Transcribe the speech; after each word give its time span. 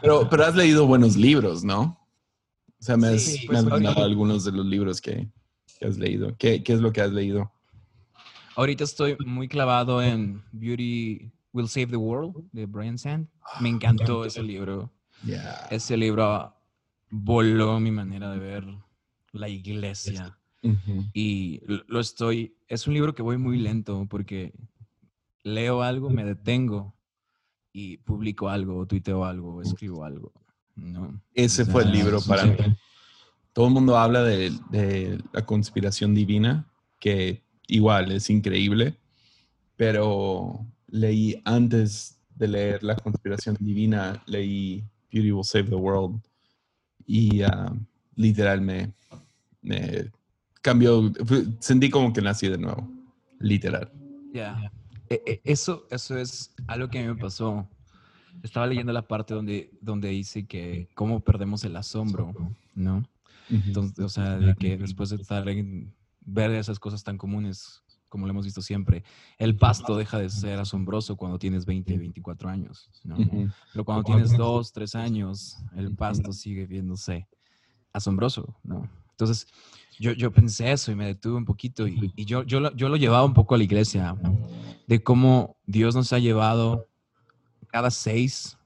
Pero, 0.00 0.28
pero 0.28 0.44
has 0.44 0.54
leído 0.54 0.86
buenos 0.86 1.16
libros, 1.16 1.64
¿no? 1.64 1.98
O 2.78 2.82
sea, 2.82 2.96
me 2.96 3.08
has, 3.08 3.22
Sí, 3.22 3.40
me 3.42 3.46
pues, 3.46 3.58
has 3.58 3.64
mandado 3.64 4.04
algunos 4.04 4.44
de 4.44 4.52
los 4.52 4.66
libros 4.66 5.00
que, 5.00 5.28
que 5.78 5.86
has 5.86 5.98
leído. 5.98 6.36
¿Qué, 6.36 6.62
¿Qué 6.62 6.72
es 6.72 6.80
lo 6.80 6.92
que 6.92 7.00
has 7.00 7.12
leído? 7.12 7.52
Ahorita 8.56 8.84
estoy 8.84 9.16
muy 9.24 9.48
clavado 9.48 10.02
en 10.02 10.42
Beauty 10.52 11.30
Will 11.52 11.68
Save 11.68 11.88
the 11.88 11.96
World 11.96 12.36
de 12.52 12.66
Brian 12.66 12.98
Sand. 12.98 13.28
Me 13.60 13.68
encantó 13.68 14.24
ese 14.24 14.42
libro. 14.42 14.90
Ese 15.70 15.96
libro 15.96 16.54
voló 17.10 17.78
mi 17.80 17.90
manera 17.90 18.30
de 18.30 18.38
ver 18.38 18.64
la 19.32 19.48
iglesia. 19.48 20.38
Y 21.12 21.60
lo 21.66 22.00
estoy, 22.00 22.56
es 22.66 22.86
un 22.86 22.94
libro 22.94 23.14
que 23.14 23.22
voy 23.22 23.36
muy 23.36 23.58
lento 23.58 24.06
porque 24.08 24.52
leo 25.44 25.82
algo, 25.82 26.10
me 26.10 26.24
detengo 26.24 26.95
y 27.76 27.98
publico 27.98 28.48
algo, 28.48 28.86
tuiteo 28.86 29.22
algo, 29.22 29.60
escribo 29.60 30.02
algo. 30.02 30.32
¿no? 30.76 31.20
Ese 31.34 31.62
O 31.62 31.66
fue 31.66 31.82
el 31.82 31.92
libro 31.92 32.22
para 32.22 32.46
mí. 32.46 32.56
Todo 33.52 33.66
el 33.66 33.74
mundo 33.74 33.98
habla 33.98 34.22
de, 34.22 34.50
de 34.70 35.22
la 35.30 35.44
conspiración 35.44 36.14
divina, 36.14 36.66
que 36.98 37.42
igual 37.68 38.12
es 38.12 38.30
increíble, 38.30 38.96
pero 39.76 40.66
leí 40.88 41.42
antes 41.44 42.18
de 42.34 42.48
leer 42.48 42.82
la 42.82 42.96
conspiración 42.96 43.58
divina, 43.60 44.22
leí 44.24 44.82
Beauty 45.12 45.32
Will 45.32 45.44
Save 45.44 45.64
the 45.64 45.74
World 45.74 46.18
y 47.06 47.42
ah, 47.42 47.70
literal 48.14 48.62
me, 48.62 48.94
me 49.60 50.10
cambió, 50.62 51.12
sentí 51.60 51.90
como 51.90 52.10
que 52.14 52.22
nací 52.22 52.48
de 52.48 52.56
nuevo, 52.56 52.90
literal. 53.38 53.92
Ya. 54.32 54.72
E- 55.08 55.22
e- 55.26 55.40
Eso, 55.44 55.86
eso 55.90 56.16
es 56.18 56.54
algo 56.66 56.88
que 56.88 56.98
a 56.98 57.02
mí 57.02 57.08
me 57.08 57.16
pasó. 57.16 57.68
Estaba 58.42 58.66
leyendo 58.66 58.92
la 58.92 59.06
parte 59.06 59.34
donde, 59.34 59.70
donde 59.80 60.08
dice 60.08 60.46
que 60.46 60.88
cómo 60.94 61.20
perdemos 61.20 61.64
el 61.64 61.76
asombro, 61.76 62.34
¿no? 62.74 63.02
Entonces, 63.48 63.98
o 64.04 64.08
sea, 64.08 64.38
de 64.38 64.54
que 64.54 64.76
después 64.76 65.10
de 65.10 65.16
estar 65.16 65.48
en, 65.48 65.94
ver 66.20 66.50
esas 66.52 66.78
cosas 66.78 67.02
tan 67.04 67.16
comunes, 67.16 67.82
como 68.08 68.26
lo 68.26 68.32
hemos 68.32 68.44
visto 68.44 68.60
siempre, 68.62 69.04
el 69.38 69.56
pasto 69.56 69.96
deja 69.96 70.18
de 70.18 70.30
ser 70.30 70.58
asombroso 70.58 71.16
cuando 71.16 71.38
tienes 71.38 71.64
20, 71.66 71.96
24 71.98 72.48
años, 72.48 72.90
¿no? 73.04 73.16
Pero 73.72 73.84
cuando 73.84 74.04
tienes 74.04 74.36
2, 74.36 74.72
3 74.72 74.94
años, 74.94 75.56
el 75.76 75.94
pasto 75.94 76.32
sigue 76.32 76.66
viéndose 76.66 77.26
asombroso, 77.92 78.54
¿no? 78.64 78.88
Entonces, 79.12 79.46
yo, 79.98 80.12
yo 80.12 80.30
pensé 80.30 80.70
eso 80.72 80.92
y 80.92 80.94
me 80.94 81.06
detuve 81.06 81.36
un 81.36 81.44
poquito 81.46 81.88
y, 81.88 82.12
y 82.16 82.24
yo, 82.26 82.42
yo, 82.42 82.60
lo, 82.60 82.74
yo 82.76 82.88
lo 82.88 82.96
llevaba 82.96 83.24
un 83.24 83.32
poco 83.32 83.54
a 83.54 83.58
la 83.58 83.64
iglesia, 83.64 84.14
de 84.86 85.02
cómo 85.02 85.56
Dios 85.66 85.94
nos 85.94 86.12
ha 86.12 86.18
llevado 86.18 86.86
cada 87.68 87.90
6, 87.90 88.56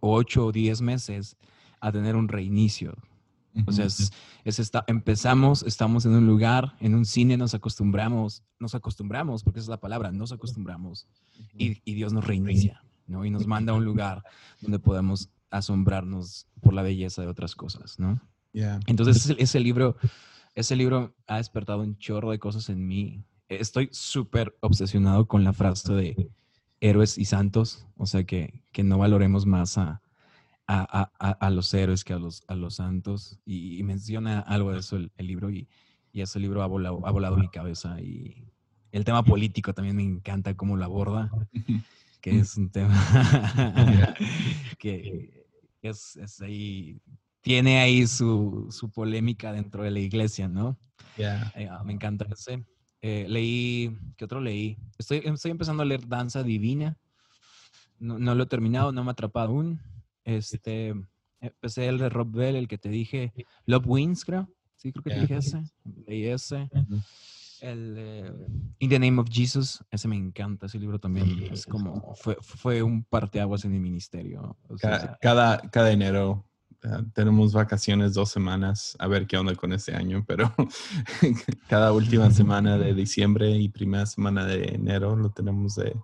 8 0.00 0.46
o 0.46 0.52
10 0.52 0.80
meses 0.82 1.36
a 1.80 1.90
tener 1.92 2.16
un 2.16 2.28
reinicio, 2.28 2.94
o 3.66 3.72
sea, 3.72 3.84
es, 3.86 4.12
es 4.44 4.58
esta- 4.60 4.84
empezamos, 4.86 5.62
estamos 5.64 6.04
en 6.06 6.12
un 6.12 6.26
lugar, 6.26 6.76
en 6.80 6.94
un 6.94 7.04
cine, 7.04 7.36
nos 7.36 7.52
acostumbramos, 7.54 8.44
nos 8.60 8.74
acostumbramos, 8.74 9.42
porque 9.42 9.58
esa 9.58 9.64
es 9.66 9.70
la 9.70 9.80
palabra, 9.80 10.12
nos 10.12 10.30
acostumbramos, 10.30 11.08
y, 11.58 11.80
y 11.84 11.94
Dios 11.94 12.12
nos 12.12 12.24
reinicia, 12.26 12.82
¿no? 13.08 13.24
Y 13.24 13.30
nos 13.30 13.46
manda 13.46 13.72
a 13.72 13.76
un 13.76 13.84
lugar 13.84 14.22
donde 14.60 14.78
podemos 14.78 15.30
asombrarnos 15.50 16.46
por 16.60 16.74
la 16.74 16.82
belleza 16.82 17.22
de 17.22 17.28
otras 17.28 17.54
cosas, 17.56 17.98
¿no? 17.98 18.20
Yeah. 18.52 18.78
Entonces, 18.86 19.16
ese, 19.16 19.36
ese 19.38 19.58
libro, 19.60 19.96
ese 20.54 20.76
libro 20.76 21.14
ha 21.26 21.38
despertado 21.38 21.80
un 21.82 21.96
chorro 21.98 22.30
de 22.30 22.38
cosas 22.38 22.68
en 22.68 22.86
mí. 22.86 23.24
Estoy 23.50 23.88
súper 23.92 24.56
obsesionado 24.60 25.26
con 25.26 25.42
la 25.44 25.52
frase 25.52 25.92
de 25.92 26.30
héroes 26.80 27.18
y 27.18 27.24
santos, 27.24 27.84
o 27.96 28.06
sea, 28.06 28.22
que, 28.24 28.62
que 28.72 28.84
no 28.84 28.96
valoremos 28.98 29.44
más 29.44 29.76
a, 29.76 30.00
a, 30.68 31.10
a- 31.18 31.30
a- 31.32 31.50
los 31.50 31.74
héroes 31.74 32.04
que 32.04 32.12
a 32.12 32.18
los, 32.18 32.44
a 32.46 32.54
los 32.54 32.76
santos. 32.76 33.40
Y, 33.44 33.76
y 33.78 33.82
menciona 33.82 34.38
algo 34.40 34.72
de 34.72 34.78
eso 34.78 34.96
el, 34.96 35.10
el 35.16 35.26
libro 35.26 35.50
y, 35.50 35.68
y 36.12 36.20
ese 36.22 36.38
libro 36.38 36.62
ha 36.62 36.66
volado, 36.66 37.04
ha 37.06 37.10
volado 37.10 37.36
mi 37.36 37.48
cabeza. 37.48 38.00
Y 38.00 38.46
el 38.92 39.04
tema 39.04 39.24
político 39.24 39.74
también 39.74 39.96
me 39.96 40.04
encanta 40.04 40.54
cómo 40.56 40.76
lo 40.76 40.84
aborda, 40.84 41.30
que 42.20 42.38
es 42.38 42.56
un 42.56 42.70
tema 42.70 42.94
que 44.78 45.44
es, 45.82 46.16
es 46.16 46.40
ahí, 46.40 47.00
tiene 47.40 47.80
ahí 47.80 48.06
su, 48.06 48.68
su 48.70 48.90
polémica 48.90 49.52
dentro 49.52 49.82
de 49.82 49.90
la 49.90 49.98
iglesia, 50.00 50.46
¿no? 50.48 50.78
Yeah. 51.16 51.52
Eh, 51.56 51.68
me 51.84 51.92
encanta 51.92 52.26
ese. 52.30 52.64
Eh, 53.02 53.26
leí, 53.28 53.96
¿qué 54.16 54.24
otro 54.24 54.40
leí? 54.40 54.76
Estoy, 54.98 55.22
estoy 55.24 55.50
empezando 55.50 55.82
a 55.82 55.86
leer 55.86 56.06
Danza 56.06 56.42
Divina. 56.42 56.96
No, 57.98 58.18
no 58.18 58.34
lo 58.34 58.44
he 58.44 58.46
terminado, 58.46 58.92
no 58.92 59.04
me 59.04 59.10
ha 59.10 59.12
atrapado 59.12 59.48
aún. 59.48 59.80
Este, 60.24 60.94
empecé 61.40 61.88
el 61.88 61.98
de 61.98 62.08
Rob 62.08 62.30
Bell, 62.30 62.56
el 62.56 62.68
que 62.68 62.78
te 62.78 62.88
dije, 62.88 63.32
Love 63.66 63.86
Wins, 63.86 64.24
creo. 64.24 64.48
Sí, 64.76 64.92
creo 64.92 65.02
que 65.02 65.10
te 65.10 65.16
Ya. 65.16 65.22
dije 65.22 65.36
ese. 65.36 65.62
Leí 66.06 66.26
ese. 66.26 66.68
Ujú. 66.72 67.00
El 67.60 67.94
de 67.94 68.32
In 68.78 68.88
the 68.88 68.98
Name 68.98 69.20
of 69.20 69.28
Jesus, 69.30 69.84
ese 69.90 70.08
me 70.08 70.16
encanta, 70.16 70.64
ese 70.64 70.78
libro 70.78 70.98
también. 70.98 71.46
Es 71.50 71.66
como, 71.66 72.14
fue, 72.14 72.36
fue 72.40 72.82
un 72.82 73.04
parteaguas 73.04 73.64
en 73.66 73.72
mi 73.72 73.78
ministerio. 73.78 74.56
O 74.68 74.78
sea, 74.78 75.18
Cada, 75.20 75.58
cada 75.68 75.90
enero 75.92 76.49
ah, 76.84 77.02
tenemos 77.14 77.52
vacaciones 77.52 78.14
dos 78.14 78.30
semanas, 78.30 78.96
a 78.98 79.06
ver 79.06 79.26
qué 79.26 79.36
onda 79.36 79.54
con 79.54 79.72
este 79.72 79.94
año, 79.94 80.24
pero 80.26 80.54
cada 81.68 81.92
última 81.92 82.30
semana 82.32 82.78
de 82.78 82.94
diciembre 82.94 83.50
y 83.50 83.68
primera 83.68 84.06
semana 84.06 84.44
de 84.44 84.74
enero 84.74 85.16
lo 85.16 85.30
tenemos 85.30 85.76
de 85.76 85.96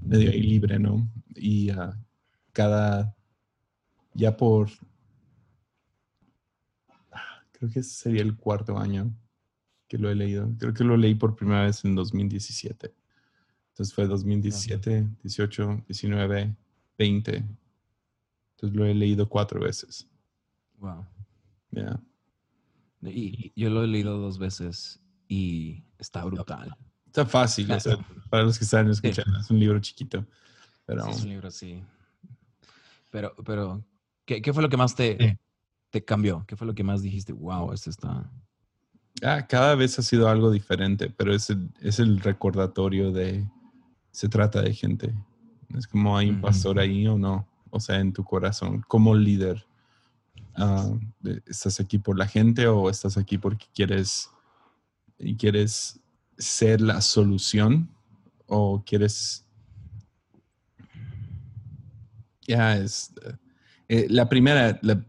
medio 0.00 0.30
ahí 0.30 0.42
libre, 0.42 0.78
¿no? 0.78 1.08
Y 1.34 1.70
ah, 1.70 1.98
cada, 2.52 3.14
ya 4.14 4.36
por, 4.36 4.68
ah, 7.12 7.42
creo 7.52 7.70
que 7.70 7.82
sería 7.82 8.22
el 8.22 8.36
cuarto 8.36 8.78
año 8.78 9.14
que 9.90 9.98
lo 9.98 10.08
he 10.08 10.14
leído. 10.14 10.48
Creo 10.56 10.72
que 10.72 10.84
lo 10.84 10.96
leí 10.96 11.16
por 11.16 11.34
primera 11.34 11.64
vez 11.64 11.84
en 11.84 11.96
2017. 11.96 12.94
Entonces 13.70 13.94
fue 13.94 14.06
2017, 14.06 15.08
18, 15.22 15.84
19, 15.88 16.54
20. 16.96 17.44
Entonces 18.60 18.76
lo 18.76 18.84
he 18.84 18.94
leído 18.94 19.26
cuatro 19.26 19.60
veces. 19.60 20.06
wow. 20.78 21.06
Ya. 21.70 21.98
Y 23.02 23.52
yo 23.56 23.70
lo 23.70 23.82
he 23.82 23.86
leído 23.86 24.18
dos 24.18 24.38
veces 24.38 25.00
y 25.28 25.82
está 25.98 26.22
brutal. 26.24 26.76
Está 27.06 27.24
fácil, 27.24 27.72
o 27.72 27.80
sea, 27.80 27.96
para 28.28 28.42
los 28.42 28.58
que 28.58 28.64
están 28.64 28.90
escuchando, 28.90 29.38
es 29.38 29.50
un 29.50 29.58
libro 29.58 29.80
chiquito. 29.80 30.26
Pero 30.84 31.04
Sí, 31.04 31.10
es 31.10 31.22
un 31.22 31.28
libro 31.30 31.48
así. 31.48 31.82
Pero, 33.08 33.34
pero, 33.46 33.82
¿qué, 34.26 34.42
qué 34.42 34.52
fue 34.52 34.62
lo 34.62 34.68
que 34.68 34.76
más 34.76 34.94
te, 34.94 35.38
te 35.88 36.04
cambió? 36.04 36.44
¿Qué 36.46 36.54
fue 36.54 36.66
lo 36.66 36.74
que 36.74 36.84
más 36.84 37.00
dijiste? 37.00 37.32
Wow, 37.32 37.72
esto 37.72 37.88
está. 37.88 38.30
ah, 39.22 39.46
cada 39.46 39.74
vez 39.74 39.98
ha 39.98 40.02
sido 40.02 40.28
algo 40.28 40.50
diferente, 40.50 41.08
pero 41.08 41.34
es 41.34 41.48
el, 41.48 41.70
es 41.80 41.98
el 41.98 42.20
recordatorio 42.20 43.10
de 43.10 43.48
se 44.10 44.28
trata 44.28 44.60
de 44.60 44.74
gente. 44.74 45.14
Es 45.74 45.86
como 45.86 46.18
hay 46.18 46.28
un 46.28 46.42
pastor 46.42 46.78
ahí 46.78 47.06
o 47.06 47.16
no. 47.16 47.49
O 47.70 47.80
sea, 47.80 47.98
en 48.00 48.12
tu 48.12 48.24
corazón, 48.24 48.82
como 48.88 49.14
líder. 49.14 49.64
de- 51.20 51.42
¿Estás 51.46 51.80
aquí 51.80 51.98
por 51.98 52.18
la 52.18 52.26
gente 52.26 52.66
o 52.66 52.90
estás 52.90 53.16
aquí 53.16 53.38
porque 53.38 53.66
quieres, 53.74 54.28
quieres 55.38 56.00
ser 56.36 56.80
la 56.80 57.00
solución 57.00 57.88
o 58.46 58.82
quieres... 58.84 59.44
Ya 62.46 62.76
es... 62.76 63.12
eh, 63.24 63.36
eh, 63.88 64.06
la 64.10 64.28
primera, 64.28 64.78
la- 64.82 65.04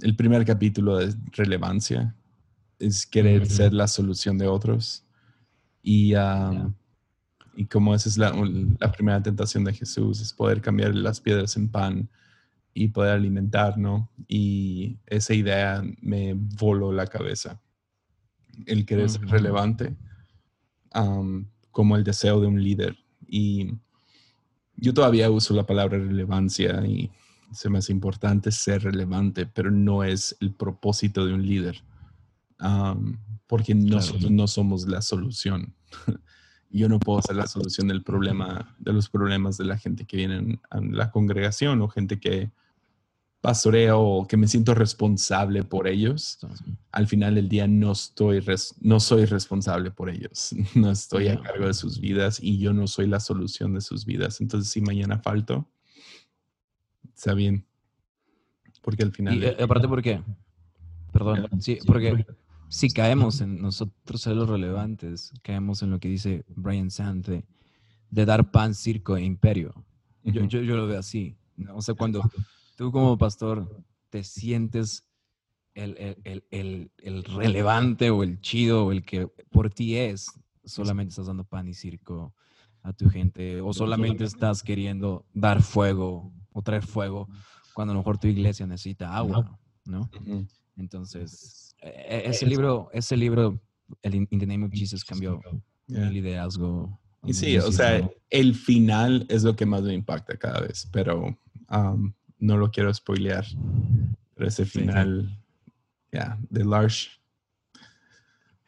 el 0.00 0.16
primer 0.16 0.44
capítulo 0.44 0.96
de 0.96 1.14
relevancia 1.32 2.14
es 2.78 3.06
querer 3.06 3.46
ser 3.46 3.72
la 3.72 3.86
solución 3.86 4.36
de 4.38 4.48
otros. 4.48 5.04
Y, 5.82 6.14
ah, 6.14 6.72
y 7.54 7.66
como 7.66 7.94
esa 7.94 8.08
es 8.08 8.16
la, 8.18 8.32
la 8.78 8.92
primera 8.92 9.22
tentación 9.22 9.64
de 9.64 9.72
Jesús, 9.72 10.20
es 10.20 10.32
poder 10.32 10.60
cambiar 10.60 10.94
las 10.94 11.20
piedras 11.20 11.56
en 11.56 11.68
pan 11.68 12.08
y 12.72 12.88
poder 12.88 13.12
alimentar, 13.12 13.76
¿no? 13.76 14.08
Y 14.28 14.96
esa 15.06 15.34
idea 15.34 15.82
me 16.00 16.34
voló 16.34 16.92
la 16.92 17.06
cabeza. 17.06 17.60
El 18.66 18.86
querer 18.86 19.08
ser 19.10 19.22
Ujú. 19.22 19.30
relevante 19.30 19.94
am, 20.92 21.46
como 21.70 21.96
el 21.96 22.04
deseo 22.04 22.40
de 22.40 22.46
un 22.46 22.62
líder. 22.62 22.96
Y 23.26 23.72
yo 24.76 24.94
todavía 24.94 25.30
uso 25.30 25.54
la 25.54 25.66
palabra 25.66 25.98
relevancia 25.98 26.84
y 26.86 27.10
se 27.52 27.68
me 27.68 27.78
hace 27.78 27.92
importante 27.92 28.52
ser 28.52 28.84
relevante, 28.84 29.46
pero 29.46 29.70
no 29.70 30.04
es 30.04 30.36
el 30.40 30.52
propósito 30.52 31.26
de 31.26 31.34
un 31.34 31.46
líder. 31.46 31.82
Am, 32.58 33.18
porque 33.46 33.74
nosotros 33.74 34.30
no 34.30 34.46
somos 34.46 34.86
la 34.86 35.02
solución. 35.02 35.74
Yo 36.70 36.88
no 36.88 36.98
puedo 37.00 37.20
ser 37.20 37.36
la 37.36 37.46
solución 37.46 37.88
del 37.88 38.02
problema, 38.02 38.74
de 38.78 38.92
los 38.92 39.08
problemas 39.08 39.56
de 39.58 39.64
la 39.64 39.76
gente 39.76 40.04
que 40.04 40.16
viene 40.16 40.60
a 40.70 40.80
la 40.80 41.10
congregación 41.10 41.80
o 41.82 41.88
gente 41.88 42.20
que 42.20 42.50
pastoreo 43.40 44.00
o 44.00 44.26
que 44.28 44.36
me 44.36 44.46
siento 44.46 44.74
responsable 44.74 45.64
por 45.64 45.88
ellos. 45.88 46.38
Al 46.92 47.06
final 47.08 47.34
del 47.34 47.48
día 47.48 47.66
no 47.66 47.92
estoy, 47.92 48.40
res- 48.40 48.74
no 48.80 49.00
soy 49.00 49.24
responsable 49.24 49.90
por 49.90 50.10
ellos. 50.10 50.54
No 50.76 50.90
estoy 50.90 51.28
a 51.28 51.40
cargo 51.40 51.66
de 51.66 51.74
sus 51.74 51.98
vidas 52.00 52.38
y 52.40 52.58
yo 52.58 52.72
no 52.72 52.86
soy 52.86 53.06
la 53.06 53.18
solución 53.18 53.74
de 53.74 53.80
sus 53.80 54.04
vidas. 54.04 54.40
Entonces, 54.40 54.70
si 54.70 54.80
mañana 54.80 55.18
falto, 55.18 55.66
está 57.14 57.34
bien. 57.34 57.64
Porque 58.82 59.02
al 59.02 59.12
final... 59.12 59.38
Y 59.42 59.44
eh, 59.44 59.56
aparte, 59.60 59.88
¿por 59.88 60.02
qué? 60.02 60.22
Perdón, 61.12 61.48
sí, 61.60 61.78
porque 61.84 62.24
si 62.70 62.88
caemos 62.88 63.40
en 63.40 63.60
nosotros 63.60 64.22
ser 64.22 64.36
los 64.36 64.48
relevantes, 64.48 65.32
caemos 65.42 65.82
en 65.82 65.90
lo 65.90 65.98
que 65.98 66.08
dice 66.08 66.44
Brian 66.48 66.90
Sand 66.90 67.26
de, 67.26 67.44
de 68.10 68.24
dar 68.24 68.52
pan, 68.52 68.74
circo 68.74 69.16
e 69.16 69.24
imperio. 69.24 69.74
Yo, 70.22 70.42
Ujú. 70.42 70.50
yo, 70.50 70.62
yo 70.62 70.76
lo 70.76 70.86
veo 70.86 71.00
así. 71.00 71.36
¿no? 71.56 71.76
O 71.76 71.82
sea, 71.82 71.94
cuando 71.94 72.22
tú 72.76 72.92
como 72.92 73.18
pastor 73.18 73.82
te 74.08 74.22
sientes 74.22 75.04
el, 75.74 75.96
el, 75.98 76.16
el, 76.24 76.44
el, 76.50 76.90
el 76.98 77.24
relevante 77.24 78.10
o 78.10 78.22
el 78.22 78.40
chido 78.40 78.86
o 78.86 78.92
el 78.92 79.04
que 79.04 79.26
por 79.50 79.70
ti 79.70 79.96
es, 79.96 80.38
solamente 80.64 81.10
estás 81.10 81.26
dando 81.26 81.42
pan 81.44 81.66
y 81.68 81.74
circo 81.74 82.32
a 82.82 82.92
tu 82.92 83.10
gente 83.10 83.60
o 83.60 83.72
solamente 83.72 84.24
estás 84.24 84.62
queriendo 84.62 85.26
dar 85.34 85.60
fuego 85.60 86.32
o 86.52 86.62
traer 86.62 86.86
fuego 86.86 87.28
cuando 87.74 87.92
a 87.92 87.94
lo 87.94 88.00
mejor 88.00 88.18
tu 88.18 88.28
iglesia 88.28 88.66
necesita 88.66 89.16
agua, 89.16 89.58
¿no? 89.86 90.08
Entonces, 90.76 91.69
e- 91.82 92.22
ese 92.30 92.46
libro, 92.46 92.88
ese 92.92 93.16
libro, 93.16 93.60
el 94.02 94.14
In 94.14 94.26
the 94.38 94.46
Name 94.46 94.64
of 94.66 94.72
Jesus, 94.72 95.04
cambió 95.04 95.40
Yeah. 95.86 96.06
mi 96.06 96.14
liderazgo. 96.14 96.98
Y 97.24 97.34
sí, 97.34 97.56
o 97.58 97.72
sea, 97.72 98.08
el 98.30 98.54
final 98.54 99.26
es 99.28 99.42
lo 99.42 99.56
que 99.56 99.66
más 99.66 99.82
me 99.82 99.92
impacta 99.92 100.36
cada 100.36 100.60
vez, 100.60 100.88
pero 100.92 101.36
um, 101.70 102.12
no 102.38 102.56
lo 102.56 102.70
quiero 102.70 102.92
spoilear. 102.94 103.44
Pero 104.34 104.48
ese 104.48 104.64
Sí, 104.64 104.70
sí. 104.70 104.78
final, 104.80 105.36
ya, 106.12 106.38
de 106.48 106.64
Larsh. 106.64 107.08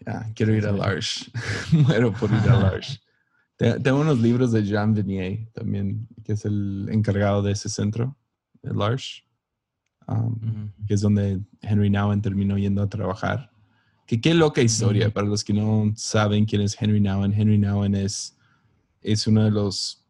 Ya, 0.04 0.32
quiero 0.34 0.54
ir 0.54 0.66
a. 0.66 0.72
Larsh. 0.72 1.28
Muero 1.72 2.12
por 2.12 2.30
ir 2.30 2.50
a 2.50 2.58
Larsh. 2.58 2.98
Te- 3.56 3.78
Tengo 3.80 4.00
unos 4.00 4.18
libros 4.18 4.50
de 4.52 4.64
Jean 4.64 4.92
Venier 4.94 5.46
también, 5.52 6.08
que 6.24 6.32
es 6.32 6.44
el 6.44 6.88
encargado 6.90 7.40
de 7.42 7.52
ese 7.52 7.68
centro, 7.68 8.16
de 8.62 8.74
Larsh, 8.74 9.20
um, 10.08 10.70
que 10.86 10.94
es 10.94 11.00
donde 11.00 11.40
Henry 11.60 11.90
Nouwen 11.90 12.22
terminó 12.22 12.58
yendo 12.58 12.82
a 12.82 12.88
trabajar. 12.88 13.50
Que 14.06 14.20
qué 14.20 14.34
loca 14.34 14.60
historia, 14.60 15.10
para 15.10 15.26
los 15.26 15.44
que 15.44 15.52
no 15.52 15.92
saben 15.96 16.44
quién 16.44 16.62
es 16.62 16.80
Henry 16.80 17.00
Nouwen. 17.00 17.32
Henry 17.32 17.58
Nouwen 17.58 17.94
es, 17.94 18.36
es 19.00 19.26
uno 19.26 19.44
de 19.44 19.50
los, 19.50 20.04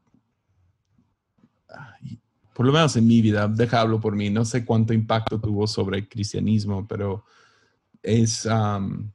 por 2.55 2.67
lo 2.67 2.73
menos 2.73 2.97
en 2.97 3.07
mi 3.07 3.21
vida, 3.21 3.49
deja 3.49 3.81
hablo 3.81 4.01
por 4.01 4.17
mí, 4.17 4.31
no 4.31 4.45
sé 4.45 4.65
cuánto 4.65 4.93
impacto 4.93 5.41
tuvo 5.41 5.67
sobre 5.67 5.99
el 5.99 6.09
cristianismo, 6.09 6.87
pero 6.87 7.25
es, 8.03 8.47
um, 8.47 9.11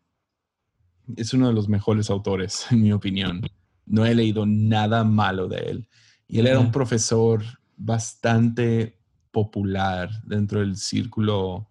es 1.15 1.33
uno 1.33 1.47
de 1.47 1.53
los 1.53 1.67
mejores 1.69 2.09
autores, 2.09 2.65
en 2.71 2.81
mi 2.81 2.91
opinión. 2.91 3.41
No 3.85 4.05
he 4.05 4.13
leído 4.13 4.45
nada 4.45 5.03
malo 5.03 5.47
de 5.47 5.57
él. 5.57 5.89
Y 6.27 6.39
él 6.39 6.47
era 6.47 6.59
un 6.59 6.71
profesor 6.71 7.41
bastante 7.77 8.96
popular 9.37 10.09
dentro 10.23 10.61
del 10.61 10.75
círculo 10.75 11.67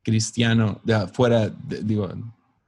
cristiano, 0.00 0.80
de 0.84 0.94
afuera, 0.94 1.48
de- 1.48 1.82
digo, 1.82 2.08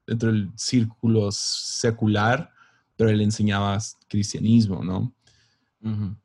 dentro 0.04 0.32
del 0.32 0.50
círculo 0.56 1.30
secular, 1.30 2.50
pero 2.96 3.08
él 3.10 3.20
enseñaba 3.20 3.78
cristianismo, 4.08 4.82
¿no? 4.82 5.14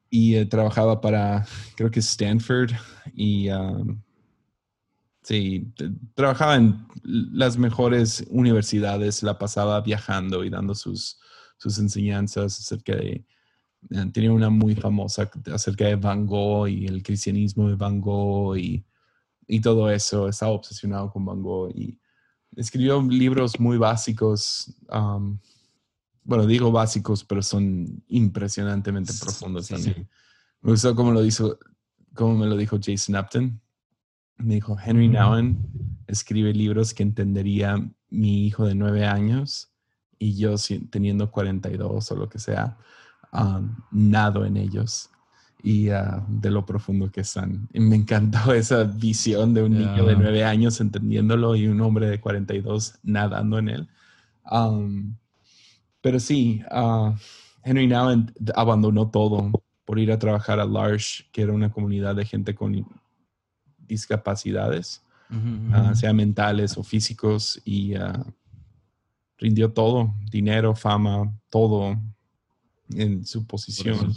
Y 0.10 0.36
eh, 0.36 0.46
trabajaba 0.48 1.00
para, 1.00 1.46
creo 1.76 1.92
que 1.92 2.00
Stanford, 2.00 2.72
y 3.14 3.50
um, 3.50 4.02
sí, 5.22 5.72
trabajaba 6.16 6.56
en 6.56 6.88
las 7.04 7.56
mejores 7.58 8.26
universidades, 8.30 9.22
la 9.22 9.38
pasaba 9.38 9.80
viajando 9.82 10.44
y 10.44 10.50
dando 10.50 10.74
sus, 10.74 11.20
sus 11.58 11.78
enseñanzas 11.78 12.60
acerca 12.60 12.96
de, 12.96 13.24
tenía 14.12 14.32
una 14.32 14.50
muy 14.50 14.76
famosa 14.76 15.30
acerca 15.54 15.86
de 15.86 15.96
Van 15.96 16.26
Gogh 16.26 16.68
y 16.68 16.86
el 16.86 17.04
cristianismo 17.04 17.70
de 17.70 17.76
Van 17.76 18.02
Gogh 18.02 18.58
y, 18.58 18.86
y 19.48 19.62
todo 19.62 19.90
eso, 19.90 20.28
estaba 20.28 20.52
obsesionado 20.52 21.12
con 21.12 21.26
Van 21.26 21.42
Gogh 21.42 21.72
y 21.76 21.98
escribió 22.56 23.02
libros 23.02 23.60
muy 23.60 23.78
básicos, 23.78 24.74
um, 24.90 25.38
bueno, 26.24 26.46
digo 26.46 26.72
básicos, 26.72 27.24
pero 27.24 27.42
son 27.42 28.04
impresionantemente 28.08 29.14
profundos 29.20 29.68
sí, 29.68 29.74
también. 29.74 29.96
sí. 29.96 30.08
Me 30.62 30.72
gustó 30.72 30.96
cómo 30.96 31.12
lo 31.12 31.22
dijo, 31.22 31.58
cómo 32.14 32.36
me 32.36 32.48
lo 32.48 32.58
dijo 32.58 32.78
Jason 32.82 33.16
Upton. 33.16 33.62
Me 34.38 34.56
dijo, 34.56 34.78
Henry. 34.84 35.08
Nouwen 35.08 35.58
escribe 36.08 36.54
libros 36.54 36.94
que 36.94 37.04
entendería 37.04 37.78
mi 38.10 38.46
hijo 38.46 38.66
de 38.66 38.76
nueve 38.76 39.06
años 39.06 39.72
y 40.20 40.36
yo 40.36 40.56
teniendo 40.90 41.32
42 41.32 42.12
o 42.12 42.16
lo 42.16 42.30
que 42.30 42.40
sea, 42.40 42.78
um, 43.38 43.76
nado 43.92 44.46
en 44.46 44.58
ellos 44.58 45.10
y 45.64 45.90
ah, 45.90 46.24
de 46.28 46.52
lo 46.52 46.66
profundo 46.66 47.12
que 47.12 47.22
están. 47.22 47.68
Y 47.74 47.80
me 47.80 47.96
encantó 47.96 48.54
esa 48.54 48.84
visión 48.84 49.54
de 49.54 49.64
un 49.64 49.78
niño 49.78 50.06
de 50.06 50.16
nueve 50.16 50.44
años 50.44 50.80
entendiéndolo 50.80 51.56
y 51.56 51.68
un 51.68 51.82
hombre 51.82 52.08
de 52.08 52.20
42 52.20 53.00
nadando 53.04 53.60
en 53.60 53.70
él. 53.70 53.90
Um, 54.50 55.16
pero 56.02 56.20
sí, 56.20 56.62
ah, 56.72 57.16
Henry 57.64 57.88
Nouwen 57.88 58.32
abandonó 58.56 59.10
todo 59.10 59.52
por 59.84 60.00
ir 60.00 60.12
a 60.12 60.20
trabajar 60.20 60.60
a 60.60 60.66
Large, 60.66 61.26
que 61.32 61.42
era 61.42 61.54
una 61.54 61.72
comunidad 61.72 62.16
de 62.16 62.26
gente 62.26 62.54
con 62.54 62.86
discapacidades, 63.80 65.02
ujú. 65.30 65.96
sea 65.96 66.12
mentales 66.14 66.78
o 66.78 66.84
físicos, 66.84 67.62
y 67.64 67.96
ah, 67.96 68.26
rindió 69.38 69.72
todo, 69.72 70.14
dinero, 70.30 70.76
fama, 70.76 71.34
todo 71.50 71.98
en 72.94 73.26
su 73.26 73.46
posición, 73.46 74.14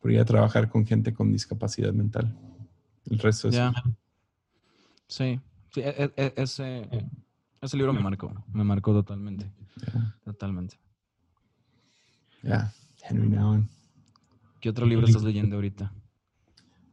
por 0.00 0.10
ir 0.10 0.20
a 0.20 0.24
trabajar 0.24 0.68
con 0.68 0.86
gente 0.86 1.12
con 1.12 1.32
discapacidad 1.32 1.92
mental. 1.92 2.34
El 3.10 3.18
resto 3.18 3.48
es... 3.48 3.54
Sí, 5.06 5.40
sí, 5.72 5.80
e- 5.80 5.94
e- 6.04 6.12
e- 6.16 6.34
ese, 6.36 6.88
ese 7.60 7.76
libro 7.76 7.92
me 7.92 8.00
marcó, 8.00 8.44
me 8.52 8.64
marcó 8.64 8.92
totalmente, 8.92 9.50
totalmente. 10.24 10.78
ya, 12.42 12.72
Henry 13.08 13.28
Nouwen. 13.28 13.68
¿Qué 14.60 14.68
otro 14.68 14.84
libro 14.84 15.06
estás 15.06 15.22
leyendo 15.22 15.56
ahorita? 15.56 15.92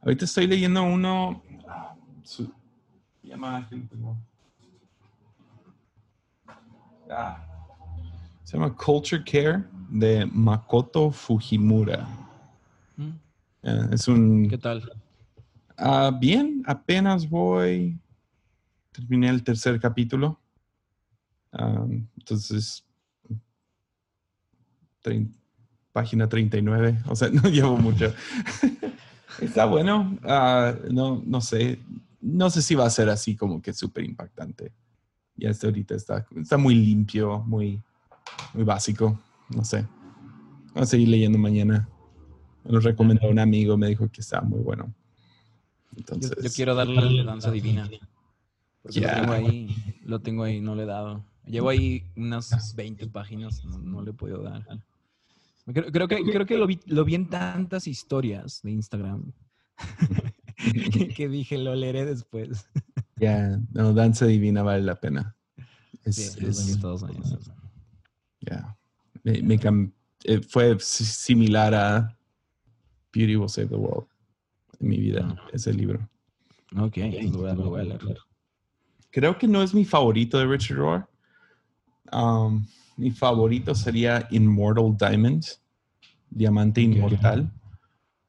Ahorita 0.00 0.24
estoy 0.24 0.46
leyendo 0.46 0.82
uno. 0.84 1.42
su- 2.22 2.52
llama. 3.22 3.68
Ah, 7.10 7.44
se 8.44 8.56
llama 8.56 8.74
Culture 8.74 9.22
Care 9.24 9.64
de 9.88 10.26
Makoto 10.26 11.10
Fujimura. 11.10 12.06
¿Mm? 12.96 13.10
Eh, 13.62 13.88
es 13.92 14.08
un. 14.08 14.48
¿Qué 14.48 14.58
tal? 14.58 14.90
Ah, 15.76 16.10
bien, 16.18 16.62
apenas 16.66 17.28
voy. 17.28 17.98
Terminé 18.92 19.28
el 19.28 19.42
tercer 19.42 19.78
capítulo. 19.80 20.40
Ah, 21.52 21.84
entonces. 22.16 22.84
página 25.92 26.28
39. 26.28 27.02
O 27.08 27.16
sea, 27.16 27.28
no 27.32 27.48
llevo 27.48 27.76
mucho. 27.76 28.12
Está 29.40 29.66
bueno. 29.66 30.18
ah, 30.24 30.74
no, 30.90 31.22
no 31.24 31.40
sé. 31.40 31.78
No 32.20 32.50
sé 32.50 32.62
si 32.62 32.74
va 32.74 32.86
a 32.86 32.90
ser 32.90 33.08
así 33.08 33.36
como 33.36 33.60
que 33.60 33.72
súper 33.72 34.04
impactante. 34.04 34.72
Ya 35.36 35.50
hasta 35.50 35.66
ahorita 35.66 35.94
está, 35.94 36.26
está 36.34 36.56
muy 36.56 36.74
limpio, 36.74 37.40
muy, 37.46 37.80
muy 38.54 38.64
básico. 38.64 39.18
No 39.50 39.64
sé. 39.64 39.86
Voy 40.74 40.82
a 40.82 40.86
seguir 40.86 41.08
leyendo 41.08 41.38
mañana. 41.38 41.88
Me 42.64 42.72
lo 42.72 42.80
recomendó 42.80 43.28
un 43.28 43.38
amigo, 43.38 43.76
me 43.76 43.88
dijo 43.88 44.08
que 44.10 44.20
está 44.20 44.40
muy 44.40 44.58
bueno. 44.60 44.92
Entonces, 45.96 46.32
yo 46.42 46.50
quiero 46.50 46.74
darle 46.74 47.24
danza 47.24 47.50
divina. 47.50 47.88
Porque 48.82 49.00
lo 49.00 49.08
tengo 49.14 49.32
ahí, 49.32 49.76
lo 50.04 50.20
tengo 50.20 50.42
ahí, 50.44 50.60
no 50.60 50.74
le 50.74 50.82
he 50.82 50.86
dado. 50.86 51.24
Llevo 51.46 51.68
ahí 51.68 52.04
unas 52.16 52.74
20 52.74 53.06
páginas, 53.08 53.64
no, 53.64 53.78
no 53.78 54.02
le 54.02 54.10
he 54.10 54.14
podido 54.14 54.42
dar. 54.42 54.66
Creo, 55.66 55.90
creo 55.90 56.08
que, 56.08 56.22
creo 56.24 56.46
que 56.46 56.56
lo, 56.58 56.66
vi, 56.66 56.80
lo 56.86 57.04
vi 57.04 57.14
en 57.14 57.28
tantas 57.28 57.86
historias 57.88 58.60
de 58.62 58.70
Instagram 58.72 59.32
que, 60.92 61.08
que 61.16 61.28
dije, 61.28 61.58
lo 61.58 61.74
leeré 61.74 62.04
después. 62.04 62.68
ya, 63.16 63.58
no, 63.72 63.92
Danza 63.92 64.26
Divina 64.26 64.62
vale 64.62 64.82
la 64.82 64.96
pena. 64.96 65.36
Es, 66.04 66.16
Sí, 66.16 66.44
es- 66.46 66.78
todos 66.80 67.02
años. 67.04 67.36
ya. 68.40 68.76
Me- 69.26 69.42
me 69.42 69.58
cam- 69.58 69.90
eh, 70.24 70.40
fue 70.40 70.76
si- 70.78 71.04
similar 71.04 71.74
a 71.74 72.16
Beauty 73.12 73.34
Will 73.36 73.48
Save 73.48 73.68
the 73.68 73.74
World 73.74 74.06
en 74.80 74.88
mi 74.88 74.98
vida, 74.98 75.26
Ah. 75.36 75.48
ese 75.52 75.72
libro. 75.72 75.98
Ok, 76.78 76.96
lo 76.98 77.38
voy 77.38 77.50
a, 77.50 77.54
lo 77.54 77.70
voy 77.70 77.80
a 77.80 77.84
leer. 77.84 78.00
Creo 79.10 79.36
que 79.36 79.48
no 79.48 79.62
es 79.62 79.74
mi 79.74 79.84
favorito 79.84 80.38
de 80.38 80.46
Richard 80.46 80.76
Rohr. 80.78 81.08
Um, 82.12 82.64
mi 82.96 83.10
favorito 83.10 83.74
sería 83.74 84.28
Immortal 84.30 84.96
Diamond, 84.96 85.44
Diamante. 86.30 86.82
Inmortal. 86.82 87.50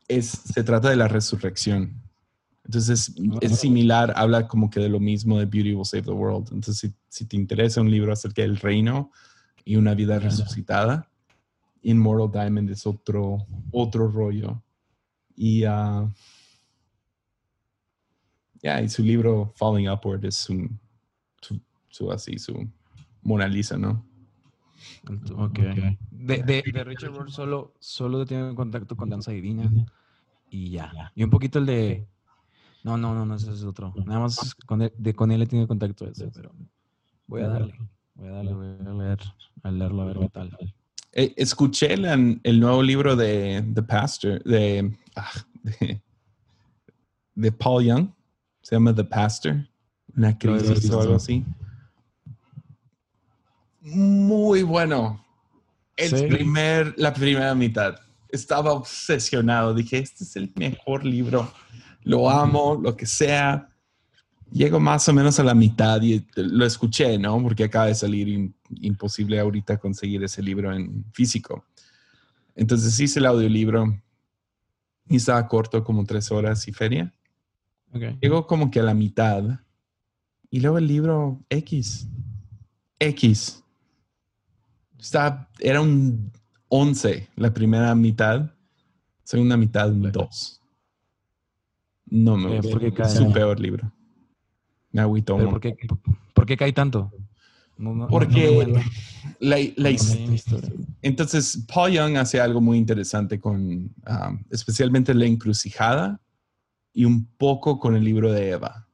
Es, 0.08 0.27
se 0.30 0.63
trata 0.63 0.89
de 0.89 0.96
la 0.96 1.08
resurrección. 1.08 1.94
Entonces 2.66 3.13
Ah. 3.34 3.38
es 3.42 3.60
similar, 3.60 4.13
habla 4.16 4.48
como 4.48 4.70
que 4.72 4.80
de 4.80 4.89
lo 4.89 5.00
mismo 5.00 5.38
de 5.38 5.46
Beauty 5.46 5.74
Will 5.75 5.86
Save 5.86 6.04
the 6.04 6.12
World. 6.12 6.48
Entonces 6.54 6.77
si, 6.80 6.94
si 7.10 7.25
te 7.25 7.36
interesa 7.36 7.82
un 7.82 7.92
libro 7.92 8.12
acerca 8.13 8.42
del 8.42 8.58
reino 8.58 9.12
y 9.68 9.76
una 9.76 9.94
vida 9.94 10.18
resucitada, 10.18 11.10
Immortal 11.82 12.32
Diamond 12.32 12.70
es 12.70 12.88
otro, 12.88 13.46
otro 13.72 14.10
rollo. 14.10 14.64
Y 15.36 15.64
ah, 15.66 16.10
Ya, 18.62 18.82
y 18.82 18.90
su 18.90 19.04
libro 19.04 19.54
Falling 19.56 19.90
Upward 19.90 20.26
es 20.26 20.50
un, 20.50 20.80
su, 21.42 21.60
su 21.90 22.12
así, 22.12 22.40
su 22.40 22.68
Mona 23.22 23.48
Lisa, 23.48 23.78
¿no? 23.78 24.06
Ok. 25.36 25.60
De, 26.12 26.44
de, 26.44 26.64
de 26.74 26.84
Richard 26.84 27.14
Rohr 27.14 27.32
solo, 27.32 27.74
solo 27.80 28.26
tiene 28.26 28.56
contacto 28.56 28.96
con 28.96 29.10
Danza 29.10 29.32
Divina 29.32 29.70
y 30.50 30.72
ya. 30.72 31.12
Y 31.16 31.24
un 31.24 31.30
poquito 31.30 31.60
el 31.60 31.66
de... 31.66 32.08
No, 32.84 32.98
no, 32.98 33.14
no, 33.14 33.26
no, 33.26 33.36
ese 33.36 33.52
es 33.52 33.64
otro. 33.64 33.94
Nada 34.06 34.22
más 34.22 34.56
con 34.66 34.82
él, 34.82 34.94
de, 34.98 35.14
con 35.14 35.32
él 35.32 35.42
he 35.42 35.48
tenido 35.48 35.68
contacto 35.68 36.08
ese, 36.08 36.30
pero 36.30 36.54
voy 37.28 37.42
a 37.42 37.48
darle. 37.50 37.78
Voy 38.18 38.30
a 38.30 38.32
darle, 38.32 38.54
voy 38.54 38.68
a 38.68 38.94
leer, 38.94 39.20
a 39.62 39.72
leerlo 39.72 40.02
a 40.02 40.06
ver 40.06 40.20
qué 40.20 40.30
tal. 40.30 40.58
Eh, 41.12 41.34
escuché 41.38 41.94
el, 41.94 42.40
el, 42.44 42.60
nuevo 42.60 42.82
libro 42.82 43.16
de 43.16 43.64
The 43.76 43.84
Pastor, 43.84 44.44
de, 44.44 44.92
ah, 45.16 45.32
de, 45.62 46.02
de, 47.36 47.52
Paul 47.52 47.86
Young, 47.86 48.10
se 48.64 48.76
llama 48.76 48.96
The 48.96 49.04
Pastor, 49.04 49.68
una 50.16 50.36
crisis 50.36 50.90
o 50.90 51.00
algo 51.00 51.16
así. 51.16 51.46
Muy 53.82 54.64
bueno. 54.64 55.24
El 55.96 56.10
¿Sí? 56.10 56.26
primer, 56.26 56.96
la 56.98 57.14
primera 57.14 57.54
mitad. 57.54 57.96
Estaba 58.30 58.74
obsesionado. 58.74 59.76
Dije, 59.76 60.00
este 60.00 60.24
es 60.24 60.36
el 60.36 60.52
mejor 60.56 61.06
libro. 61.06 61.52
Lo 62.02 62.30
amo, 62.30 62.80
lo 62.82 62.98
que 62.98 63.06
sea. 63.06 63.70
Llego 64.51 64.80
más 64.80 65.08
o 65.10 65.13
menos 65.13 65.39
a 65.39 65.44
la 65.44 65.54
mitad 65.54 66.01
y 66.01 66.25
lo 66.36 66.66
escuché, 66.66 67.18
¿no? 67.18 67.42
Porque 67.44 67.66
acaba 67.66 67.88
de 67.88 67.96
salir 67.96 68.27
in, 68.27 68.56
imposible 68.82 69.39
ahorita 69.39 69.77
conseguir 69.77 70.24
ese 70.24 70.42
libro 70.42 70.74
en 70.74 71.06
físico. 71.12 71.66
Entonces 72.56 73.00
hice 73.00 73.20
el 73.20 73.25
audiolibro 73.25 74.01
y 75.10 75.18
estaba 75.18 75.48
corto 75.48 75.84
como 75.84 76.06
tres 76.06 76.32
horas 76.32 76.68
y 76.68 76.74
feria. 76.74 77.13
Okay. 77.94 78.18
Llego 78.22 78.48
como 78.48 78.72
que 78.72 78.80
a 78.80 78.84
la 78.84 78.94
mitad 78.94 79.60
y 80.50 80.60
luego 80.60 80.77
el 80.77 80.88
libro 80.88 81.44
X. 81.50 82.08
X. 83.00 83.63
Está, 84.98 85.50
era 85.60 85.82
un 85.82 86.32
11 86.70 87.30
la 87.36 87.54
primera 87.54 87.94
mitad, 87.96 88.51
segunda 89.24 89.58
mitad 89.58 89.92
un 89.92 90.12
2. 90.12 90.62
No 92.10 92.38
me 92.38 92.60
gusta. 92.62 93.04
Es 93.04 93.13
su 93.13 93.32
peor 93.32 93.60
libro. 93.60 93.92
Me 94.98 95.04
agüito. 95.04 95.38
¿Por 95.38 95.60
qué, 95.60 95.77
¿Por 96.34 96.46
qué 96.48 96.58
cae 96.58 96.74
tanto? 96.74 97.12
No, 97.77 97.94
no, 97.94 98.08
Porque 98.08 98.66
no 98.68 98.82
la, 99.39 99.58
la 99.75 99.96
entonces 101.04 101.63
Paul 101.72 101.92
Young 101.92 102.18
hace 102.18 102.39
algo 102.39 102.60
muy 102.60 102.80
interesante 102.80 103.39
con 103.39 103.62
um, 103.62 104.44
especialmente 104.50 105.13
la 105.13 105.25
encrucijada 105.25 106.20
y 106.94 107.06
un 107.06 107.27
poco 107.38 107.80
con 107.80 107.96
el 107.96 108.04
libro 108.04 108.32
de 108.32 108.50
Eva, 108.50 108.88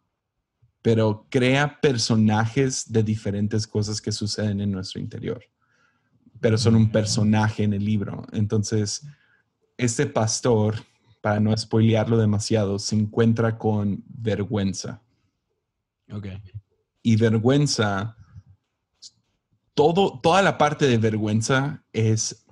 pero 0.82 1.26
crea 1.30 1.80
personajes 1.80 2.92
de 2.92 3.04
diferentes 3.04 3.66
cosas 3.66 4.02
que 4.02 4.12
suceden 4.12 4.60
en 4.60 4.72
nuestro 4.72 5.00
interior, 5.00 5.42
pero 6.42 6.58
son 6.58 6.76
un 6.76 6.92
personaje 6.92 7.64
en 7.64 7.72
el 7.72 7.86
libro. 7.86 8.26
Entonces, 8.34 9.08
este 9.78 10.08
pastor, 10.08 10.76
para 11.22 11.40
no 11.40 11.56
spoilearlo 11.56 12.18
demasiado, 12.18 12.80
se 12.80 12.98
encuentra 12.98 13.58
con 13.58 14.04
vergüenza 14.10 15.03
Okay. 16.12 16.42
Y 17.02 17.16
vergüenza, 17.16 18.16
todo, 19.74 20.20
toda 20.22 20.42
la 20.42 20.58
parte 20.58 20.88
de 20.88 20.98
vergüenza 20.98 21.84
es 21.92 22.46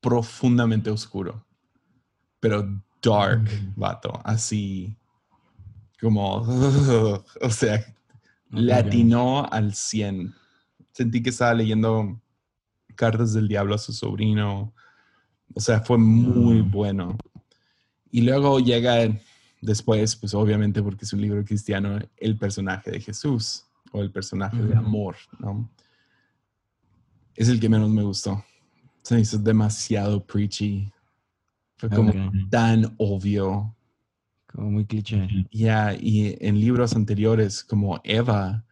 profundamente 0.00 0.90
oscuro, 0.90 1.44
pero 2.40 2.68
dark, 3.02 3.42
mm. 3.42 3.80
vato, 3.80 4.20
así 4.24 4.96
como, 6.00 6.36
o 7.40 7.50
sea, 7.50 7.76
okay. 7.76 7.92
latinó 8.50 9.46
al 9.50 9.74
100. 9.74 10.34
Sentí 10.92 11.22
que 11.22 11.30
estaba 11.30 11.54
leyendo 11.54 12.20
cartas 12.94 13.32
del 13.34 13.48
diablo 13.48 13.74
a 13.74 13.78
su 13.78 13.92
sobrino. 13.92 14.72
O 15.54 15.60
sea, 15.60 15.80
fue 15.80 15.98
muy 15.98 16.62
mm. 16.62 16.70
bueno. 16.70 17.16
Y 18.10 18.22
luego 18.22 18.60
llega 18.60 19.02
después, 19.60 20.16
pues 20.16 20.34
obviamente 20.34 20.82
porque 20.82 21.04
es 21.04 21.12
un 21.12 21.20
libro 21.20 21.44
cristiano, 21.44 21.98
el 22.16 22.36
personaje 22.36 22.90
de 22.90 23.00
Jesús 23.00 23.64
o 23.92 24.00
el 24.00 24.10
personaje 24.10 24.62
de 24.62 24.76
amor, 24.76 25.16
¿no? 25.38 25.70
Es 27.34 27.48
el 27.48 27.60
que 27.60 27.68
menos 27.68 27.90
me 27.90 28.02
gustó. 28.02 28.42
Se 29.02 29.20
hizo 29.20 29.38
demasiado 29.38 30.24
preachy. 30.24 30.90
Fue 31.76 31.90
como 31.90 32.10
okay. 32.10 32.48
tan 32.50 32.94
obvio. 32.96 33.74
Como 34.46 34.70
muy 34.70 34.86
cliché. 34.86 35.28
Ya, 35.50 35.92
yeah, 35.92 35.98
y 36.00 36.36
en 36.40 36.58
libros 36.58 36.96
anteriores, 36.96 37.62
como 37.62 38.00
Eva, 38.04 38.64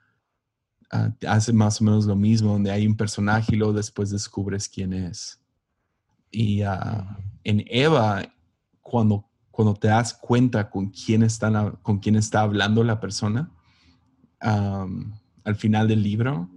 uh, 0.92 1.26
hace 1.28 1.52
más 1.52 1.80
o 1.80 1.84
menos 1.84 2.06
lo 2.06 2.16
mismo, 2.16 2.52
donde 2.52 2.70
hay 2.70 2.86
un 2.86 2.96
personaje 2.96 3.54
y 3.54 3.58
luego 3.58 3.74
después 3.74 4.10
descubres 4.10 4.68
quién 4.68 4.94
es. 4.94 5.38
Y 6.30 6.62
uh, 6.62 7.04
en 7.44 7.62
Eva, 7.66 8.22
cuando 8.80 9.28
cuando 9.54 9.74
te 9.74 9.86
das 9.86 10.14
cuenta 10.14 10.68
con 10.68 10.88
quién, 10.88 11.22
están, 11.22 11.76
con 11.80 12.00
quién 12.00 12.16
está 12.16 12.40
hablando 12.40 12.82
la 12.82 12.98
persona, 12.98 13.52
um, 14.42 15.12
al 15.44 15.54
final 15.54 15.86
del 15.86 16.02
libro, 16.02 16.50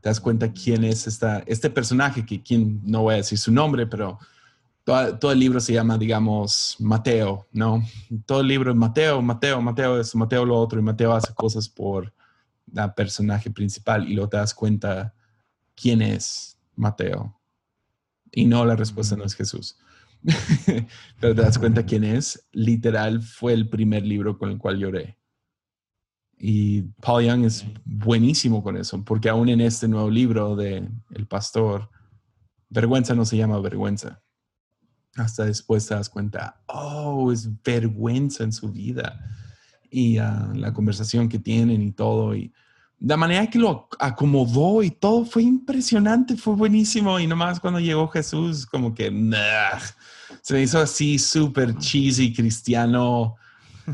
te 0.00 0.08
das 0.08 0.20
cuenta 0.20 0.52
quién 0.52 0.84
es 0.84 1.08
esta, 1.08 1.40
este 1.40 1.70
personaje, 1.70 2.24
que 2.24 2.44
quien, 2.44 2.80
no 2.84 3.02
voy 3.02 3.14
a 3.14 3.16
decir 3.16 3.36
su 3.36 3.50
nombre, 3.50 3.88
pero 3.88 4.20
todo, 4.84 5.18
todo, 5.18 5.32
el 5.32 5.40
libro 5.40 5.58
se 5.58 5.72
llama, 5.72 5.98
digamos, 5.98 6.76
Mateo, 6.78 7.48
¿no? 7.50 7.82
Todo 8.26 8.42
el 8.42 8.46
libro 8.46 8.70
es 8.70 8.76
Mateo, 8.76 9.20
Mateo, 9.20 9.60
Mateo 9.60 9.98
es 9.98 10.14
Mateo 10.14 10.44
lo 10.44 10.56
otro, 10.56 10.78
y 10.78 10.82
Mateo 10.84 11.14
hace 11.14 11.34
cosas 11.34 11.68
por 11.68 12.14
la 12.72 12.94
personaje 12.94 13.50
principal, 13.50 14.08
y 14.08 14.14
luego 14.14 14.28
te 14.28 14.36
das 14.36 14.54
cuenta 14.54 15.12
quién 15.74 16.00
es 16.00 16.56
Mateo. 16.76 17.40
Y 18.30 18.44
no, 18.44 18.64
la 18.64 18.76
respuesta 18.76 19.16
no 19.16 19.24
es 19.24 19.34
Jesús. 19.34 19.76
pero 21.20 21.34
te 21.34 21.42
das 21.42 21.58
cuenta 21.58 21.84
quién 21.84 22.04
es. 22.04 22.48
Literal 22.52 23.22
fue 23.22 23.52
el 23.52 23.68
primer 23.68 24.04
libro 24.04 24.38
con 24.38 24.50
el 24.50 24.58
cual 24.58 24.78
lloré. 24.78 25.18
Y 26.38 26.82
Paul 27.00 27.24
Young 27.24 27.44
es 27.44 27.64
buenísimo 27.84 28.62
con 28.62 28.76
eso, 28.76 29.02
porque 29.04 29.28
aún 29.28 29.48
en 29.48 29.60
este 29.60 29.88
nuevo 29.88 30.10
libro 30.10 30.54
de 30.54 30.88
El 31.10 31.26
Pastor, 31.26 31.88
vergüenza 32.68 33.14
no 33.14 33.24
se 33.24 33.38
llama 33.38 33.58
vergüenza. 33.60 34.22
Hasta 35.14 35.46
después 35.46 35.86
te 35.86 35.94
das 35.94 36.10
cuenta, 36.10 36.62
oh, 36.66 37.32
es 37.32 37.48
vergüenza 37.62 38.44
en 38.44 38.52
su 38.52 38.70
vida. 38.70 39.18
Y 39.88 40.18
uh, 40.18 40.52
la 40.54 40.74
conversación 40.74 41.28
que 41.28 41.38
tienen 41.38 41.80
y 41.80 41.92
todo. 41.92 42.34
Y 42.34 42.52
la 42.98 43.16
manera 43.16 43.46
que 43.48 43.58
lo 43.58 43.88
acomodó 43.98 44.82
y 44.82 44.90
todo 44.90 45.24
fue 45.24 45.42
impresionante, 45.42 46.36
fue 46.36 46.54
buenísimo. 46.54 47.20
Y 47.20 47.26
nomás 47.26 47.60
cuando 47.60 47.78
llegó 47.80 48.08
Jesús, 48.08 48.64
como 48.66 48.94
que, 48.94 49.10
nah, 49.10 49.78
se 50.40 50.54
me 50.54 50.62
hizo 50.62 50.80
así 50.80 51.18
súper 51.18 51.76
cheesy, 51.76 52.32
cristiano, 52.32 53.36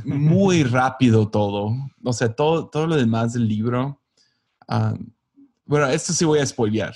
muy 0.05 0.63
rápido 0.63 1.29
todo. 1.29 1.75
O 2.05 2.13
sea, 2.13 2.33
todo, 2.33 2.69
todo 2.69 2.87
lo 2.87 2.97
demás 2.97 3.33
del 3.33 3.49
libro. 3.49 4.01
Um, 4.69 5.11
bueno, 5.65 5.87
esto 5.89 6.13
sí 6.13 6.25
voy 6.25 6.39
a 6.39 6.47
spoilear. 6.47 6.95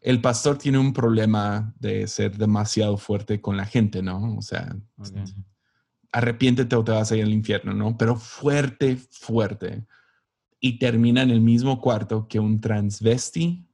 El 0.00 0.20
pastor 0.20 0.56
tiene 0.56 0.78
un 0.78 0.92
problema 0.92 1.74
de 1.78 2.06
ser 2.06 2.38
demasiado 2.38 2.96
fuerte 2.96 3.40
con 3.40 3.56
la 3.56 3.66
gente, 3.66 4.00
¿no? 4.02 4.36
O 4.36 4.42
sea, 4.42 4.74
okay. 4.96 5.24
arrepiéntete 6.12 6.74
o 6.76 6.84
te 6.84 6.92
vas 6.92 7.12
a 7.12 7.16
ir 7.16 7.24
al 7.24 7.32
infierno, 7.32 7.74
¿no? 7.74 7.98
Pero 7.98 8.16
fuerte, 8.16 8.96
fuerte. 8.96 9.84
Y 10.60 10.78
termina 10.78 11.22
en 11.22 11.30
el 11.30 11.40
mismo 11.40 11.80
cuarto 11.80 12.26
que 12.28 12.40
un 12.40 12.60
transvesti. 12.60 13.66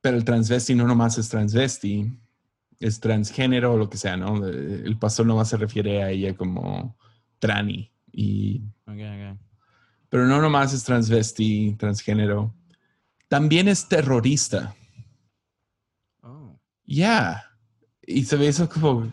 Pero 0.00 0.16
el 0.16 0.24
transvesti 0.24 0.74
no 0.74 0.86
nomás 0.86 1.18
es 1.18 1.28
transvesti, 1.28 2.12
es 2.78 3.00
transgénero 3.00 3.72
o 3.72 3.76
lo 3.76 3.90
que 3.90 3.98
sea, 3.98 4.16
¿no? 4.16 4.46
El 4.46 4.98
pastor 4.98 5.26
nomás 5.26 5.48
se 5.48 5.56
refiere 5.56 6.02
a 6.02 6.10
ella 6.10 6.36
como 6.36 6.96
trani. 7.38 7.90
Y, 8.12 8.62
okay, 8.86 9.04
okay. 9.04 9.38
Pero 10.08 10.26
no 10.26 10.40
nomás 10.40 10.72
es 10.72 10.84
transvesti, 10.84 11.74
transgénero. 11.78 12.54
También 13.28 13.68
es 13.68 13.88
terrorista. 13.88 14.74
Oh. 16.22 16.58
Ya. 16.84 16.94
Yeah. 16.94 17.44
Y 18.06 18.24
se 18.24 18.36
ve 18.36 18.48
eso 18.48 18.68
como... 18.68 19.12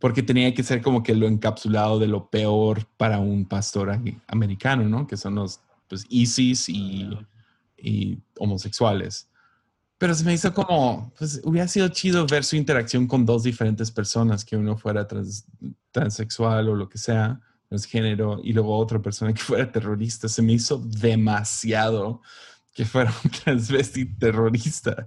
Porque 0.00 0.22
tenía 0.22 0.52
que 0.54 0.62
ser 0.62 0.82
como 0.82 1.02
que 1.02 1.14
lo 1.14 1.28
encapsulado 1.28 1.98
de 1.98 2.08
lo 2.08 2.28
peor 2.28 2.86
para 2.96 3.18
un 3.18 3.44
pastor 3.44 3.96
americano, 4.26 4.88
¿no? 4.88 5.06
Que 5.06 5.16
son 5.16 5.36
los 5.36 5.60
pues, 5.88 6.06
ISIS 6.08 6.68
y, 6.68 7.08
y 7.76 8.18
homosexuales. 8.38 9.28
Pero 10.00 10.14
se 10.14 10.24
me 10.24 10.32
hizo 10.32 10.54
como, 10.54 11.12
pues 11.18 11.42
hubiera 11.44 11.68
sido 11.68 11.88
chido 11.88 12.26
ver 12.26 12.42
su 12.42 12.56
interacción 12.56 13.06
con 13.06 13.26
dos 13.26 13.42
diferentes 13.42 13.90
personas, 13.90 14.46
que 14.46 14.56
uno 14.56 14.78
fuera 14.78 15.06
trans, 15.06 15.44
transexual 15.90 16.70
o 16.70 16.74
lo 16.74 16.88
que 16.88 16.96
sea, 16.96 17.38
transgénero, 17.68 18.40
y 18.42 18.54
luego 18.54 18.78
otra 18.78 19.02
persona 19.02 19.34
que 19.34 19.42
fuera 19.42 19.70
terrorista. 19.70 20.26
Se 20.26 20.40
me 20.40 20.54
hizo 20.54 20.78
demasiado 20.78 22.22
que 22.72 22.84
fuera 22.84 23.12
un 23.24 23.30
transvesti 23.44 24.06
terrorista. 24.16 25.06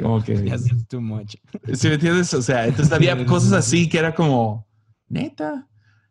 Como 0.00 0.22
que... 0.22 0.36
Yes, 0.42 0.70
too 0.88 1.00
much. 1.00 1.36
¿Sí 1.74 1.88
me 1.88 1.94
entiendes? 1.94 2.32
O 2.34 2.42
sea, 2.42 2.66
entonces 2.66 2.92
había 2.92 3.24
cosas 3.26 3.52
así 3.52 3.88
que 3.88 3.98
era 3.98 4.14
como, 4.14 4.66
neta. 5.08 5.66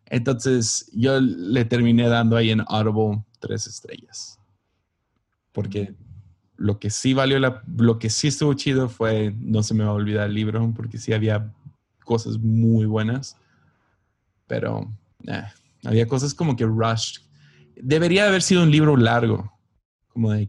Entonces 0.05 0.89
yo 0.93 1.19
le 1.19 1.65
terminé 1.65 2.07
dando 2.07 2.35
ahí 2.37 2.51
en 2.51 2.63
Audible 2.67 3.23
tres 3.39 3.67
estrellas. 3.67 4.39
Porque 5.51 5.95
lo 6.55 6.79
que 6.79 6.89
sí 6.89 7.13
valió 7.13 7.39
la, 7.39 7.61
lo 7.77 7.99
que 7.99 8.09
sí 8.09 8.27
estuvo 8.27 8.53
chido 8.53 8.89
fue, 8.89 9.33
no 9.37 9.63
se 9.63 9.73
me 9.73 9.83
va 9.83 9.91
a 9.91 9.93
olvidar 9.93 10.27
el 10.27 10.33
libro, 10.33 10.73
porque 10.75 10.97
sí 10.97 11.13
había 11.13 11.53
cosas 12.03 12.37
muy 12.39 12.85
buenas. 12.85 13.37
Pero 14.47 14.91
eh, 15.27 15.43
había 15.83 16.07
cosas 16.07 16.33
como 16.33 16.55
que 16.55 16.65
rushed. 16.65 17.21
Debería 17.75 18.27
haber 18.27 18.41
sido 18.41 18.63
un 18.63 18.71
libro 18.71 18.95
largo, 18.97 19.51
como 20.07 20.31
de 20.31 20.47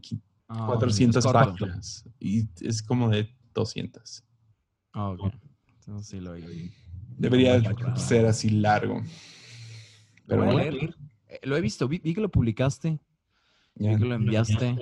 aquí, 0.49 0.59
Ah, 0.61 0.65
400 0.67 1.23
es 1.25 1.31
corto. 1.31 1.51
páginas. 1.65 2.05
Y 2.19 2.47
es 2.61 2.81
como 2.81 3.09
de 3.09 3.29
200. 3.53 4.23
Ah, 4.93 5.09
ok. 5.09 5.31
Entonces 5.79 6.07
sí 6.07 6.19
lo 6.19 6.31
oí. 6.31 6.71
Debería 7.17 7.61
ser 7.95 8.25
así 8.25 8.49
largo. 8.49 8.95
Lo 8.95 9.03
Pero 10.27 10.45
bueno, 10.45 10.59
leer. 10.59 10.95
Eh, 11.27 11.39
Lo 11.43 11.55
he 11.57 11.61
visto, 11.61 11.87
vi, 11.87 11.99
vi 11.99 12.13
que 12.13 12.21
lo 12.21 12.29
publicaste, 12.29 12.99
vi 13.75 13.97
que 13.97 14.05
lo 14.05 14.15
enviaste, 14.15 14.75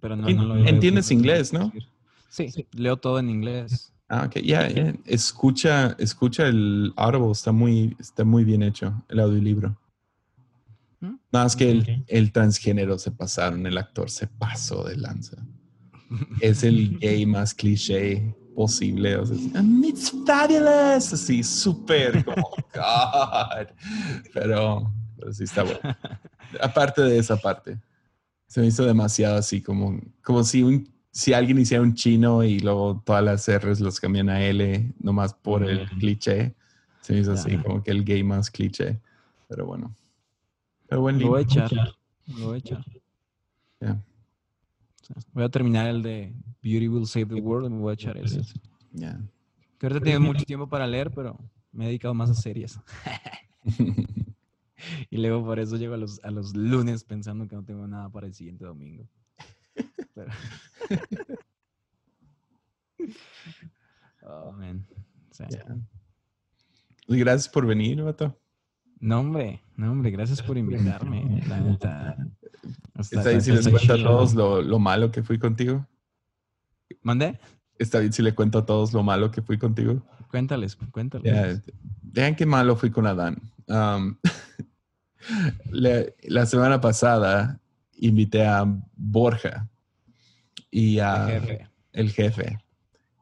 pero 0.00 0.16
no, 0.16 0.28
no 0.28 0.44
lo 0.44 0.56
he 0.56 0.68
entiendes 0.68 1.10
inglés, 1.10 1.52
¿no? 1.52 1.72
Sí, 2.28 2.66
leo 2.72 2.96
todo 2.96 3.20
en 3.20 3.30
inglés. 3.30 3.92
Ah, 4.08 4.24
ok, 4.26 4.40
ya, 4.40 4.68
ya. 4.68 4.92
Escucha, 5.06 5.94
escucha 5.98 6.46
el 6.48 6.92
Audible, 6.96 7.30
está 7.30 7.52
muy, 7.52 7.96
está 8.00 8.24
muy 8.24 8.44
bien 8.44 8.62
hecho, 8.62 9.04
el 9.08 9.20
audiolibro. 9.20 9.76
Nada 11.32 11.44
más 11.44 11.56
que 11.56 11.70
el, 11.70 12.04
el 12.06 12.32
transgénero 12.32 12.98
se 12.98 13.10
pasaron, 13.10 13.66
el 13.66 13.78
actor 13.78 14.10
se 14.10 14.26
pasó 14.26 14.84
de 14.84 14.96
lanza. 14.96 15.36
Es 16.40 16.62
el 16.62 16.98
gay 17.00 17.26
más 17.26 17.54
cliché 17.54 18.34
posible. 18.54 19.16
O 19.16 19.26
sea, 19.26 19.36
es, 19.36 19.54
"Um, 19.54 19.84
it's 19.84 20.12
fabulous. 20.26 21.12
Así, 21.12 21.42
súper 21.42 22.24
como, 22.24 22.50
God. 22.74 23.66
Pero, 24.32 24.92
pero 25.18 25.32
sí 25.32 25.44
está 25.44 25.64
bueno. 25.64 25.80
Aparte 26.60 27.02
de 27.02 27.18
esa 27.18 27.36
parte, 27.36 27.78
se 28.46 28.60
me 28.60 28.68
hizo 28.68 28.84
demasiado 28.84 29.36
así 29.36 29.60
como, 29.60 30.00
como 30.22 30.44
si, 30.44 30.62
un, 30.62 30.88
si 31.10 31.32
alguien 31.32 31.58
hiciera 31.58 31.82
un 31.82 31.94
chino 31.94 32.44
y 32.44 32.60
luego 32.60 33.02
todas 33.04 33.24
las 33.24 33.48
R's 33.48 33.80
los 33.80 33.98
cambian 33.98 34.28
a 34.28 34.40
L, 34.44 34.92
nomás 35.00 35.34
por 35.34 35.68
el 35.68 35.88
cliché. 35.90 36.54
Se 37.00 37.12
me 37.12 37.20
hizo 37.20 37.32
así 37.32 37.56
como 37.58 37.82
que 37.82 37.90
el 37.90 38.04
gay 38.04 38.22
más 38.22 38.50
cliché. 38.50 39.00
Pero 39.48 39.66
bueno. 39.66 39.94
Lo 40.90 41.00
voy 41.30 41.40
a 41.40 41.42
echar. 41.42 41.70
Lo 42.26 42.46
voy 42.46 42.54
a 42.54 42.58
echar. 42.58 42.84
Voy 45.32 45.44
a 45.44 45.48
terminar 45.48 45.86
el 45.88 46.02
de 46.02 46.34
Beauty 46.62 46.88
Will 46.88 47.06
Save 47.06 47.26
the 47.26 47.40
World 47.40 47.66
y 47.66 47.70
me 47.74 47.80
voy 47.80 47.90
a 47.90 47.94
echar 47.94 48.16
ese. 48.16 48.42
Ya. 48.92 49.20
Que 49.78 49.86
ahorita 49.86 50.04
tengo 50.04 50.20
mucho 50.20 50.44
tiempo 50.44 50.68
para 50.68 50.86
leer, 50.86 51.10
pero 51.10 51.38
me 51.72 51.84
he 51.84 51.86
dedicado 51.88 52.14
más 52.14 52.30
a 52.30 52.34
series. 52.34 52.78
Y 55.08 55.16
luego 55.16 55.42
por 55.42 55.58
eso 55.58 55.78
llego 55.78 55.94
a 55.94 55.96
los, 55.96 56.22
a 56.24 56.30
los 56.30 56.54
lunes 56.54 57.04
pensando 57.04 57.48
que 57.48 57.56
no 57.56 57.64
tengo 57.64 57.86
nada 57.86 58.10
para 58.10 58.26
el 58.26 58.34
siguiente 58.34 58.66
domingo. 58.66 59.08
Pero- 60.14 60.30
Oh, 64.22 64.52
man. 64.52 64.86
O 65.30 65.34
sea, 65.34 65.48
gracias 67.08 67.48
por 67.48 67.66
venir, 67.66 68.02
vato. 68.02 68.38
No, 69.00 69.20
hombre, 69.20 69.60
no, 69.76 69.90
hombre, 69.92 70.10
gracias 70.10 70.40
por 70.42 70.56
invitarme. 70.58 71.42
La 71.48 71.60
neta. 71.60 72.16
Hasta- 72.94 73.18
Está 73.18 73.30
bien 73.30 73.42
si 73.42 73.52
les 73.52 73.68
cuento 73.68 73.92
a 73.94 73.96
todos 74.02 74.34
lo, 74.34 74.62
lo 74.62 74.78
malo 74.78 75.10
que 75.10 75.22
fui 75.22 75.38
contigo. 75.38 75.86
¿Mandé? 77.02 77.38
Está 77.78 77.98
bien 78.00 78.12
si 78.12 78.22
le 78.22 78.34
cuento 78.34 78.58
a 78.58 78.66
todos 78.66 78.92
lo 78.92 79.02
malo 79.02 79.30
que 79.30 79.42
fui 79.42 79.58
contigo. 79.58 80.02
Cuéntales, 80.30 80.76
cuéntales. 80.90 81.62
Ya, 81.64 81.72
Vean 82.02 82.34
qué 82.36 82.46
malo 82.46 82.76
fui 82.76 82.90
con 82.90 83.06
Adán. 83.06 83.36
Um, 83.68 84.16
la, 85.70 86.04
la 86.22 86.46
semana 86.46 86.80
pasada 86.80 87.60
invité 87.98 88.46
a 88.46 88.64
Borja 88.96 89.68
y 90.70 90.98
a 90.98 91.28
El 91.36 91.40
jefe. 91.42 91.68
el 91.92 92.10
jefe. 92.10 92.58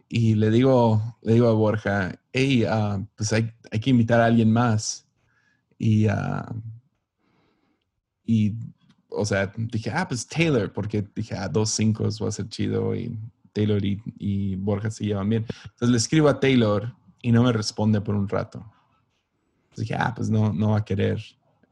Y 0.09 0.35
le 0.35 0.51
digo, 0.51 1.17
le 1.23 1.33
digo 1.35 1.49
a 1.49 1.53
Borja, 1.55 2.15
hey, 2.33 2.65
ah, 2.69 3.03
pues 3.17 3.33
hay, 3.33 3.51
hay 3.71 3.81
que 3.81 3.91
invitar 3.91 4.21
a 4.21 4.27
alguien 4.27 4.53
más. 4.53 5.07
Y, 5.83 6.07
ah, 6.07 6.47
y, 8.25 8.55
o 9.09 9.27
sea, 9.27 9.53
dije, 9.57 9.91
ah, 9.91 10.07
pues 10.07 10.29
Taylor, 10.29 10.73
porque 10.73 11.05
dije, 11.13 11.35
ah, 11.37 11.49
dos 11.49 11.71
cinco 11.71 12.05
va 12.05 12.29
a 12.29 12.31
ser 12.31 12.49
chido 12.49 12.95
y 12.95 13.19
Taylor 13.53 13.85
y, 13.85 14.01
y 14.17 14.55
Borja 14.55 14.93
se 14.93 15.07
llevan 15.07 15.29
bien. 15.29 15.45
Entonces 15.65 15.89
le 15.89 15.97
escribo 15.97 16.29
a 16.29 16.39
Taylor 16.39 16.95
y 17.21 17.33
no 17.33 17.43
me 17.43 17.53
responde 17.53 18.01
por 18.01 18.15
un 18.15 18.29
rato. 18.29 18.65
Entonces 19.65 19.89
dije, 19.89 19.97
ah, 19.99 20.13
pues 20.15 20.31
no, 20.31 20.53
no 20.53 20.71
va 20.71 20.79
a 20.79 20.85
querer. 20.85 21.21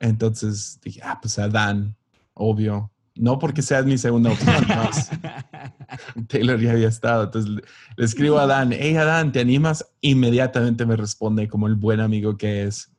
Entonces 0.01 0.81
dije, 0.83 1.01
ah, 1.05 1.21
pues 1.23 1.39
a 1.39 1.47
Dan, 1.47 1.95
obvio. 2.35 2.91
No 3.15 3.39
porque 3.39 3.63
seas 3.63 3.87
mi 3.87 3.97
segunda 3.97 4.33
opción, 4.33 4.67
no, 4.67 6.27
Taylor 6.27 6.59
ya 6.59 6.73
había 6.73 6.89
estado. 6.89 7.25
Entonces 7.25 7.49
le, 7.49 7.63
le 7.97 8.05
escribo 8.05 8.41
a 8.41 8.47
Dan, 8.49 8.73
hey 8.73 8.97
Adán, 8.97 9.31
¿te 9.31 9.39
animas? 9.39 9.87
Inmediatamente 10.01 10.85
me 10.85 10.97
responde 10.97 11.47
como 11.47 11.69
el 11.69 11.77
buen 11.77 12.01
amigo 12.01 12.37
que 12.37 12.65
es. 12.65 12.91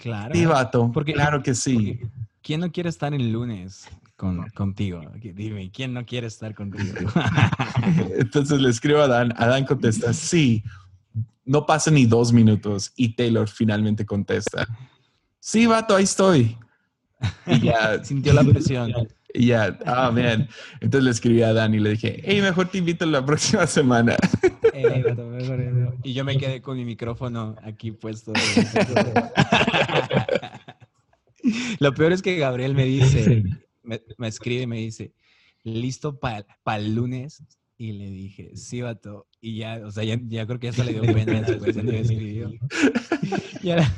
Claro. 0.00 0.34
Sí, 0.34 0.46
vato. 0.46 0.90
Porque- 0.92 1.12
claro 1.12 1.42
que 1.42 1.54
sí. 1.54 1.74
Porque, 1.74 2.08
¿Quién 2.42 2.60
no 2.60 2.72
quiere 2.72 2.88
estar 2.88 3.12
el 3.12 3.30
lunes 3.30 3.86
con, 4.16 4.48
contigo? 4.50 5.02
Dime, 5.20 5.70
¿quién 5.70 5.92
no 5.92 6.06
quiere 6.06 6.26
estar 6.26 6.54
contigo? 6.54 6.94
Entonces 8.16 8.60
le 8.60 8.70
escribo 8.70 9.00
a 9.00 9.08
Dan. 9.08 9.34
Adán 9.36 9.66
contesta, 9.66 10.12
sí. 10.14 10.64
No 11.44 11.66
pasa 11.66 11.90
ni 11.90 12.06
dos 12.06 12.32
minutos 12.32 12.92
y 12.96 13.14
Taylor 13.14 13.48
finalmente 13.48 14.06
contesta, 14.06 14.66
sí, 15.40 15.66
vato, 15.66 15.96
ahí 15.96 16.04
estoy. 16.04 16.56
Y 17.46 17.60
ya, 17.60 18.02
Sintió 18.04 18.32
la 18.32 18.44
presión. 18.44 18.92
y 19.34 19.46
ya, 19.46 19.78
ah, 19.86 20.10
man. 20.10 20.48
Entonces 20.80 21.04
le 21.04 21.10
escribí 21.10 21.42
a 21.42 21.52
Dan 21.52 21.74
y 21.74 21.78
le 21.80 21.90
dije, 21.90 22.20
hey, 22.24 22.40
mejor 22.40 22.68
te 22.68 22.78
invito 22.78 23.06
la 23.06 23.24
próxima 23.24 23.66
semana. 23.66 24.16
Mejor 24.74 25.98
y 26.02 26.12
yo 26.14 26.24
me 26.24 26.36
quedé 26.38 26.60
con 26.60 26.76
mi 26.76 26.84
micrófono 26.84 27.56
aquí 27.62 27.92
puesto. 27.92 28.32
Lo 31.78 31.94
peor 31.94 32.12
es 32.12 32.22
que 32.22 32.36
Gabriel 32.36 32.74
me 32.74 32.84
dice, 32.84 33.44
me, 33.82 34.02
me 34.18 34.28
escribe 34.28 34.62
y 34.62 34.66
me 34.66 34.76
dice, 34.78 35.12
¿listo 35.64 36.18
para 36.18 36.44
el 36.76 36.94
lunes? 36.94 37.42
Y 37.78 37.92
le 37.92 38.10
dije, 38.10 38.50
sí, 38.56 38.82
vato. 38.82 39.26
Y 39.40 39.56
ya, 39.56 39.80
o 39.84 39.90
sea, 39.90 40.04
ya, 40.04 40.18
ya 40.28 40.46
creo 40.46 40.60
que 40.60 40.66
ya 40.66 40.72
se 40.74 40.84
le 40.84 40.92
dio 40.92 41.02
pena 41.02 41.40
después 41.40 41.76
me 41.82 42.00
escribió. 42.00 42.52
Y 43.62 43.70
ahora- 43.70 43.92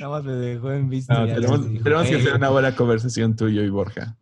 Nada 0.00 0.12
más 0.12 0.24
me 0.24 0.32
dejó 0.32 0.72
en 0.72 0.88
visto. 0.88 1.12
No, 1.12 1.26
tenemos 1.26 1.68
dijo, 1.70 1.84
tenemos 1.84 2.04
que 2.06 2.14
"Hey". 2.14 2.20
hacer 2.20 2.34
una 2.34 2.48
buena 2.50 2.74
conversación 2.74 3.36
tú, 3.36 3.48
yo 3.48 3.62
y 3.62 3.68
Borja. 3.70 4.16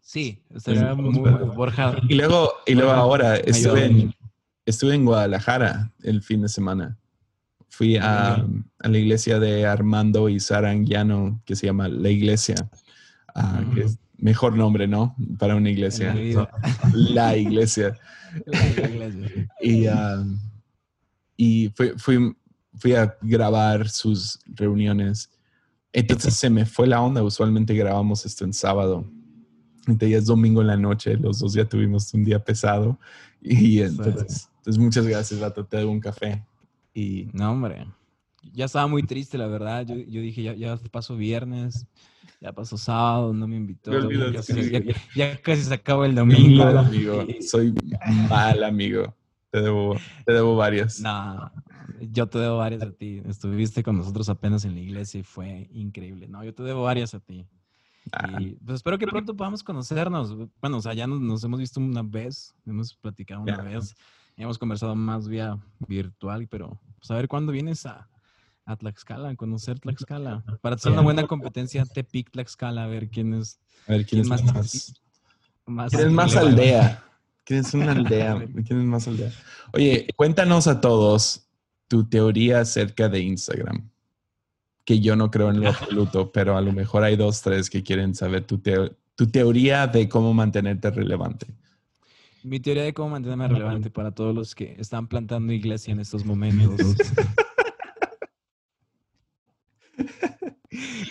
Sí, 0.00 0.42
estaría 0.54 0.94
muy 0.94 1.18
bueno. 1.18 1.46
Borja. 1.54 1.96
Y 2.08 2.14
luego, 2.14 2.52
y 2.66 2.74
luego 2.74 2.92
ahora 2.92 3.36
estuve 3.36 3.86
en, 3.86 4.14
estuve 4.66 4.94
en 4.94 5.04
Guadalajara 5.04 5.92
el 6.02 6.22
fin 6.22 6.42
de 6.42 6.48
semana. 6.48 6.98
Fui 7.68 7.96
a, 7.96 8.34
a 8.34 8.88
la 8.88 8.98
iglesia 8.98 9.40
de 9.40 9.66
Armando 9.66 10.28
y 10.28 10.38
Sara 10.38 10.70
Anguiano, 10.70 11.42
que 11.44 11.56
se 11.56 11.66
llama 11.66 11.88
La 11.88 12.08
Iglesia. 12.08 12.54
Ah, 13.34 13.64
que 13.74 13.80
es 13.82 13.98
mejor 14.18 14.56
nombre, 14.56 14.86
¿no? 14.86 15.16
Para 15.40 15.56
una 15.56 15.70
iglesia. 15.70 16.14
La. 16.14 16.48
La 16.92 17.36
iglesia. 17.36 17.98
La 18.46 18.88
iglesia. 18.88 19.48
Y, 19.60 19.86
ah, 19.86 20.24
y 21.36 21.72
fui, 21.74 21.90
fui, 21.96 22.36
fui 22.78 22.94
a 22.94 23.16
grabar 23.22 23.88
sus 23.88 24.38
reuniones. 24.46 25.30
Entonces 25.92 26.34
se 26.34 26.50
me 26.50 26.66
fue 26.66 26.86
la 26.86 27.00
onda. 27.00 27.22
Usualmente 27.22 27.74
grabamos 27.74 28.26
esto 28.26 28.44
en 28.44 28.52
sábado. 28.52 29.04
Entonces 29.86 30.10
ya 30.10 30.18
es 30.18 30.26
domingo 30.26 30.60
en 30.60 30.68
la 30.68 30.76
noche. 30.76 31.16
Los 31.16 31.38
dos 31.38 31.54
ya 31.54 31.64
tuvimos 31.64 32.12
un 32.14 32.24
día 32.24 32.42
pesado. 32.42 32.98
Y 33.40 33.80
entonces, 33.80 34.50
entonces 34.58 34.82
muchas 34.82 35.06
gracias, 35.06 35.38
Vato. 35.38 35.64
Te 35.64 35.76
debo 35.76 35.92
un 35.92 36.00
café. 36.00 36.44
Y 36.94 37.28
No, 37.32 37.52
hombre. 37.52 37.86
Ya 38.52 38.66
estaba 38.66 38.86
muy 38.86 39.02
triste, 39.02 39.38
la 39.38 39.46
verdad. 39.46 39.86
Yo, 39.86 39.96
yo 39.96 40.20
dije, 40.20 40.42
ya, 40.42 40.54
ya 40.54 40.76
pasó 40.90 41.16
viernes, 41.16 41.86
ya 42.40 42.52
pasó 42.52 42.76
sábado, 42.76 43.32
no 43.32 43.48
me 43.48 43.56
invitó. 43.56 43.90
Me 43.90 44.94
ya, 45.14 45.40
casi 45.40 45.62
se 45.62 45.74
acaba 45.74 46.06
el 46.06 46.12
soy 46.12 46.18
domingo. 46.18 46.64
mal 46.64 46.78
amigo. 46.78 47.26
Soy 47.40 47.74
mal 48.28 48.62
amigo. 48.62 49.14
Te 49.50 49.62
debo, 49.62 49.96
te 50.26 50.32
debo 50.32 50.56
varias. 50.56 51.00
No, 51.00 51.50
yo 52.00 52.28
te 52.28 52.38
debo 52.38 52.58
varias 52.58 52.82
a 52.82 52.92
ti. 52.92 53.22
Estuviste 53.26 53.82
con 53.82 53.96
nosotros 53.96 54.28
apenas 54.28 54.64
en 54.64 54.74
la 54.74 54.80
iglesia 54.80 55.20
y 55.20 55.22
fue 55.22 55.68
increíble. 55.72 56.28
No, 56.28 56.44
yo 56.44 56.54
te 56.54 56.62
debo 56.62 56.82
varias 56.82 57.14
a 57.14 57.20
ti. 57.20 57.46
Ah, 58.12 58.40
Y 58.40 58.56
pues 58.56 58.76
espero 58.76 58.98
que 58.98 59.06
pronto 59.06 59.34
podamos 59.36 59.62
conocernos. 59.62 60.36
Bueno, 60.60 60.78
o 60.78 60.82
sea, 60.82 60.94
ya 60.94 61.06
nos, 61.06 61.20
nos 61.20 61.42
hemos 61.44 61.60
visto 61.60 61.80
una 61.80 62.02
vez, 62.02 62.54
hemos 62.66 62.94
platicado 62.94 63.42
una 63.42 63.62
vez, 63.62 63.94
hemos 64.36 64.58
conversado 64.58 64.94
más 64.94 65.28
vía 65.28 65.58
virtual, 65.88 66.46
pero 66.48 66.78
pues 66.98 67.10
a 67.10 67.14
ver 67.14 67.28
cuándo 67.28 67.52
vienes 67.52 67.86
a, 67.86 68.08
a 68.66 68.76
Tlaxcala, 68.76 69.30
a 69.30 69.36
conocer 69.36 69.78
Tlaxcala. 69.80 70.44
Para 70.60 70.76
hacer 70.76 70.92
una 70.92 71.02
buena 71.02 71.26
competencia, 71.26 71.84
te 71.86 72.04
pick 72.04 72.30
Tlaxcala, 72.30 72.84
a 72.84 72.86
ver 72.86 73.08
quién 73.08 73.34
es 73.34 73.58
a 73.86 73.92
ver, 73.92 74.06
¿quién 74.06 74.22
es 74.22 74.28
¿Quién 74.28 74.44
más? 74.44 74.54
más? 74.54 74.94
más. 75.66 75.92
¿Quién 75.92 76.06
es 76.08 76.12
más 76.12 76.36
aldea? 76.36 77.04
¿Quién 77.44 77.60
es 77.60 77.74
una 77.74 77.92
aldea? 77.92 78.46
¿Quién 78.66 78.80
es 78.80 78.86
más 78.86 79.06
aldea? 79.06 79.30
Oye, 79.74 80.06
cuéntanos 80.16 80.66
a 80.66 80.80
todos 80.80 81.46
tu 81.88 82.08
teoría 82.08 82.60
acerca 82.60 83.08
de 83.08 83.20
Instagram. 83.20 83.90
que 84.84 85.00
yo 85.00 85.16
no 85.16 85.30
creo 85.30 85.50
en 85.50 85.60
lo 85.60 85.68
absoluto, 85.70 86.30
pero 86.30 86.56
a 86.56 86.60
lo 86.60 86.72
mejor 86.72 87.04
hay 87.04 87.16
dos, 87.16 87.40
tres 87.40 87.70
que 87.70 87.82
quieren 87.82 88.14
saber 88.14 88.44
tu, 88.44 88.60
tu 89.14 89.26
teoría 89.26 89.86
de 89.86 90.08
cómo 90.08 90.34
mantenerte 90.34 90.90
relevante. 90.90 91.46
Mi 92.42 92.60
teoría 92.60 92.82
de 92.82 92.92
cómo 92.92 93.08
mantenerme 93.10 93.48
relevante 93.48 93.90
para 93.90 94.10
todos 94.10 94.34
los 94.34 94.54
que 94.54 94.76
están 94.78 95.08
plantando 95.08 95.52
iglesia 95.52 95.92
en 95.92 96.00
estos 96.00 96.26
momentos. 96.26 96.96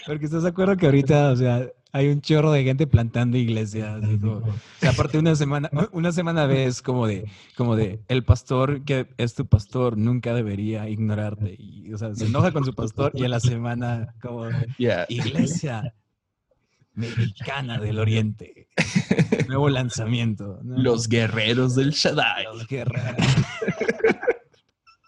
Porque 0.05 0.25
estás 0.25 0.43
de 0.43 0.49
acuerdo 0.49 0.77
que 0.77 0.85
ahorita, 0.85 1.31
o 1.31 1.35
sea, 1.35 1.67
hay 1.91 2.07
un 2.07 2.21
chorro 2.21 2.51
de 2.51 2.63
gente 2.63 2.87
plantando 2.87 3.37
iglesias. 3.37 4.01
o 4.23 4.41
sea, 4.79 4.89
aparte 4.89 5.19
una 5.19 5.35
semana, 5.35 5.69
una 5.91 6.11
semana 6.11 6.47
ves 6.47 6.81
como 6.81 7.05
de, 7.05 7.29
como 7.55 7.75
de, 7.75 7.99
el 8.07 8.23
pastor 8.23 8.83
que 8.83 9.07
es 9.17 9.35
tu 9.35 9.45
pastor 9.45 9.97
nunca 9.97 10.33
debería 10.33 10.89
ignorarte. 10.89 11.55
Y, 11.57 11.93
o 11.93 11.97
sea, 11.97 12.15
se 12.15 12.25
enoja 12.25 12.51
con 12.51 12.65
su 12.65 12.73
pastor 12.73 13.11
y 13.13 13.23
en 13.23 13.31
la 13.31 13.39
semana 13.39 14.15
como, 14.21 14.49
iglesia 15.07 15.93
mexicana 16.95 17.79
del 17.79 17.99
oriente. 17.99 18.67
Nuevo 19.47 19.69
lanzamiento. 19.69 20.59
Los 20.63 21.07
guerreros 21.07 21.75
del 21.75 21.91
Shaddai. 21.91 22.45
Los 22.45 22.67
guerreros. 22.67 23.27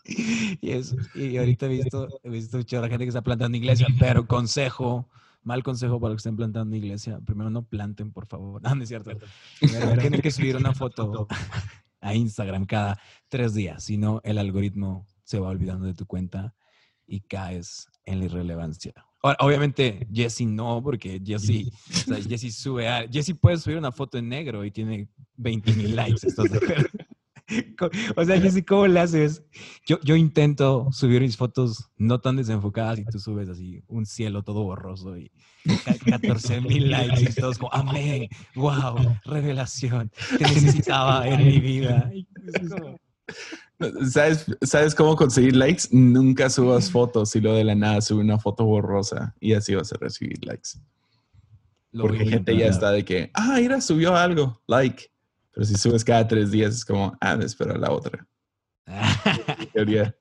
y, 0.61 0.71
eso, 0.71 0.95
y 1.15 1.37
ahorita 1.37 1.65
he 1.65 1.69
visto, 1.69 2.07
he 2.23 2.29
visto 2.29 2.57
mucha 2.57 2.81
gente 2.87 3.05
que 3.05 3.09
está 3.09 3.23
plantando 3.23 3.57
iglesia, 3.57 3.87
pero 3.99 4.27
consejo, 4.27 5.09
mal 5.43 5.63
consejo 5.63 5.99
para 5.99 6.13
los 6.13 6.17
que 6.17 6.29
estén 6.29 6.35
plantando 6.35 6.75
iglesia, 6.75 7.19
primero 7.25 7.49
no 7.49 7.63
planten, 7.63 8.11
por 8.11 8.27
favor. 8.27 8.61
No, 8.61 8.75
no 8.75 8.83
es 8.83 8.89
cierto. 8.89 9.11
Primero 9.59 9.97
tienen 9.97 10.21
que 10.21 10.31
subir 10.31 10.55
una 10.55 10.73
foto 10.73 11.27
a 12.01 12.13
Instagram 12.13 12.65
cada 12.65 12.99
tres 13.29 13.53
días, 13.55 13.83
si 13.83 13.97
no 13.97 14.21
el 14.23 14.37
algoritmo 14.37 15.07
se 15.23 15.39
va 15.39 15.49
olvidando 15.49 15.87
de 15.87 15.95
tu 15.95 16.05
cuenta 16.05 16.53
y 17.07 17.21
caes 17.21 17.87
en 18.05 18.19
la 18.19 18.25
irrelevancia. 18.25 18.93
Obviamente 19.39 20.07
Jesse 20.13 20.41
no, 20.41 20.83
porque 20.83 21.19
Jesse, 21.25 21.71
o 22.07 22.51
sube 22.51 22.87
a, 22.87 23.07
Jesse 23.11 23.33
puede 23.33 23.57
subir 23.57 23.77
una 23.77 23.91
foto 23.91 24.19
en 24.19 24.29
negro 24.29 24.63
y 24.63 24.69
tiene 24.69 25.09
20 25.37 25.73
mil 25.73 25.95
likes. 25.95 26.27
O 28.15 28.25
sea, 28.25 28.39
Jessy, 28.39 28.63
¿cómo 28.63 28.88
le 28.88 28.99
haces? 28.99 29.43
Yo, 29.86 29.99
yo 30.01 30.15
intento 30.15 30.88
subir 30.91 31.21
mis 31.21 31.38
fotos 31.38 31.89
no 31.97 32.19
tan 32.19 32.38
desenfocadas 32.38 32.99
y 32.99 33.05
tú 33.05 33.19
subes 33.19 33.49
así 33.49 33.84
un 33.88 34.05
cielo 34.05 34.43
todo 34.43 34.63
borroso 34.63 35.17
y 35.17 35.31
14 36.05 36.62
mil 36.62 36.89
likes 36.91 37.21
y 37.21 37.34
todos 37.34 37.58
como, 37.58 37.73
amén, 37.73 38.29
wow, 38.55 38.95
revelación, 39.25 40.12
te 40.38 40.43
necesitaba 40.53 41.27
en 41.27 41.45
mi 41.45 41.60
vida. 41.60 42.12
¿Sabes, 44.10 44.45
¿Sabes 44.62 44.95
cómo 44.95 45.15
conseguir 45.15 45.55
likes? 45.55 45.84
Nunca 45.91 46.49
subas 46.49 46.89
fotos 46.91 47.36
y 47.36 47.41
lo 47.41 47.53
de 47.53 47.63
la 47.63 47.75
nada 47.75 48.01
sube 48.01 48.21
una 48.21 48.39
foto 48.39 48.65
borrosa 48.65 49.36
y 49.39 49.53
así 49.53 49.75
vas 49.75 49.91
a 49.91 49.97
recibir 49.97 50.43
likes. 50.45 50.69
Porque 51.91 52.25
gente 52.25 52.58
ya 52.58 52.67
está 52.67 52.91
de 52.91 53.05
que, 53.05 53.31
ah, 53.34 53.58
mira, 53.58 53.79
subió 53.79 54.15
algo, 54.15 54.62
like. 54.67 55.10
Pero 55.55 55.65
si 55.65 55.75
subes 55.75 56.03
cada 56.03 56.27
tres 56.27 56.51
días 56.51 56.75
es 56.75 56.85
como, 56.85 57.17
ah, 57.21 57.37
me 57.37 57.45
espero 57.45 57.77
la 57.77 57.89
otra. 57.89 58.27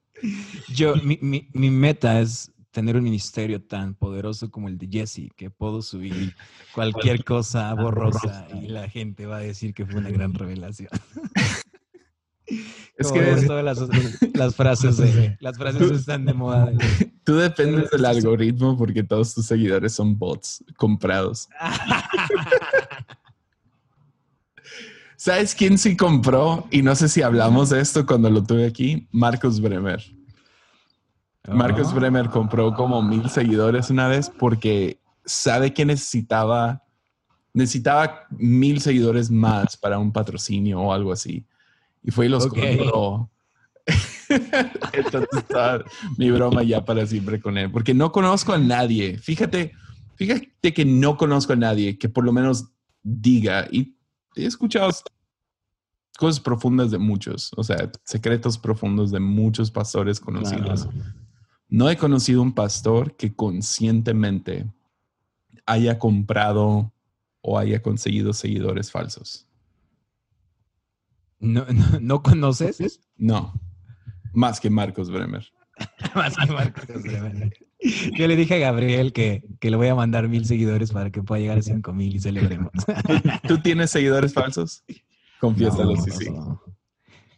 Yo, 0.68 0.94
mi, 0.96 1.18
mi, 1.20 1.48
mi, 1.52 1.70
meta 1.70 2.20
es 2.20 2.52
tener 2.70 2.96
un 2.96 3.02
ministerio 3.02 3.60
tan 3.60 3.94
poderoso 3.94 4.48
como 4.50 4.68
el 4.68 4.78
de 4.78 4.86
Jesse, 4.86 5.28
que 5.36 5.50
puedo 5.50 5.82
subir 5.82 6.34
cualquier 6.72 7.24
cosa 7.24 7.74
borrosa 7.74 8.46
y 8.54 8.68
la 8.68 8.88
gente 8.88 9.26
va 9.26 9.38
a 9.38 9.40
decir 9.40 9.74
que 9.74 9.84
fue 9.84 9.96
una 9.96 10.10
gran 10.10 10.32
revelación. 10.34 10.90
Es 12.96 13.10
que 13.10 13.20
todas 13.46 13.64
las, 13.64 13.78
las, 14.34 14.54
frases 14.54 15.00
las 15.40 15.58
frases 15.58 15.90
están 15.90 16.24
de 16.24 16.32
moda. 16.32 16.72
Tú 17.24 17.34
dependes 17.36 17.90
del 17.90 18.04
algoritmo 18.04 18.78
porque 18.78 19.02
todos 19.02 19.34
tus 19.34 19.46
seguidores 19.46 19.94
son 19.94 20.16
bots 20.16 20.62
comprados. 20.76 21.48
¿Sabes 25.24 25.54
quién 25.54 25.78
sí 25.78 25.96
compró? 25.96 26.68
Y 26.70 26.82
no 26.82 26.94
sé 26.94 27.08
si 27.08 27.22
hablamos 27.22 27.70
de 27.70 27.80
esto 27.80 28.04
cuando 28.04 28.28
lo 28.28 28.44
tuve 28.44 28.66
aquí. 28.66 29.08
Marcos 29.10 29.58
Bremer. 29.58 30.04
Marcos 31.48 31.88
ah. 31.92 31.94
Bremer 31.94 32.28
compró 32.28 32.74
como 32.74 33.00
mil 33.00 33.30
seguidores 33.30 33.88
una 33.88 34.06
vez 34.06 34.28
porque 34.28 35.00
sabe 35.24 35.72
que 35.72 35.87
necesitaba, 35.87 36.82
necesitaba 37.54 38.26
mil 38.32 38.82
seguidores 38.82 39.30
más 39.30 39.78
para 39.78 39.98
un 39.98 40.12
patrocinio 40.12 40.78
o 40.82 40.92
algo 40.92 41.10
así. 41.10 41.46
Y 42.02 42.10
fue 42.10 42.26
y 42.26 42.28
los 42.28 42.46
compró. 42.46 43.30
Entonces 44.92 45.30
está 45.38 45.82
mi 46.18 46.30
broma 46.32 46.62
ya 46.64 46.84
para 46.84 47.06
siempre 47.06 47.40
con 47.40 47.56
él. 47.56 47.70
Porque 47.70 47.94
no 47.94 48.12
conozco 48.12 48.52
a 48.52 48.58
nadie. 48.58 49.16
Fíjate, 49.16 49.72
fíjate 50.16 50.74
que 50.74 50.84
no 50.84 51.16
conozco 51.16 51.54
a 51.54 51.56
nadie 51.56 51.96
que 51.96 52.10
por 52.10 52.26
lo 52.26 52.32
menos 52.34 52.66
diga, 53.02 53.68
y 53.70 53.93
he 54.36 54.46
escuchado 54.46 54.90
cosas 56.18 56.40
profundas 56.40 56.90
de 56.90 56.98
muchos, 56.98 57.50
o 57.56 57.64
sea, 57.64 57.90
secretos 58.04 58.58
profundos 58.58 59.10
de 59.10 59.20
muchos 59.20 59.70
pastores 59.70 60.20
conocidos. 60.20 60.88
No 61.68 61.90
he 61.90 61.96
conocido 61.96 62.42
un 62.42 62.54
pastor 62.54 63.16
que 63.16 63.34
conscientemente 63.34 64.66
haya 65.66 65.98
comprado 65.98 66.92
o 67.40 67.58
haya 67.58 67.82
conseguido 67.82 68.32
seguidores 68.32 68.90
falsos. 68.90 69.46
¿No, 71.40 71.66
no, 72.00 72.22
conoces? 72.22 73.00
No, 73.16 73.52
más 74.32 74.60
que 74.60 74.70
Marcos 74.70 75.10
Bremer. 75.10 75.46
más 76.14 76.36
que 76.36 76.52
Marcos 76.52 77.02
Bremer. 77.02 77.52
Yo 78.18 78.26
le 78.26 78.36
dije 78.36 78.54
a 78.54 78.58
Gabriel 78.58 79.12
que, 79.12 79.44
que, 79.60 79.70
le 79.70 79.76
voy 79.76 79.88
a 79.88 79.94
mandar 79.94 80.28
mil 80.28 80.46
seguidores 80.46 80.92
para 80.92 81.10
que 81.10 81.22
pueda 81.22 81.40
llegar 81.40 81.58
a 81.58 81.62
cinco 81.62 81.92
mil 81.92 82.14
y 82.14 82.18
celebremos. 82.18 82.72
¿Tú 83.48 83.58
tienes 83.58 83.90
seguidores 83.90 84.32
falsos? 84.32 84.82
Confiésalo, 85.40 85.94
sí, 85.96 86.10
sí. 86.10 86.26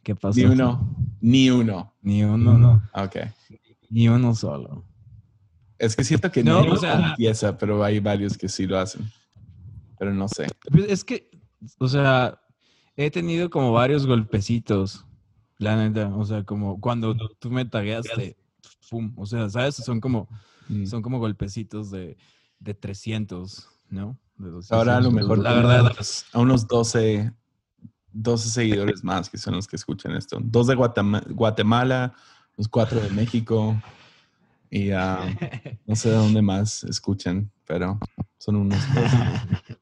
¿Qué 0.02 0.14
pasó? 0.14 0.38
Ni 0.38 0.44
uno. 0.44 0.96
Ni 1.20 1.50
uno. 1.50 1.94
Ni 2.02 2.22
uno, 2.22 2.56
no. 2.56 2.82
Ok. 2.94 3.16
Ni 3.90 4.08
uno 4.08 4.34
solo. 4.34 4.84
Es 5.78 5.96
que 5.96 6.04
siento 6.04 6.30
que 6.30 6.42
no, 6.42 6.60
o 6.60 6.76
sea, 6.76 7.08
confiesa, 7.08 7.58
pero 7.58 7.82
hay 7.82 7.98
varios 7.98 8.38
que 8.38 8.48
sí 8.48 8.66
lo 8.66 8.78
hacen. 8.78 9.10
Pero 9.98 10.14
no 10.14 10.28
sé. 10.28 10.46
Pues 10.70 10.86
es 10.88 11.04
que, 11.04 11.28
o 11.78 11.88
sea, 11.88 12.40
he 12.96 13.10
tenido 13.10 13.50
como 13.50 13.72
varios 13.72 14.06
golpecitos. 14.06 15.04
La 15.58 15.76
neta, 15.76 16.14
o 16.14 16.24
sea, 16.24 16.44
como 16.44 16.80
cuando 16.80 17.16
tú 17.38 17.50
me 17.50 17.64
tagueaste, 17.64 18.36
pum, 18.88 19.12
o 19.16 19.26
sea, 19.26 19.48
¿sabes? 19.48 19.76
Son 19.76 20.00
como, 20.00 20.28
mm. 20.68 20.86
son 20.86 21.02
como 21.02 21.18
golpecitos 21.18 21.90
de, 21.90 22.16
de 22.58 22.74
300, 22.74 23.68
¿no? 23.90 24.18
Ahora 24.70 24.98
a 24.98 25.00
lo 25.00 25.10
mejor, 25.10 25.38
la 25.38 25.54
verdad, 25.54 25.92
a 26.32 26.38
unos 26.38 26.66
12, 26.66 27.32
12 28.12 28.50
seguidores 28.50 29.02
más 29.02 29.30
que 29.30 29.38
son 29.38 29.54
los 29.54 29.66
que 29.66 29.76
escuchan 29.76 30.14
esto. 30.14 30.38
Dos 30.42 30.66
de 30.66 30.74
Guatemala, 30.74 32.12
los 32.56 32.68
cuatro 32.68 33.00
de 33.00 33.08
México 33.10 33.80
y 34.70 34.90
no 35.86 35.96
sé 35.96 36.10
de 36.10 36.16
dónde 36.16 36.42
más 36.42 36.84
escuchan, 36.84 37.50
pero 37.66 37.98
son 38.38 38.56
unos. 38.56 38.78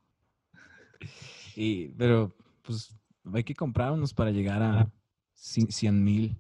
y, 1.57 1.89
pero, 1.89 2.35
pues, 2.63 2.95
hay 3.33 3.45
que 3.45 3.55
comprar 3.55 3.93
unos 3.93 4.15
para 4.15 4.31
llegar 4.31 4.63
a 4.63 4.91
100 5.35 6.05
mil. 6.05 6.37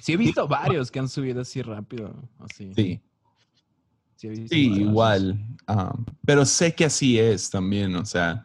Sí, 0.00 0.12
he 0.12 0.16
visto 0.16 0.46
varios 0.48 0.90
que 0.90 0.98
han 0.98 1.08
subido 1.08 1.40
así 1.40 1.62
rápido. 1.62 2.14
Así. 2.38 2.72
Sí. 2.74 3.00
Sí, 4.16 4.72
igual. 4.72 5.38
pero 6.24 6.44
sé 6.44 6.74
que 6.74 6.84
así 6.84 7.18
es 7.18 7.48
también, 7.50 7.94
o 7.94 8.04
sea 8.04 8.44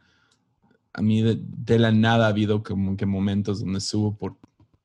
a 0.94 1.02
mí 1.02 1.22
de, 1.22 1.80
la 1.80 1.92
nada 1.92 2.28
ha 2.28 2.30
habido 2.30 2.64
como 2.64 2.96
que 2.96 3.06
momentos 3.06 3.60
donde 3.60 3.82
subo 3.82 4.16
por 4.16 4.38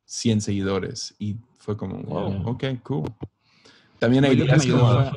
100 0.07 0.41
seguidores 0.41 1.15
y 1.19 1.37
fue 1.59 1.77
como, 1.77 1.99
wow, 1.99 2.49
ok, 2.49 2.65
cool. 2.83 3.13
También 3.99 4.25
hay 4.25 4.37
días 4.37 4.67
como... 4.67 5.13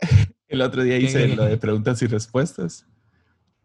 El 0.48 0.60
otro 0.60 0.82
día 0.82 0.98
hice 0.98 1.28
lo 1.28 1.44
de 1.44 1.56
preguntas 1.56 2.02
y 2.02 2.06
respuestas. 2.06 2.84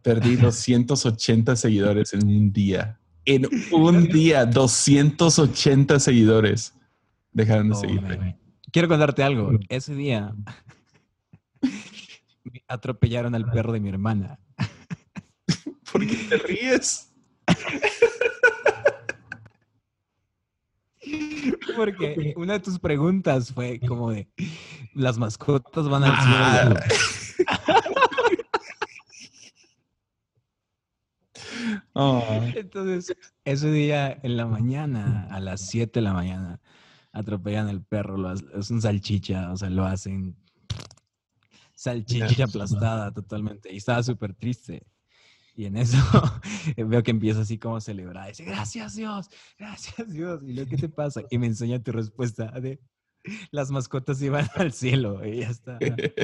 Perdí 0.02 0.36
280 0.40 1.56
seguidores 1.56 2.14
en 2.14 2.26
un 2.26 2.52
día. 2.52 2.98
En 3.26 3.46
un 3.72 4.08
día, 4.08 4.46
280 4.46 6.00
seguidores 6.00 6.72
dejaron 7.32 7.68
de 7.68 7.74
oh, 7.74 7.80
seguirme. 7.80 8.38
Quiero 8.72 8.88
contarte 8.88 9.22
algo. 9.22 9.52
Ese 9.68 9.94
día 9.94 10.34
atropellaron 12.68 13.34
al 13.34 13.50
perro 13.50 13.72
de 13.72 13.80
mi 13.80 13.88
hermana. 13.88 14.38
¿Por 15.92 16.06
qué 16.06 16.16
te 16.28 16.36
ríes? 16.38 17.12
Porque 21.76 22.34
una 22.36 22.54
de 22.54 22.60
tus 22.60 22.78
preguntas 22.78 23.52
fue 23.52 23.80
como 23.80 24.10
de, 24.10 24.28
las 24.94 25.16
mascotas 25.16 25.88
van 25.88 26.04
al 26.04 26.16
cielo. 26.20 26.76
Oh. 31.94 32.22
Entonces, 32.54 33.16
ese 33.44 33.70
día 33.70 34.18
en 34.22 34.36
la 34.36 34.46
mañana, 34.46 35.26
a 35.30 35.40
las 35.40 35.68
7 35.68 35.98
de 35.98 36.04
la 36.04 36.12
mañana, 36.12 36.60
atropellan 37.12 37.68
al 37.68 37.82
perro, 37.82 38.32
es 38.32 38.70
un 38.70 38.82
salchicha, 38.82 39.52
o 39.52 39.56
sea, 39.56 39.70
lo 39.70 39.84
hacen 39.84 40.36
salchicha 41.74 42.44
aplastada 42.44 43.12
totalmente. 43.12 43.72
Y 43.72 43.76
estaba 43.76 44.02
súper 44.02 44.34
triste. 44.34 44.86
Y 45.54 45.64
en 45.64 45.76
eso 45.76 45.96
veo 46.76 47.02
que 47.02 47.10
empieza 47.10 47.40
así 47.40 47.58
como 47.58 47.76
a 47.76 47.80
celebrar. 47.80 48.28
Dice, 48.28 48.44
gracias 48.44 48.94
Dios, 48.94 49.28
gracias 49.58 50.08
Dios. 50.12 50.40
Y 50.44 50.52
luego, 50.52 50.70
¿qué 50.70 50.76
te 50.76 50.88
pasa? 50.88 51.22
Y 51.30 51.38
me 51.38 51.46
enseña 51.46 51.82
tu 51.82 51.92
respuesta 51.92 52.46
de, 52.60 52.80
las 53.50 53.70
mascotas 53.70 54.20
iban 54.22 54.48
al 54.56 54.72
cielo. 54.72 55.24
Y 55.26 55.40
ya 55.40 55.50
está. 55.50 55.78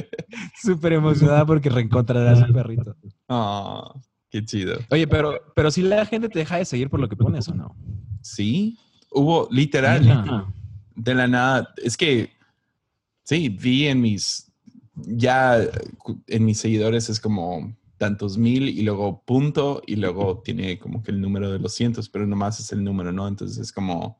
Súper 0.61 0.93
emocionada 0.93 1.45
porque 1.45 1.69
reencontrará 1.69 2.31
a 2.31 2.47
su 2.47 2.53
perrito. 2.53 2.95
Ah, 3.29 3.93
qué 4.29 4.43
chido. 4.43 4.77
Oye, 4.89 5.07
pero, 5.07 5.39
pero 5.55 5.71
si 5.71 5.81
la 5.81 6.05
gente 6.05 6.29
te 6.29 6.39
deja 6.39 6.57
de 6.57 6.65
seguir 6.65 6.89
por 6.89 6.99
lo 6.99 7.09
que 7.09 7.15
pones 7.15 7.47
o 7.47 7.53
no. 7.53 7.75
Sí, 8.21 8.77
hubo 9.11 9.47
literal. 9.51 10.47
De 10.95 11.15
la 11.15 11.27
nada. 11.27 11.73
Es 11.77 11.97
que 11.97 12.31
sí, 13.23 13.49
vi 13.49 13.87
en 13.87 14.01
mis 14.01 14.51
ya 14.95 15.57
en 16.27 16.45
mis 16.45 16.59
seguidores 16.59 17.09
es 17.09 17.19
como 17.19 17.75
tantos 17.97 18.37
mil 18.37 18.69
y 18.69 18.81
luego 18.81 19.21
punto 19.25 19.81
y 19.85 19.95
luego 19.95 20.39
tiene 20.39 20.79
como 20.79 21.03
que 21.03 21.11
el 21.11 21.21
número 21.21 21.51
de 21.51 21.59
los 21.59 21.73
cientos, 21.73 22.09
pero 22.09 22.25
nomás 22.25 22.59
es 22.59 22.71
el 22.71 22.83
número, 22.83 23.11
¿no? 23.11 23.27
Entonces 23.27 23.57
es 23.57 23.71
como 23.71 24.17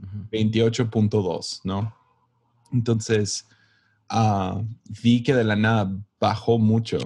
Ujú. 0.00 0.28
28.2, 0.30 1.60
¿no? 1.64 1.94
Entonces, 2.72 3.48
ah, 4.08 4.62
vi 5.02 5.22
que 5.22 5.34
de 5.34 5.44
la 5.44 5.56
nada 5.56 5.90
bajó 6.20 6.58
mucho. 6.58 6.98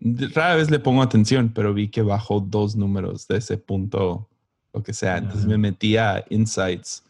Rara 0.00 0.56
vez 0.56 0.70
le 0.70 0.78
pongo 0.78 1.02
atención, 1.02 1.50
pero 1.52 1.74
vi 1.74 1.88
que 1.88 2.02
bajó 2.02 2.40
dos 2.40 2.76
números 2.76 3.26
de 3.26 3.38
ese 3.38 3.56
punto, 3.58 4.28
lo 4.72 4.82
que 4.82 4.92
sea. 4.92 5.16
Entonces 5.16 5.46
me 5.46 5.58
metí 5.58 5.96
a 5.96 6.24
Insights 6.30 7.04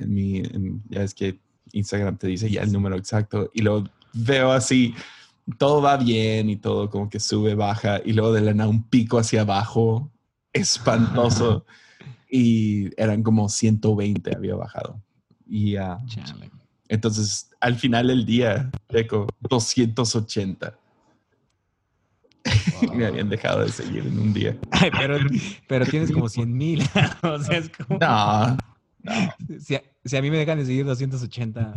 en 0.00 0.14
mi, 0.14 0.38
en- 0.38 0.82
ya 0.88 1.02
es 1.02 1.14
que 1.14 1.38
Instagram 1.72 2.16
te 2.16 2.26
dice 2.26 2.50
ya 2.50 2.62
el 2.62 2.72
número 2.72 2.96
exacto 2.96 3.50
y 3.54 3.62
luego 3.62 3.84
veo 4.12 4.50
así, 4.52 4.94
todo 5.58 5.80
va 5.82 5.96
bien 5.96 6.50
y 6.50 6.56
todo 6.56 6.90
como 6.90 7.08
que 7.08 7.20
sube, 7.20 7.54
baja 7.54 8.00
y 8.04 8.12
luego 8.12 8.32
de 8.32 8.40
la 8.40 8.54
nada 8.54 8.68
un 8.70 8.82
pico 8.84 9.18
hacia 9.18 9.42
abajo, 9.42 10.10
espantoso. 10.52 11.64
y 12.32 12.90
eran 13.00 13.22
como 13.24 13.48
120 13.48 14.34
había 14.36 14.54
bajado. 14.54 15.00
Y 15.48 15.74
Chale. 15.74 16.50
entonces 16.88 17.50
al 17.60 17.74
final 17.74 18.06
del 18.08 18.24
día, 18.24 18.70
Checo, 18.90 19.26
280. 19.48 20.76
Me 22.94 23.06
habían 23.06 23.28
dejado 23.28 23.60
de 23.64 23.68
seguir 23.70 24.06
en 24.06 24.18
un 24.18 24.32
día. 24.32 24.56
Ay, 24.70 24.90
pero, 24.96 25.18
pero 25.66 25.84
tienes 25.86 26.10
como 26.12 26.28
100 26.30 26.52
mil. 26.56 26.82
o 27.22 27.38
sea, 27.40 27.58
es 27.58 27.68
como... 27.70 27.98
No, 27.98 28.56
Si 29.58 29.74
a, 29.74 29.82
si 30.04 30.16
a 30.16 30.22
mí 30.22 30.30
me 30.30 30.38
dejan 30.38 30.58
de 30.58 30.66
seguir 30.66 30.84
280, 30.86 31.74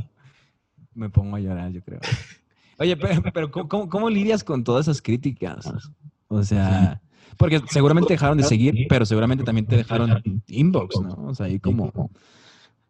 me 0.95 1.09
pongo 1.09 1.35
a 1.35 1.39
llorar, 1.39 1.71
yo 1.71 1.81
creo. 1.81 1.99
Oye, 2.77 2.95
pero, 2.97 3.21
pero 3.33 3.51
¿cómo, 3.51 3.89
cómo- 3.89 4.09
lidias 4.09 4.43
con 4.43 4.63
todas 4.63 4.87
esas 4.87 5.01
críticas? 5.01 5.69
O 6.27 6.43
sea, 6.43 7.01
porque 7.37 7.61
seguramente 7.69 8.13
dejaron 8.13 8.37
de 8.37 8.43
seguir, 8.43 8.85
pero 8.89 9.05
seguramente 9.05 9.43
también 9.43 9.65
te 9.65 9.77
dejaron 9.77 10.21
inbox, 10.47 10.99
¿no? 11.01 11.13
O 11.27 11.35
sea, 11.35 11.47
ahí 11.47 11.59
como, 11.59 12.11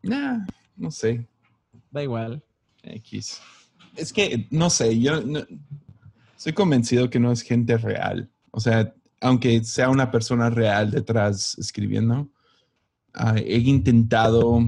nah, 0.02 0.46
no 0.76 0.92
sé. 0.92 1.28
da 1.92 2.04
igual. 2.04 2.44
X. 2.84 3.42
Es 3.96 4.12
que, 4.12 4.48
no 4.52 4.70
sé, 4.70 5.00
yo 5.00 5.22
no- 5.22 5.46
estoy 6.38 6.54
convencido 6.54 7.10
que 7.10 7.20
no 7.20 7.32
es 7.32 7.42
gente 7.42 7.78
real. 7.78 8.30
O 8.52 8.60
sea, 8.60 8.94
aunque 9.22 9.64
sea 9.64 9.90
una 9.90 10.12
persona 10.12 10.50
real 10.50 10.92
detrás 10.92 11.58
escribiendo, 11.58 12.28
ah, 13.14 13.36
he 13.38 13.60
intentado 13.60 14.60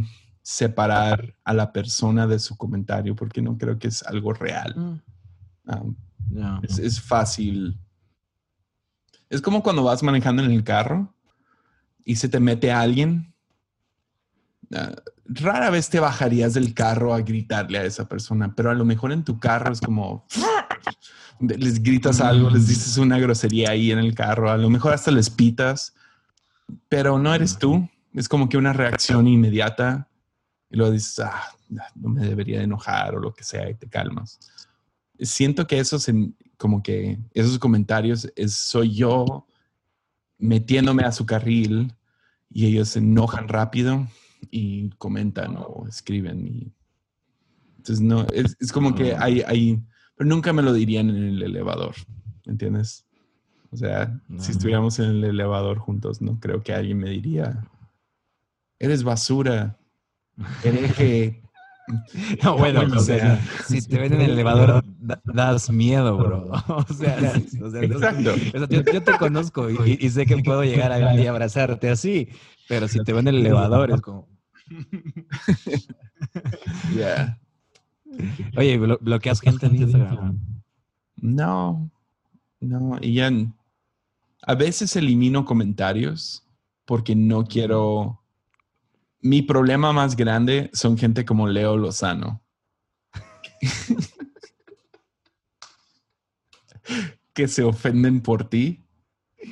separar 0.45 1.35
a 1.43 1.55
la 1.55 1.73
persona 1.73 2.27
de 2.27 2.37
su 2.37 2.55
comentario 2.55 3.15
porque 3.15 3.41
no 3.41 3.57
creo 3.57 3.79
que 3.79 3.87
es 3.87 4.03
algo 4.03 4.31
real. 4.31 4.75
Mm, 4.77 5.95
no. 6.29 6.61
es, 6.61 6.77
es 6.77 7.01
fácil. 7.01 7.79
Es 9.27 9.41
como 9.41 9.63
cuando 9.63 9.83
vas 9.83 10.03
manejando 10.03 10.43
en 10.43 10.51
el 10.51 10.63
carro 10.63 11.11
y 12.03 12.17
se 12.17 12.29
te 12.29 12.39
mete 12.39 12.71
alguien. 12.71 13.33
Ah, 14.71 14.93
rara 15.25 15.71
vez 15.71 15.89
te 15.89 15.99
bajarías 15.99 16.53
del 16.53 16.75
carro 16.75 17.15
a 17.15 17.21
gritarle 17.21 17.79
a 17.79 17.83
esa 17.83 18.07
persona, 18.07 18.53
pero 18.53 18.69
a 18.69 18.75
lo 18.75 18.85
mejor 18.85 19.11
en 19.11 19.23
tu 19.23 19.39
carro 19.39 19.73
es 19.73 19.81
como 19.81 20.27
les 21.39 21.81
gritas 21.81 22.21
algo, 22.21 22.51
les 22.51 22.67
dices 22.67 22.99
una 22.99 23.17
grosería 23.17 23.71
ahí 23.71 23.91
en 23.91 23.97
el 23.97 24.13
carro, 24.13 24.51
a 24.51 24.57
lo 24.57 24.69
mejor 24.69 24.93
hasta 24.93 25.09
les 25.09 25.31
pitas, 25.31 25.95
pero 26.87 27.17
no 27.17 27.33
eres 27.33 27.57
tú. 27.57 27.89
Es 28.13 28.29
como 28.29 28.47
que 28.47 28.57
una 28.57 28.73
reacción 28.73 29.27
inmediata 29.27 30.07
y 30.69 30.77
luego 30.77 30.91
dices, 30.91 31.19
ah, 31.19 31.43
no 31.95 32.09
me 32.09 32.25
debería 32.25 32.57
de 32.59 32.65
enojar 32.65 33.15
o 33.15 33.19
lo 33.19 33.33
que 33.33 33.43
sea 33.43 33.69
y 33.69 33.75
te 33.75 33.87
calmas 33.87 34.39
siento 35.19 35.67
que 35.67 35.79
esos 35.79 36.07
como 36.57 36.81
que 36.81 37.19
esos 37.33 37.59
comentarios 37.59 38.31
es, 38.35 38.53
soy 38.53 38.93
yo 38.93 39.47
metiéndome 40.37 41.03
a 41.03 41.11
su 41.11 41.25
carril 41.25 41.93
y 42.49 42.65
ellos 42.65 42.89
se 42.89 42.99
enojan 42.99 43.47
rápido 43.47 44.07
y 44.51 44.89
comentan 44.91 45.55
o 45.57 45.85
escriben 45.87 46.47
y 46.47 46.73
entonces 47.77 48.01
no 48.01 48.25
es, 48.33 48.55
es 48.59 48.71
como 48.71 48.95
que 48.95 49.15
hay 49.15 49.41
hay 49.41 49.81
pero 50.15 50.29
nunca 50.29 50.53
me 50.53 50.61
lo 50.61 50.73
dirían 50.73 51.09
en 51.09 51.23
el 51.23 51.43
elevador 51.43 51.95
¿entiendes? 52.45 53.05
O 53.71 53.77
sea, 53.77 54.21
No. 54.29 54.41
si 54.41 54.51
estuviéramos 54.51 54.99
en 54.99 55.05
el 55.05 55.23
elevador 55.25 55.79
juntos, 55.79 56.21
no 56.21 56.39
creo 56.39 56.63
que 56.63 56.73
alguien 56.73 56.97
me 56.97 57.09
diría 57.09 57.67
eres 58.79 59.03
basura, 59.03 59.77
hereje. 60.63 61.41
No, 62.43 62.57
bueno, 62.57 62.79
bueno, 62.79 62.97
o 62.97 62.99
sea, 62.99 63.37
sea, 63.37 63.65
si 63.67 63.79
te 63.87 63.99
ven 63.99 64.11
en 64.13 64.21
el 64.21 64.31
elevador, 64.31 64.83
da- 64.97 65.21
das 65.23 65.69
miedo, 65.69 66.17
bro. 66.17 66.49
O 66.67 66.83
sea, 66.91 67.35
sí, 67.35 67.61
o 67.61 67.69
sea, 67.69 67.83
Exacto. 67.83 68.33
o 68.33 68.57
sea, 68.57 68.67
yo, 68.67 68.81
yo 68.91 69.03
te 69.03 69.15
conozco 69.19 69.69
y, 69.69 69.99
y 70.01 70.09
sé 70.09 70.25
que 70.25 70.37
puedo 70.37 70.63
llegar 70.63 70.91
a 70.91 71.15
y 71.15 71.27
abrazarte 71.27 71.91
así, 71.91 72.27
pero 72.67 72.87
si 72.87 73.03
te 73.03 73.13
ven 73.13 73.27
en 73.27 73.35
el 73.35 73.41
elevador 73.41 73.91
es 73.91 74.01
como, 74.01 74.27
Yeah. 76.95 77.37
oye, 78.57 78.79
blo- 78.79 78.97
bloqueas 78.99 79.39
gente 79.41 79.67
en 79.67 79.75
Instagram. 79.75 80.39
No, 81.17 81.91
no, 82.61 82.97
y 83.01 83.13
ya 83.13 83.27
n- 83.27 83.53
a 84.41 84.55
veces 84.55 84.95
elimino 84.95 85.45
comentarios 85.45 86.47
porque 86.85 87.15
no 87.15 87.45
quiero. 87.45 88.23
Mi 89.25 89.41
problema 89.41 89.91
más 89.91 90.15
grande 90.15 90.69
son 90.71 90.99
gente 90.99 91.25
como 91.25 91.47
Leo 91.47 91.77
Lozano. 91.77 92.43
que 97.33 97.47
se 97.47 97.63
ofenden 97.63 98.21
por 98.21 98.47
ti. 98.47 98.85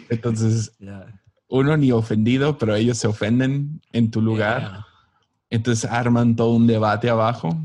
Entonces, 0.09 0.75
Ya. 0.77 1.19
uno 1.47 1.75
ni 1.75 1.91
ofendido, 1.91 2.55
pero 2.59 2.75
ellos 2.75 2.99
se 2.99 3.07
ofenden 3.07 3.81
en 3.93 4.11
tu 4.11 4.21
lugar. 4.21 4.85
Entonces 5.49 5.89
arman 5.89 6.35
todo 6.35 6.51
un 6.53 6.67
debate 6.67 7.09
abajo 7.09 7.57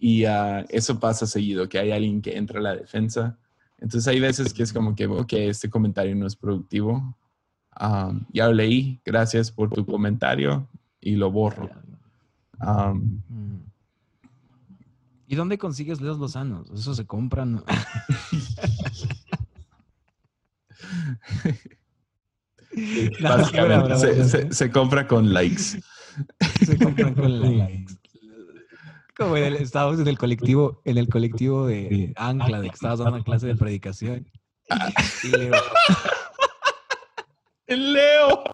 y 0.00 0.24
ah, 0.24 0.66
eso 0.70 0.98
pasa 0.98 1.24
seguido, 1.28 1.68
que 1.68 1.78
hay 1.78 1.92
alguien 1.92 2.20
que 2.20 2.36
entra 2.36 2.58
a 2.58 2.62
la 2.62 2.74
defensa. 2.74 3.38
Entonces 3.78 4.08
hay 4.08 4.18
veces 4.18 4.52
que 4.52 4.64
es 4.64 4.72
como 4.72 4.96
que, 4.96 5.06
ok, 5.06 5.34
este 5.34 5.70
comentario 5.70 6.16
no 6.16 6.26
es 6.26 6.34
productivo. 6.34 7.16
Um, 7.80 8.26
ya 8.32 8.48
lo 8.48 8.54
leí, 8.54 9.00
gracias 9.04 9.52
por 9.52 9.70
tu 9.70 9.86
comentario 9.86 10.68
y 11.06 11.14
lo 11.16 11.30
borro. 11.30 11.70
Um, 12.60 13.20
Mm. 13.28 13.60
¿Y 15.28 15.34
dónde 15.34 15.58
consigues 15.58 16.00
Leos 16.00 16.18
Lozanos? 16.18 16.70
Eso 16.70 16.94
se 16.94 17.04
compran. 17.06 17.62
No, 23.20 23.28
básicamente 23.30 23.88
no, 23.88 23.98
se, 23.98 24.16
no, 24.16 24.24
se- 24.24 24.52
se 24.52 24.70
compra 24.70 25.06
con 25.06 25.32
likes. 25.32 25.80
Se 26.64 26.78
compran 26.78 27.14
con 27.14 27.40
likes. 27.58 27.94
Como 29.16 29.36
en 29.38 29.44
el, 29.44 29.54
estábamos 29.56 29.98
en 29.98 30.08
el 30.08 30.18
colectivo, 30.18 30.82
en 30.84 30.98
el 30.98 31.08
colectivo 31.08 31.66
de 31.66 32.12
Ancla, 32.16 32.60
de 32.60 32.68
que 32.68 32.74
estabas 32.74 32.98
dando 32.98 33.14
una 33.14 33.24
clase 33.24 33.46
de 33.46 33.56
predicación. 33.56 34.26
Y 35.24 35.28
Leo, 35.36 35.54
El 37.66 37.92
Leo. 37.94 38.44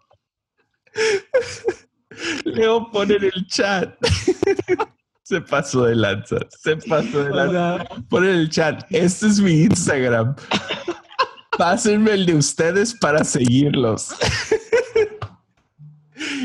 Leo 2.55 2.91
pone 2.91 3.15
en 3.17 3.25
el 3.25 3.47
chat. 3.47 3.95
Se 5.23 5.41
pasó 5.41 5.85
de 5.85 5.95
lanza. 5.97 6.37
Se 6.63 6.77
pasó 6.77 7.25
de 7.25 7.31
lanza. 7.31 7.85
Pon 8.09 8.25
en 8.25 8.35
el 8.35 8.51
chat, 8.51 8.85
este 8.91 9.27
es 9.29 9.41
mi 9.41 9.63
Instagram. 9.63 10.35
Pásenme 11.57 12.13
el 12.13 12.27
de 12.27 12.35
ustedes 12.35 12.95
para 12.95 13.25
seguirlos. 13.25 14.09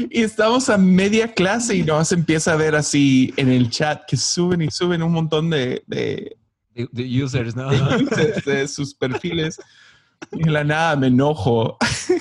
y 0.10 0.22
estamos 0.22 0.70
a 0.70 0.78
media 0.78 1.34
clase 1.34 1.76
y 1.76 1.84
nos 1.84 2.12
empieza 2.12 2.54
a 2.54 2.56
ver 2.56 2.76
así 2.76 3.34
en 3.38 3.50
el 3.50 3.70
chat 3.70 4.02
que 4.08 4.16
suben 4.18 4.62
y 4.62 4.70
suben 4.72 5.02
un 5.04 5.12
montón 5.12 5.50
de, 5.50 5.84
de, 5.88 6.38
de, 6.74 6.88
de 6.92 7.24
users, 7.24 7.56
¿no? 7.56 7.70
de- 7.70 8.42
de 8.46 8.68
sus 8.68 8.94
perfiles. 8.94 9.60
Y 10.32 10.44
de 10.44 10.52
la 10.52 10.64
nada 10.64 10.96
me 10.96 11.08
enojo. 11.08 11.78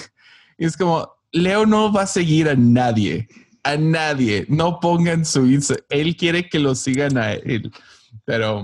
y 0.58 0.64
es 0.64 0.76
como, 0.76 1.08
Leo 1.32 1.66
no 1.66 1.92
va 1.92 2.02
a 2.02 2.06
seguir 2.06 2.48
a 2.48 2.54
nadie. 2.54 3.28
A 3.66 3.76
nadie. 3.76 4.46
No 4.48 4.78
pongan 4.78 5.24
su 5.24 5.44
Instagram. 5.44 5.84
Él 5.88 6.16
quiere 6.16 6.48
que 6.48 6.60
lo 6.60 6.76
sigan 6.76 7.18
a 7.18 7.32
él. 7.32 7.72
Pero 8.24 8.62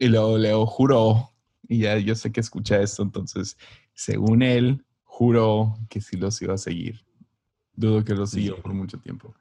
Y 0.00 0.08
luego 0.08 0.36
Leo 0.36 0.66
juró, 0.66 1.32
y 1.68 1.78
ya 1.78 1.96
yo 1.96 2.16
sé 2.16 2.32
que 2.32 2.40
escucha 2.40 2.80
esto, 2.80 3.04
entonces, 3.04 3.56
según 3.94 4.42
él, 4.42 4.84
juró 5.04 5.78
que 5.88 6.00
sí 6.00 6.16
los 6.16 6.42
iba 6.42 6.54
a 6.54 6.58
seguir. 6.58 7.04
Dudo 7.74 8.04
que 8.04 8.16
los 8.16 8.30
siguió 8.30 8.60
por 8.60 8.74
mucho 8.74 8.98
tiempo. 8.98 9.32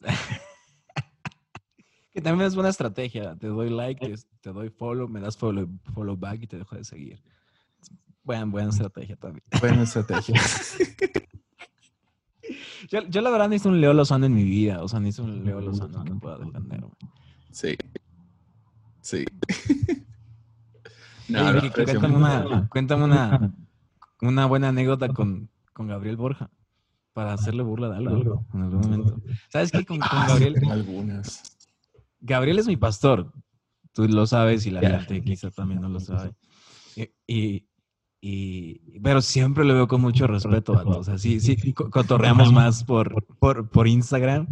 que 2.14 2.22
también 2.22 2.48
es 2.48 2.54
buena 2.54 2.70
estrategia. 2.70 3.36
Te 3.36 3.48
doy 3.48 3.68
like, 3.68 4.14
te 4.40 4.50
doy 4.50 4.70
follow, 4.70 5.08
me 5.08 5.20
das 5.20 5.36
follow, 5.36 5.68
follow 5.92 6.16
back 6.16 6.42
y 6.42 6.46
te 6.46 6.56
dejo 6.56 6.74
de 6.74 6.84
seguir. 6.84 7.22
Buena, 8.24 8.46
buena 8.46 8.70
estrategia 8.70 9.16
también. 9.16 9.44
Buena 9.60 9.82
estrategia. 9.82 10.40
yo, 12.88 13.20
la 13.20 13.30
verdad 13.30 13.48
necesito 13.48 13.70
un 13.70 13.80
Leo 13.80 13.92
Lozano 13.92 14.26
en 14.26 14.34
mi 14.34 14.44
vida. 14.44 14.82
O 14.82 14.88
sea, 14.88 15.00
necesito 15.00 15.24
un 15.24 15.44
Leo 15.44 15.60
Lozano 15.60 16.04
que 16.04 16.14
pueda 16.14 16.38
defenderme. 16.38 16.88
Sí. 17.50 17.76
Sí. 19.00 19.24
cuéntame, 22.70 23.04
una, 23.04 23.52
una, 24.20 24.46
buena 24.46 24.68
anécdota 24.68 25.08
con, 25.08 25.50
con 25.72 25.88
Gabriel 25.88 26.16
Borja 26.16 26.50
para 27.12 27.34
hacerle 27.34 27.62
burla 27.62 27.90
de 27.90 27.96
algo 27.96 28.46
en 28.54 28.62
algún 28.62 28.80
momento. 28.80 29.20
¿Sabes 29.50 29.70
qué? 29.70 29.84
Con, 29.84 29.98
ah, 30.02 30.26
Gabriel. 30.28 30.56
Algunas. 30.70 31.58
Gabriel 32.20 32.58
es 32.58 32.66
mi 32.66 32.76
pastor. 32.76 33.32
Tú 33.92 34.08
lo 34.08 34.26
sabes 34.26 34.64
y 34.66 34.70
la 34.70 34.80
gente 34.80 35.22
quizá 35.22 35.50
también 35.50 35.80
no 35.80 35.88
lo 35.88 36.00
sabe. 36.00 36.32
Y, 36.96 37.10
y, 37.26 37.66
pero 39.02 39.20
siempre 39.20 39.64
lo 39.64 39.74
veo 39.74 39.88
con 39.88 40.00
mucho 40.00 40.28
respeto, 40.28 40.72
O 40.72 41.02
sea, 41.02 41.18
sí, 41.18 41.40
sí, 41.40 41.72
cotorreamos 41.72 42.52
más 42.52 42.84
por, 42.84 43.24
por, 43.40 43.68
por 43.68 43.88
Instagram. 43.88 44.46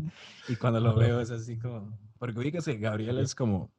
Y 0.49 0.57
cuando 0.57 0.81
lo 0.81 0.97
veo 0.97 1.21
es 1.21 1.31
así 1.31 1.57
como. 1.57 1.97
Porque 2.19 2.41
fíjate, 2.41 2.77
Gabriel 2.79 3.19
es 3.19 3.35
como. 3.35 3.71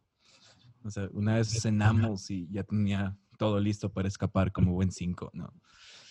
O 0.84 0.90
sea, 0.90 1.10
una 1.12 1.36
vez 1.36 1.50
cenamos 1.62 2.32
y 2.32 2.48
ya 2.50 2.64
tenía 2.64 3.18
todo 3.38 3.60
listo 3.60 3.92
para 3.92 4.08
escapar 4.08 4.52
como 4.52 4.72
buen 4.72 4.92
cinco, 4.92 5.30
¿no? 5.34 5.54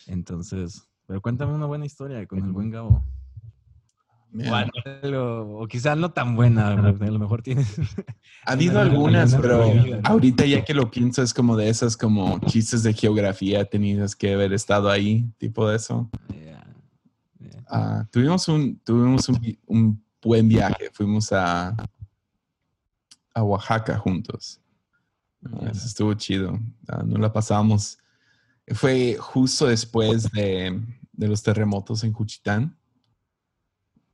Entonces, 0.07 0.87
pero 1.07 1.23
cuéntame 1.23 1.55
una 1.55 1.67
buena 1.67 1.87
historia 1.87 2.27
con 2.27 2.45
el 2.45 2.53
buen 2.53 2.71
Gabo. 2.71 3.03
O 4.33 5.67
quizás 5.69 5.97
no 5.97 6.13
tan 6.13 6.37
buena, 6.37 6.69
a 6.69 6.77
lo 6.77 7.19
mejor 7.19 7.43
tienes. 7.43 7.77
Ha 8.45 8.53
habido 8.53 8.81
algunas, 8.81 9.35
pero 9.35 9.65
ahorita 10.05 10.47
ya 10.47 10.65
que 10.65 10.75
lo 10.75 10.91
pienso 10.91 11.23
es 11.23 11.35
como 11.35 11.57
de 11.57 11.69
esas 11.69 11.97
como 11.97 12.39
chistes 12.47 12.83
de 12.83 12.93
geografía, 12.93 13.65
tenías 13.65 14.15
que 14.15 14.33
haber 14.33 14.53
estado 14.53 14.89
ahí, 14.89 15.29
tipo 15.39 15.69
de 15.69 15.77
eso. 15.77 16.09
Ah, 17.69 18.05
tuvimos 18.11 18.49
un, 18.49 18.79
tuvimos 18.81 19.29
un, 19.67 20.03
buen 20.23 20.49
viaje, 20.49 20.91
fuimos 20.93 21.33
a, 21.33 21.75
a 23.33 23.43
Oaxaca 23.43 23.97
juntos. 23.97 24.61
Ah, 25.45 25.69
eso 25.71 25.87
estuvo 25.87 26.15
chido. 26.15 26.59
Ah, 26.89 27.03
no 27.05 27.19
la 27.19 27.33
pasamos. 27.33 27.99
Fue 28.75 29.17
justo 29.19 29.67
después 29.67 30.31
de, 30.33 30.81
de 31.13 31.29
los 31.29 31.43
terremotos 31.43 32.05
en 32.05 32.13
Juchitán. 32.13 32.77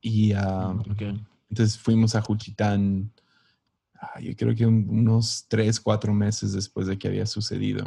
Y 0.08 0.32
ah, 0.34 0.72
mm, 0.72 1.26
entonces 1.50 1.76
fuimos 1.76 2.14
a 2.14 2.22
Juchitán, 2.22 3.10
ah, 4.00 4.20
yo 4.20 4.36
creo 4.36 4.54
que 4.54 4.64
unos 4.64 5.46
tres, 5.48 5.80
cuatro 5.80 6.14
meses 6.14 6.52
después 6.52 6.86
de 6.86 6.96
que 6.96 7.08
había 7.08 7.26
sucedido. 7.26 7.84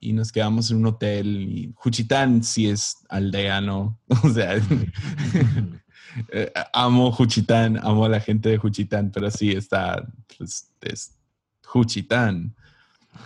Y 0.00 0.14
nos 0.14 0.32
quedamos 0.32 0.70
en 0.70 0.78
un 0.78 0.86
hotel 0.86 1.26
y 1.50 1.72
Juchitán 1.74 2.42
sí 2.42 2.70
es 2.70 2.96
aldea, 3.10 3.60
¿no? 3.60 4.00
O 4.24 4.30
sea, 4.30 4.54
eh, 6.32 6.50
amo 6.72 7.12
Juchitán, 7.12 7.78
amo 7.82 8.06
a 8.06 8.08
la 8.08 8.20
gente 8.20 8.48
de 8.48 8.56
Juchitán, 8.56 9.10
pero 9.12 9.30
sí 9.30 9.50
está, 9.50 10.08
pues, 10.38 10.72
es 10.80 11.14
Juchitán. 11.62 12.54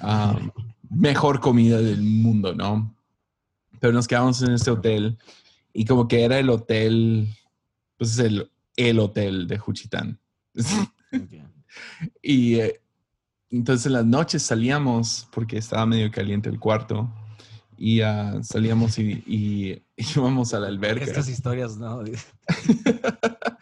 Ah, 0.00 0.36
mejor 0.90 1.38
comida 1.38 1.80
del 1.80 2.02
mundo, 2.02 2.52
¿no? 2.52 2.92
pero 3.78 3.92
nos 3.92 4.06
quedamos 4.06 4.40
en 4.42 4.52
este 4.52 4.70
hotel 4.70 5.18
y 5.72 5.84
como 5.84 6.06
que 6.06 6.22
era 6.22 6.38
el 6.38 6.50
hotel, 6.50 7.26
pues 8.02 8.18
es 8.18 8.18
el, 8.18 8.50
el 8.76 8.98
hotel 8.98 9.46
de 9.46 9.58
Juchitán. 9.58 10.18
y 12.20 12.56
eh, 12.56 12.80
entonces 13.48 13.86
en 13.86 13.92
las 13.92 14.04
noches 14.04 14.42
salíamos, 14.42 15.28
porque 15.30 15.56
estaba 15.56 15.86
medio 15.86 16.10
caliente 16.10 16.48
el 16.48 16.58
cuarto, 16.58 17.08
y 17.78 18.00
salíamos 18.42 18.98
y, 18.98 19.84
íbamos 20.16 20.52
a 20.52 20.58
la 20.58 20.66
alberca. 20.66 21.04
Estas 21.04 21.28
historias, 21.28 21.76
¿no? 21.76 22.02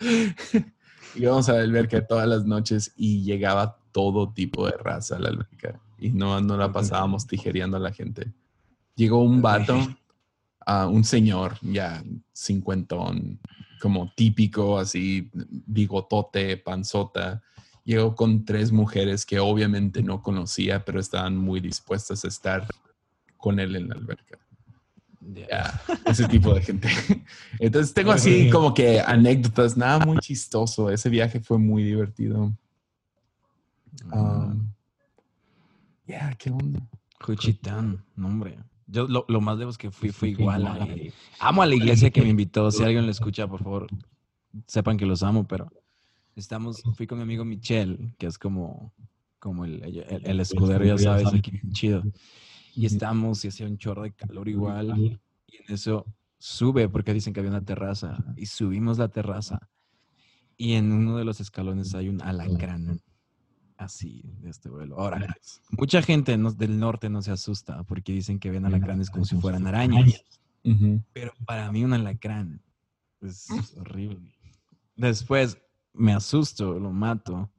íbamos 1.14 1.50
a 1.50 1.52
la 1.52 1.60
alberca 1.60 2.06
todas 2.06 2.26
las 2.26 2.46
noches 2.46 2.94
y 2.96 3.22
llegaba 3.22 3.76
todo 3.92 4.32
tipo 4.32 4.64
de 4.64 4.72
raza 4.78 5.16
a 5.16 5.18
la 5.18 5.28
alberca 5.28 5.78
y 5.98 6.08
no, 6.08 6.40
no 6.40 6.56
la 6.56 6.72
pasábamos 6.72 7.26
tijereando 7.26 7.76
a 7.76 7.80
la 7.80 7.92
gente. 7.92 8.32
Llegó 8.94 9.22
un 9.22 9.42
vato 9.42 9.86
a 10.64 10.86
un 10.86 11.04
señor 11.04 11.58
ya 11.60 12.02
cincuentón, 12.32 13.38
como 13.80 14.12
típico, 14.14 14.78
así, 14.78 15.30
bigotote, 15.32 16.56
panzota. 16.56 17.42
Llegó 17.84 18.14
con 18.14 18.44
tres 18.44 18.70
mujeres 18.70 19.26
que 19.26 19.40
obviamente 19.40 20.02
no 20.02 20.22
conocía, 20.22 20.84
pero 20.84 21.00
estaban 21.00 21.36
muy 21.36 21.60
dispuestas 21.60 22.24
a 22.24 22.28
estar 22.28 22.66
con 23.36 23.58
él 23.58 23.74
en 23.74 23.88
la 23.88 23.94
alberca. 23.94 24.38
ese 26.06 26.28
tipo 26.28 26.54
de 26.54 26.62
gente. 26.62 26.88
Entonces 27.58 27.92
tengo 27.92 28.12
así 28.12 28.50
como 28.50 28.74
que 28.74 29.00
anécdotas, 29.00 29.76
nada 29.76 30.04
muy 30.04 30.18
chistoso. 30.18 30.90
Ese 30.90 31.08
viaje 31.08 31.40
fue 31.40 31.58
muy 31.58 31.82
divertido. 31.82 32.52
Um, 34.12 34.72
ya, 36.06 36.34
qué 36.38 36.50
onda. 36.50 36.80
Juchitán, 37.20 38.04
nombre. 38.16 38.58
Yo 38.90 39.06
lo, 39.06 39.24
lo, 39.28 39.40
más 39.40 39.58
lejos 39.58 39.78
que 39.78 39.90
fui 39.90 40.10
fue 40.10 40.30
igual. 40.30 40.66
amo 41.38 41.62
a 41.62 41.66
la 41.66 41.74
iglesia 41.74 42.10
que 42.10 42.22
me 42.22 42.28
invitó. 42.28 42.70
Si 42.70 42.82
alguien 42.82 43.04
lo 43.04 43.10
escucha, 43.10 43.46
por 43.46 43.62
favor, 43.62 43.86
sepan 44.66 44.96
que 44.96 45.06
los 45.06 45.22
amo, 45.22 45.46
pero 45.46 45.70
estamos, 46.34 46.82
fui 46.94 47.06
con 47.06 47.18
mi 47.18 47.22
amigo 47.22 47.44
Michelle, 47.44 48.14
que 48.18 48.26
es 48.26 48.38
como, 48.38 48.92
como 49.38 49.64
el, 49.64 49.82
el, 50.24 50.40
escudero, 50.40 50.84
ya 50.84 50.98
sabes, 50.98 51.28
aquí 51.28 51.60
chido. 51.72 52.02
Y 52.74 52.86
estamos 52.86 53.44
y 53.44 53.48
hacía 53.48 53.66
un 53.66 53.78
chorro 53.78 54.02
de 54.02 54.12
calor 54.12 54.48
igual. 54.48 54.98
Y 55.46 55.56
en 55.56 55.74
eso 55.74 56.06
sube, 56.38 56.88
porque 56.88 57.14
dicen 57.14 57.32
que 57.32 57.40
había 57.40 57.50
una 57.50 57.64
terraza. 57.64 58.24
Y 58.36 58.46
subimos 58.46 58.98
la 58.98 59.08
terraza. 59.08 59.68
Y 60.56 60.74
en 60.74 60.92
uno 60.92 61.16
de 61.16 61.24
los 61.24 61.40
escalones 61.40 61.94
hay 61.94 62.08
un 62.08 62.22
alacrán 62.22 63.00
así 63.80 64.22
de 64.40 64.50
este 64.50 64.68
vuelo. 64.68 64.98
Ahora, 64.98 65.36
mucha 65.70 66.02
gente 66.02 66.36
del 66.36 66.78
norte 66.78 67.08
no 67.08 67.22
se 67.22 67.32
asusta 67.32 67.82
porque 67.84 68.12
dicen 68.12 68.38
que 68.38 68.50
ven 68.50 68.66
alacranes 68.66 69.10
como 69.10 69.24
si 69.24 69.36
fueran 69.36 69.66
arañas. 69.66 70.22
Pero 71.12 71.32
para 71.46 71.70
mí 71.72 71.84
un 71.84 71.92
alacrán 71.92 72.62
es 73.20 73.48
horrible. 73.78 74.32
Después 74.96 75.58
me 75.92 76.12
asusto, 76.12 76.78
lo 76.78 76.92
mato 76.92 77.50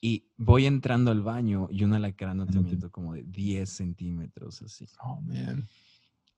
y 0.00 0.24
voy 0.36 0.66
entrando 0.66 1.10
al 1.10 1.22
baño 1.22 1.68
y 1.70 1.84
un 1.84 1.94
alacrán, 1.94 2.36
no 2.36 2.46
te 2.46 2.60
miento, 2.60 2.90
como 2.90 3.14
de 3.14 3.24
10 3.24 3.68
centímetros 3.68 4.62
así. 4.62 4.86
Oh, 5.02 5.20
man. 5.20 5.68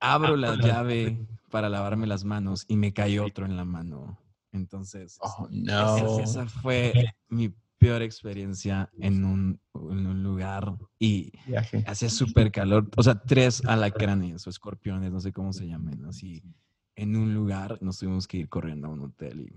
Abro 0.00 0.34
la 0.36 0.56
llave 0.56 1.26
para 1.50 1.68
lavarme 1.68 2.06
las 2.06 2.24
manos 2.24 2.64
y 2.68 2.76
me 2.76 2.94
cae 2.94 3.20
otro 3.20 3.44
en 3.44 3.56
la 3.56 3.66
mano. 3.66 4.18
Entonces, 4.52 5.18
oh, 5.20 5.46
no. 5.50 6.20
esa 6.20 6.46
fue 6.46 6.92
mi 7.28 7.54
peor 7.80 8.02
experiencia 8.02 8.90
en 8.98 9.24
un, 9.24 9.58
en 9.74 10.06
un 10.06 10.22
lugar 10.22 10.76
y 10.98 11.32
hacía 11.86 12.10
súper 12.10 12.52
calor. 12.52 12.88
O 12.96 13.02
sea, 13.02 13.14
tres 13.14 13.62
alacranes 13.66 14.46
o 14.46 14.50
escorpiones, 14.50 15.10
no 15.10 15.18
sé 15.18 15.32
cómo 15.32 15.54
se 15.54 15.66
llaman, 15.66 16.04
así 16.04 16.42
en 16.94 17.16
un 17.16 17.32
lugar. 17.32 17.78
Nos 17.80 17.98
tuvimos 17.98 18.28
que 18.28 18.36
ir 18.36 18.48
corriendo 18.50 18.88
a 18.88 18.90
un 18.90 19.00
hotel 19.00 19.40
y 19.40 19.54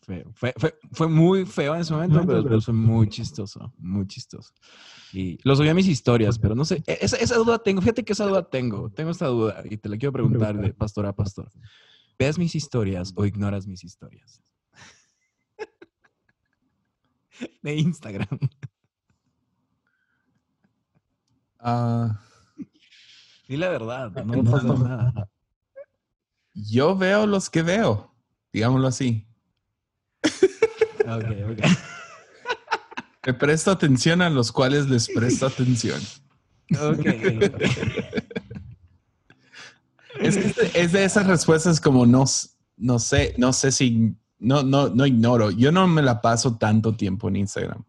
fue, 0.00 0.24
fue, 0.56 0.74
fue, 0.92 1.08
muy 1.08 1.44
feo 1.44 1.74
en 1.74 1.82
ese 1.82 1.92
momento, 1.92 2.26
pero 2.26 2.60
fue 2.62 2.72
muy 2.72 3.10
chistoso, 3.10 3.74
muy 3.76 4.06
chistoso. 4.06 4.50
Y 5.12 5.38
lo 5.44 5.54
subí 5.54 5.68
a 5.68 5.74
mis 5.74 5.86
historias, 5.86 6.38
pero 6.38 6.54
no 6.54 6.64
sé, 6.64 6.82
e, 6.86 6.98
esa, 7.02 7.18
esa 7.18 7.36
duda 7.36 7.58
tengo, 7.58 7.82
fíjate 7.82 8.02
que 8.02 8.14
esa 8.14 8.24
duda 8.24 8.48
tengo, 8.48 8.88
tengo 8.88 9.10
esta 9.10 9.26
duda 9.26 9.62
y 9.68 9.76
te 9.76 9.90
la 9.90 9.98
quiero 9.98 10.14
preguntar 10.14 10.56
de 10.58 10.72
pastor 10.72 11.04
a 11.04 11.14
pastor. 11.14 11.50
¿Ves 12.18 12.38
mis 12.38 12.54
historias 12.54 13.12
o 13.14 13.26
ignoras 13.26 13.66
mis 13.66 13.84
historias? 13.84 14.42
de 17.62 17.74
Instagram? 17.76 18.38
Ah. 21.60 22.20
y 23.48 23.56
la 23.56 23.68
verdad, 23.68 24.10
no 24.24 24.44
pasa 24.44 24.74
nada. 24.74 25.28
Yo 26.54 26.96
veo 26.96 27.26
los 27.26 27.50
que 27.50 27.62
veo, 27.62 28.14
digámoslo 28.52 28.88
así. 28.88 29.26
Ok, 30.22 31.24
ok. 31.50 31.66
Me 33.26 33.34
presto 33.34 33.70
atención 33.70 34.22
a 34.22 34.30
los 34.30 34.52
cuales 34.52 34.88
les 34.88 35.08
presto 35.08 35.46
atención. 35.46 36.00
Ok. 36.80 37.04
Es, 40.20 40.36
que 40.36 40.70
es 40.74 40.92
de 40.92 41.04
esas 41.04 41.26
respuestas 41.26 41.80
como 41.80 42.06
no, 42.06 42.24
no 42.76 42.98
sé, 42.98 43.34
no 43.36 43.52
sé 43.52 43.70
si 43.70 44.16
no, 44.38 44.62
no, 44.62 44.88
no 44.88 45.06
ignoro. 45.06 45.50
Yo 45.50 45.72
no 45.72 45.86
me 45.86 46.02
la 46.02 46.20
paso 46.20 46.56
tanto 46.56 46.94
tiempo 46.94 47.28
en 47.28 47.36
Instagram. 47.36 47.84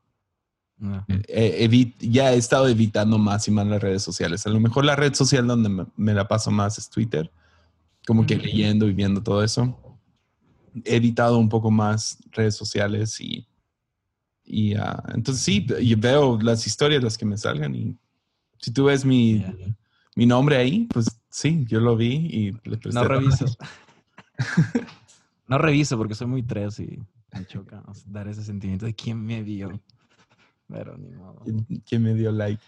Ajá. 0.82 1.06
eh, 1.28 1.93
ya 2.00 2.32
he 2.34 2.38
estado 2.38 2.68
evitando 2.70 3.18
más 3.18 3.47
y 3.47 3.52
más 3.52 3.68
las 3.68 3.82
redes 3.82 4.02
sociales. 4.02 4.45
A 4.45 4.50
lo 4.50 4.60
mejor 4.60 4.86
la 4.86 4.95
red 4.95 5.14
social 5.14 5.45
donde 5.45 5.68
me, 5.70 5.86
me 5.97 6.14
la 6.14 6.28
paso 6.28 6.52
más 6.52 6.78
es 6.78 6.89
Twitter, 6.89 7.30
como 8.08 8.26
que 8.26 8.38
leyendo 8.38 8.88
y 8.88 8.93
viendo 8.93 9.22
todo 9.22 9.43
eso. 9.43 9.78
He 10.86 10.95
evitado 10.95 11.38
un 11.38 11.50
poco 11.50 11.70
más 11.70 12.18
redes 12.32 12.56
sociales 12.56 13.20
y, 13.20 13.45
y 14.45 14.74
ah, 14.76 15.04
entonces 15.14 15.43
sí, 15.43 15.68
y 15.80 15.95
veo 15.95 16.39
las 16.41 16.66
historias, 16.66 17.04
las 17.04 17.18
que 17.18 17.26
me 17.26 17.38
salgan 17.38 17.76
y 17.76 17.97
si 18.62 18.72
tú 18.72 18.86
ves 18.86 19.04
mi, 19.06 19.39
Ya. 19.39 19.54
mi 20.16 20.26
nombre 20.26 20.58
ahí, 20.58 20.88
pues 20.93 21.08
sí, 21.30 21.66
yo 21.68 21.80
lo 21.82 21.95
vi 21.97 22.14
y 22.14 22.52
le 22.70 22.78
presté 22.78 22.91
No 23.00 23.04
reviso. 23.04 23.45
no 25.50 25.58
reviso 25.58 25.97
porque 25.97 26.16
soy 26.16 26.28
muy 26.28 26.43
tres 26.43 26.80
y 26.80 27.00
me 27.34 27.45
choca 27.45 27.84
o 27.88 27.93
sea, 27.93 28.06
dar 28.08 28.28
ese 28.30 28.43
sentimiento 28.43 28.86
de 28.86 28.93
quién 28.95 29.22
me 29.24 29.43
vio. 29.43 29.82
Pero 30.68 30.97
ni 30.97 31.10
modo. 31.10 31.41
¿Quién, 31.43 31.66
quién 31.86 32.04
me 32.04 32.14
dio 32.14 32.32
like? 32.32 32.62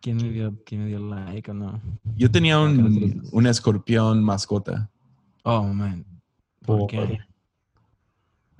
¿Quién 0.00 0.16
me 0.16 0.28
vio, 0.30 0.54
quién 0.64 0.82
me 0.82 0.86
dio 0.88 0.98
like 1.00 1.50
o 1.50 1.54
no? 1.54 1.80
Yo 2.16 2.30
tenía 2.30 2.58
un, 2.58 3.28
un 3.32 3.46
escorpión 3.46 4.22
mascota. 4.24 4.88
Oh, 5.42 5.64
man. 5.64 6.06
¿Por 6.64 6.78
Por- 6.78 6.86
qué? 6.88 7.18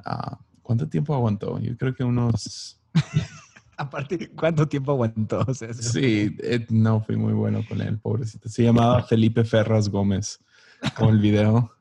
Ah, 0.05 0.39
¿Cuánto 0.62 0.89
tiempo 0.89 1.14
aguantó? 1.14 1.59
Yo 1.59 1.77
creo 1.77 1.95
que 1.95 2.05
unos... 2.05 2.81
Aparte, 3.77 4.31
¿cuánto 4.33 4.68
tiempo 4.68 4.93
aguantó? 4.93 5.45
O 5.47 5.55
sea, 5.55 5.71
eso- 5.71 5.83
Sí, 5.93 6.37
eh, 6.43 6.66
no 6.68 7.01
fui 7.01 7.16
muy 7.16 7.33
bueno 7.33 7.61
con 7.68 7.81
él, 7.81 7.99
pobrecito. 7.99 8.49
Se 8.49 8.62
llamaba 8.62 9.03
Felipe 9.05 9.43
Ferras 9.45 9.89
Gómez, 9.89 10.39
como 10.97 11.11
el 11.11 11.18
video. 11.18 11.73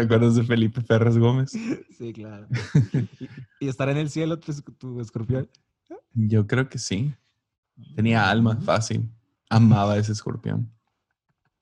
¿Te 0.00 0.06
acuerdas 0.06 0.34
de 0.34 0.44
Felipe 0.44 0.80
Ferras 0.80 1.18
Gómez? 1.18 1.52
Sí, 1.98 2.14
claro. 2.14 2.48
¿Y, 3.20 3.66
y 3.66 3.68
estará 3.68 3.92
en 3.92 3.98
el 3.98 4.08
cielo 4.08 4.38
tu, 4.38 4.50
tu 4.78 4.98
escorpión? 5.02 5.50
Yo 6.14 6.46
creo 6.46 6.70
que 6.70 6.78
sí. 6.78 7.12
Tenía 7.94 8.30
alma 8.30 8.56
fácil. 8.56 9.10
Amaba 9.50 9.98
ese 9.98 10.12
escorpión. 10.12 10.72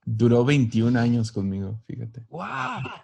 Duró 0.04 0.44
21 0.44 0.96
años 0.96 1.32
conmigo, 1.32 1.82
fíjate. 1.88 2.24
¡Wow! 2.28 2.44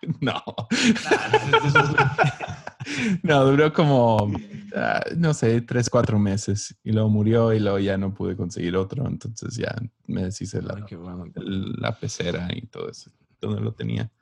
No, 0.20 0.40
no, 3.24 3.44
duró 3.46 3.72
como, 3.72 4.30
ah, 4.76 5.02
no 5.16 5.34
sé, 5.34 5.62
3, 5.62 5.90
4 5.90 6.18
meses. 6.20 6.78
Y 6.84 6.92
luego 6.92 7.08
murió 7.08 7.52
y 7.52 7.58
luego 7.58 7.80
ya 7.80 7.98
no 7.98 8.14
pude 8.14 8.36
conseguir 8.36 8.76
otro. 8.76 9.04
Entonces 9.08 9.56
ya 9.56 9.74
me 10.06 10.22
deshice 10.22 10.62
la, 10.62 10.86
bueno. 10.96 11.24
la 11.34 11.98
pecera 11.98 12.46
y 12.54 12.66
todo 12.66 12.88
eso. 12.88 13.10
¿Dónde 13.40 13.60
lo 13.60 13.74
tenía? 13.74 14.12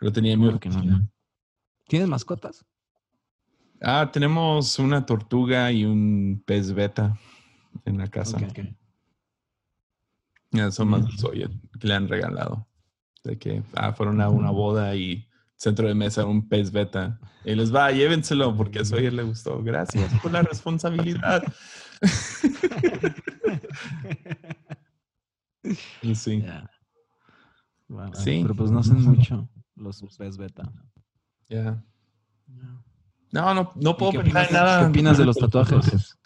Lo 0.00 0.12
tenía 0.12 0.32
en 0.32 0.40
mi 0.40 0.46
no. 0.48 1.08
¿Tienes 1.88 2.08
mascotas? 2.08 2.64
Ah, 3.80 4.10
tenemos 4.12 4.78
una 4.78 5.04
tortuga 5.06 5.72
y 5.72 5.84
un 5.84 6.42
pez 6.44 6.72
beta 6.72 7.18
en 7.84 7.98
la 7.98 8.08
casa. 8.08 8.36
Ok, 8.36 8.44
ok. 8.50 8.58
Ya, 10.50 10.70
son 10.70 10.88
más 10.88 11.04
de 11.04 11.12
Sawyer 11.16 11.50
que 11.78 11.86
le 11.86 11.94
han 11.94 12.08
regalado. 12.08 12.66
De 13.24 13.38
que 13.38 13.62
ah, 13.74 13.92
fueron 13.92 14.20
a 14.20 14.28
una 14.28 14.50
boda 14.50 14.94
y 14.94 15.28
centro 15.56 15.88
de 15.88 15.94
mesa 15.94 16.24
un 16.24 16.48
pez 16.48 16.70
beta. 16.70 17.18
Y 17.44 17.54
les 17.54 17.74
va, 17.74 17.90
llévenselo 17.90 18.56
porque 18.56 18.80
a 18.80 18.84
Sawyer 18.84 19.12
le 19.12 19.24
gustó. 19.24 19.62
Gracias 19.62 20.12
por 20.20 20.32
la 20.32 20.42
responsabilidad. 20.42 21.42
Sí. 26.14 26.42
Wow. 27.88 28.14
Sí. 28.14 28.40
Pero 28.42 28.54
pues 28.54 28.70
no 28.70 28.78
hacen 28.78 29.02
mucho 29.02 29.50
los 29.78 30.02
pez 30.16 30.36
beta. 30.36 30.70
ya. 31.48 31.82
No, 33.30 33.52
no, 33.54 33.72
no 33.74 33.96
puedo 33.96 34.12
¿Y 34.12 34.16
qué 34.16 34.20
pensar 34.22 34.44
opinas, 34.44 34.48
en 34.48 34.54
nada. 34.54 34.80
¿Qué 34.80 34.86
opinas 34.86 35.18
de 35.18 35.24
los 35.26 35.36
tatuajes? 35.36 36.18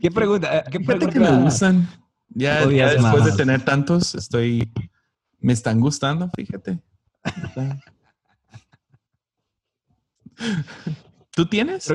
¿Qué 0.00 0.10
pregunta? 0.10 0.58
eh, 0.58 0.64
¿Qué 0.70 0.80
pregunta? 0.80 1.12
que 1.12 1.20
me 1.20 1.42
gustan. 1.42 1.88
Ya, 2.30 2.66
ya 2.70 2.90
después 2.92 3.24
de 3.26 3.32
tener 3.32 3.64
tantos, 3.64 4.14
estoy. 4.14 4.72
Me 5.40 5.52
están 5.52 5.80
gustando, 5.80 6.30
fíjate. 6.34 6.80
¿Tú 11.32 11.46
tienes? 11.46 11.92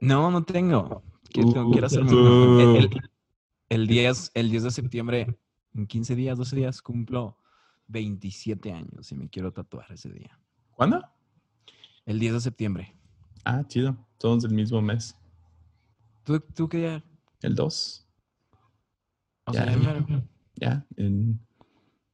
No, 0.00 0.30
no 0.30 0.44
tengo. 0.44 1.02
Quiero, 1.32 1.48
Uh, 1.66 1.72
quiero 1.72 1.86
hacerme 1.88 2.12
uh. 2.14 2.60
El, 2.60 2.76
el- 2.84 3.10
el 3.70 3.86
10, 3.88 4.30
el 4.34 4.50
10 4.50 4.62
de 4.64 4.70
septiembre, 4.70 5.38
en 5.74 5.86
15 5.86 6.14
días, 6.14 6.38
12 6.38 6.56
días, 6.56 6.82
cumplo 6.82 7.38
27 7.88 8.72
años 8.72 9.10
y 9.12 9.14
me 9.14 9.28
quiero 9.28 9.52
tatuar 9.52 9.90
ese 9.92 10.10
día. 10.10 10.38
¿Cuándo? 10.72 11.04
El 12.06 12.18
10 12.18 12.34
de 12.34 12.40
septiembre. 12.40 12.96
Ah, 13.44 13.64
chido. 13.66 13.96
Todos 14.18 14.42
del 14.42 14.52
mismo 14.52 14.80
mes. 14.80 15.16
¿Tú, 16.24 16.40
tú 16.40 16.68
qué 16.68 16.78
día? 16.78 17.04
El 17.42 17.54
2. 17.54 18.06
O 19.46 19.52
Ya, 19.52 19.64
sea, 19.64 19.72
ya 19.72 19.78
mero. 19.78 20.06
Ya, 20.56 20.86
en 20.96 21.40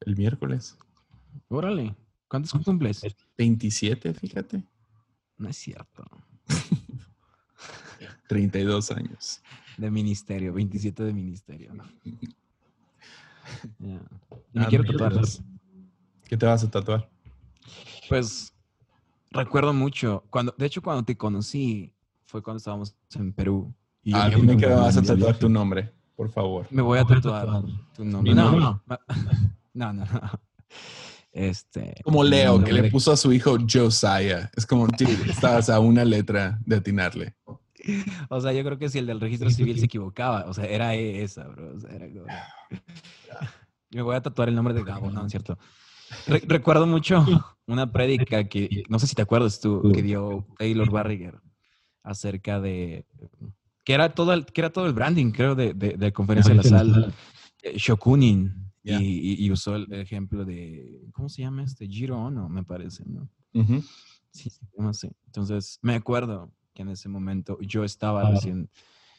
el 0.00 0.16
miércoles. 0.16 0.76
Órale. 1.48 1.94
¿Cuántos 2.28 2.52
cumples? 2.64 3.02
27, 3.36 4.14
fíjate. 4.14 4.64
No 5.36 5.48
es 5.48 5.56
cierto. 5.56 6.04
32 8.28 8.90
años. 8.92 9.42
De 9.76 9.90
ministerio, 9.90 10.52
27 10.52 11.04
de 11.04 11.12
ministerio. 11.12 11.74
¿no? 11.74 11.84
Ya. 13.78 14.00
Y 14.52 14.58
me 14.58 14.64
Ah, 14.64 14.66
quiero 14.68 14.84
tatuar. 14.84 15.12
¿Qué 16.28 16.36
te 16.36 16.46
vas 16.46 16.62
a 16.64 16.70
tatuar? 16.70 17.08
Pues 18.08 18.52
recuerdo 19.30 19.72
mucho. 19.72 20.24
Cuando, 20.30 20.54
de 20.56 20.66
hecho, 20.66 20.82
cuando 20.82 21.04
te 21.04 21.16
conocí 21.16 21.92
fue 22.26 22.42
cuando 22.42 22.58
estábamos 22.58 22.94
en 23.14 23.32
Perú. 23.32 23.72
Y 24.02 24.14
Ah, 24.14 24.28
me 24.28 24.36
dime 24.36 24.52
fui 24.52 24.56
que 24.56 24.66
con 24.66 24.74
me 24.76 24.80
vas 24.80 24.96
a 24.96 25.02
tatuar 25.02 25.38
tu 25.38 25.48
nombre, 25.48 25.92
por 26.16 26.30
favor. 26.30 26.66
Me 26.70 26.82
voy 26.82 26.98
a 26.98 27.04
tatuar 27.04 27.62
tu 27.94 28.04
nombre. 28.04 28.34
No, 28.34 28.50
nombre. 28.52 28.60
no, 28.60 28.82
no, 29.74 29.92
no, 29.92 30.04
no. 30.04 30.40
Este. 31.32 31.94
Como 32.02 32.24
Leo, 32.24 32.62
que 32.64 32.72
le 32.72 32.90
puso 32.90 33.12
a 33.12 33.16
su 33.16 33.32
hijo 33.32 33.56
Josiah. 33.72 34.50
Es 34.56 34.66
como, 34.66 34.86
estabas 35.28 35.70
a 35.70 35.78
una 35.78 36.04
letra 36.04 36.58
de 36.66 36.76
atinarle. 36.76 37.36
O 38.30 38.40
sea, 38.40 38.52
yo 38.52 38.62
creo 38.64 38.78
que 38.78 38.88
si 38.88 38.98
el 38.98 39.06
del 39.06 39.20
registro 39.20 39.50
civil 39.50 39.78
se 39.78 39.86
equivocaba, 39.86 40.44
o 40.46 40.54
sea, 40.54 40.64
era 40.66 40.94
esa, 40.94 41.44
bro. 41.48 41.74
O 41.76 41.80
sea, 41.80 41.90
era 41.90 42.06
como- 42.08 42.26
Me 43.92 44.02
voy 44.02 44.14
a 44.14 44.20
tatuar 44.22 44.48
el 44.48 44.54
nombre 44.54 44.72
de 44.74 44.84
Gabo, 44.84 45.10
no, 45.10 45.24
es 45.26 45.30
cierto. 45.32 45.58
Re- 46.26 46.42
recuerdo 46.46 46.86
mucho 46.86 47.26
una 47.66 47.90
prédica 47.92 48.44
que, 48.48 48.84
no 48.88 48.98
sé 48.98 49.06
si 49.08 49.14
te 49.14 49.22
acuerdas 49.22 49.60
tú, 49.60 49.90
que 49.92 50.02
dio 50.02 50.46
Taylor 50.58 50.90
Barriger 50.90 51.40
acerca 52.02 52.60
de 52.60 53.04
que 53.84 53.94
era 53.94 54.14
todo 54.14 54.32
el, 54.32 54.44
que 54.46 54.60
era 54.60 54.70
todo 54.70 54.86
el 54.86 54.92
branding, 54.92 55.32
creo, 55.32 55.54
de, 55.54 55.74
de, 55.74 55.96
de 55.96 56.12
Conferencia 56.12 56.50
de 56.54 56.56
la 56.56 56.62
Sal, 56.62 57.14
eh, 57.62 57.76
Shokunin, 57.76 58.70
Ya. 58.84 59.00
y, 59.00 59.44
y- 59.44 59.50
usó 59.50 59.74
el 59.74 59.92
ejemplo 59.92 60.44
de, 60.44 61.02
¿cómo 61.12 61.28
se 61.28 61.42
llama 61.42 61.64
este? 61.64 61.86
Giro 61.88 62.16
Ono, 62.18 62.48
me 62.48 62.62
parece, 62.62 63.04
¿no? 63.06 63.28
Ujú. 63.54 63.82
Sí, 64.30 64.50
se 64.50 64.60
llama 64.76 64.90
así. 64.90 65.10
Entonces, 65.26 65.78
me 65.82 65.94
acuerdo 65.94 66.52
que 66.74 66.82
en 66.82 66.90
ese 66.90 67.08
momento 67.08 67.58
yo 67.60 67.84
estaba 67.84 68.30
recién, 68.30 68.70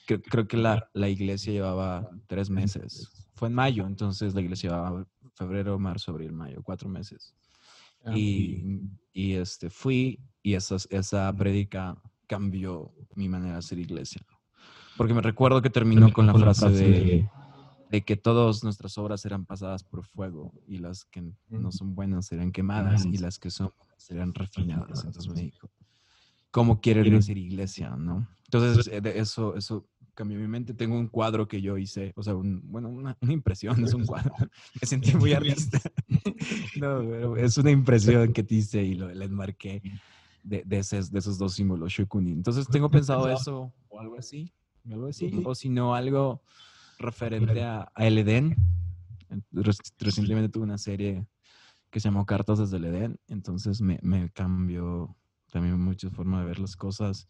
creo, 0.06 0.22
creo 0.22 0.48
que 0.48 0.58
la, 0.58 0.90
la 0.94 1.10
iglesia 1.10 1.54
llevaba 1.54 2.10
tres 2.28 2.50
meses. 2.50 3.30
Fue 3.34 3.48
en 3.48 3.54
mayo, 3.56 3.86
entonces 3.88 4.34
la 4.34 4.42
iglesia 4.42 4.70
llevaba 4.70 5.06
febrero, 5.34 5.80
marzo, 5.80 6.12
abril, 6.12 6.32
mayo, 6.32 6.62
cuatro 6.64 6.90
meses. 6.90 7.34
Ah. 8.06 8.18
Y, 8.18 8.82
y, 9.14 9.34
este, 9.34 9.70
fui 9.70 10.20
y 10.44 10.54
esas, 10.54 10.88
esa 10.92 11.32
prédica 11.34 11.96
cambió 12.28 12.92
mi 13.16 13.30
manera 13.30 13.54
de 13.54 13.60
hacer 13.60 13.80
iglesia. 13.80 14.26
Porque 14.98 15.14
me 15.14 15.22
recuerdo 15.22 15.62
que 15.62 15.70
terminó 15.70 16.12
con 16.14 16.28
la 16.28 16.34
frase 16.34 16.70
de, 16.70 17.30
de 17.90 18.02
que 18.04 18.16
todas 18.16 18.64
nuestras 18.64 18.98
obras 18.98 19.22
serán 19.22 19.46
pasadas 19.46 19.84
por 19.84 20.04
fuego 20.04 20.54
y 20.68 20.78
las 20.78 21.06
que 21.06 21.24
no 21.50 21.72
son 21.72 21.96
buenas 21.96 22.28
serán 22.28 22.52
quemadas 22.52 23.06
y 23.06 23.18
las 23.18 23.40
que 23.40 23.50
son 23.50 23.72
serán 23.98 24.34
refinadas. 24.34 25.04
Entonces 25.04 25.34
me 25.34 25.42
dijo, 25.42 25.70
¿cómo 26.52 26.80
quieren 26.82 27.16
hacer 27.16 27.38
iglesia? 27.38 27.96
¿no? 27.98 28.28
Entonces 28.46 28.88
eh, 28.88 29.02
eso, 29.16 29.56
eso 29.56 29.88
cambió 30.14 30.38
mi 30.38 30.48
mente. 30.48 30.74
Tengo 30.74 30.98
un 31.00 31.08
cuadro 31.08 31.48
que 31.48 31.62
yo 31.62 31.78
hice, 31.78 32.12
o 32.16 32.24
sea, 32.24 32.36
un- 32.36 32.62
bueno, 32.70 32.90
una, 32.90 33.18
una 33.22 33.34
impresión, 33.34 33.84
es 33.84 33.94
un 33.94 34.06
cuadro. 34.06 34.34
Me 34.82 34.88
sentí 34.88 35.16
muy 35.16 35.34
artista. 35.34 35.80
no, 36.76 37.00
pero 37.00 37.38
es 37.38 37.58
una 37.58 37.72
impresión 37.72 38.34
que 38.34 38.44
te 38.44 38.56
hice 38.56 38.84
y 38.84 38.96
lo, 38.96 39.10
le 39.10 39.26
enmarqué 39.26 39.82
de, 40.44 40.64
de, 40.66 40.80
esos, 40.80 41.12
de 41.12 41.20
esos 41.20 41.38
dos 41.38 41.54
símbolos, 41.54 41.92
Shokunin. 41.94 42.34
Entonces 42.38 42.68
tengo 42.68 42.90
pensado 42.90 43.30
eso 43.32 43.74
o 43.90 44.00
algo 44.00 44.18
así, 44.18 44.54
algo 44.90 45.08
así, 45.08 45.32
o 45.46 45.56
si 45.56 45.70
no, 45.70 45.96
algo 45.96 46.42
referente 46.98 47.64
a, 47.64 47.92
a 47.96 48.08
el 48.08 48.18
Edén. 48.18 48.56
Rec- 49.54 49.94
Recientemente 50.00 50.50
tuve 50.50 50.64
una 50.66 50.78
serie 50.78 51.26
que 51.90 52.00
se 52.00 52.08
llamó 52.10 52.26
Cartas 52.26 52.60
desde 52.60 52.78
el 52.78 52.86
Edén, 52.86 53.20
entonces 53.28 53.82
me, 53.82 54.00
me 54.02 54.30
cambió 54.32 55.16
también 55.52 55.80
mucho 55.80 56.10
forma 56.10 56.40
de 56.40 56.48
ver 56.48 56.60
las 56.60 56.76
cosas. 56.76 57.28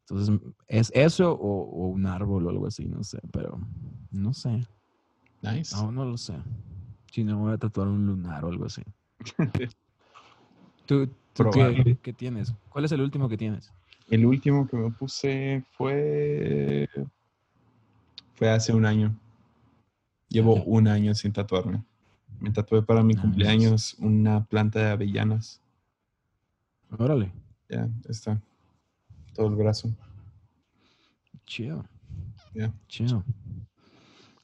Entonces, 0.00 0.38
¿es 0.68 0.92
eso 0.94 1.32
o, 1.32 1.62
o 1.62 1.86
un 1.88 2.04
árbol 2.04 2.46
o 2.46 2.50
algo 2.50 2.66
así? 2.66 2.84
No 2.86 3.02
sé, 3.02 3.18
pero 3.32 3.58
no 4.10 4.34
sé, 4.34 4.66
Nice. 5.40 5.74
aún 5.74 5.94
no 5.94 6.04
lo 6.04 6.18
sé. 6.18 6.34
Si 7.12 7.24
no, 7.24 7.38
voy 7.38 7.52
a 7.54 7.58
tatuar 7.58 7.88
un 7.88 8.04
lunar 8.06 8.44
o 8.44 8.48
algo 8.48 8.66
así. 8.66 8.82
¿Tú, 10.86 11.08
tú 11.32 11.50
qué, 11.50 11.98
qué 12.02 12.12
tienes? 12.12 12.52
¿Cuál 12.68 12.84
es 12.84 12.92
el 12.92 13.00
último 13.00 13.28
que 13.28 13.36
tienes? 13.36 13.72
El 14.08 14.26
último 14.26 14.66
que 14.66 14.76
me 14.76 14.90
puse 14.90 15.64
fue. 15.72 16.88
Fue 18.34 18.50
hace 18.50 18.72
un 18.72 18.84
año. 18.84 19.14
Llevo 20.28 20.54
Ok. 20.54 20.62
un 20.66 20.88
año 20.88 21.14
sin 21.14 21.32
tatuarme. 21.32 21.84
Me 22.40 22.50
tatué 22.50 22.82
para 22.82 23.02
mi 23.02 23.14
Nice. 23.14 23.20
cumpleaños 23.22 23.94
una 23.98 24.44
planta 24.44 24.80
de 24.80 24.90
avellanas. 24.90 25.60
Órale. 26.98 27.32
Ya, 27.70 27.88
está. 28.08 28.42
Todo 29.32 29.46
el 29.46 29.54
brazo. 29.54 29.94
Chido. 31.46 31.84
Ya. 32.52 32.74
Chido. 32.88 33.24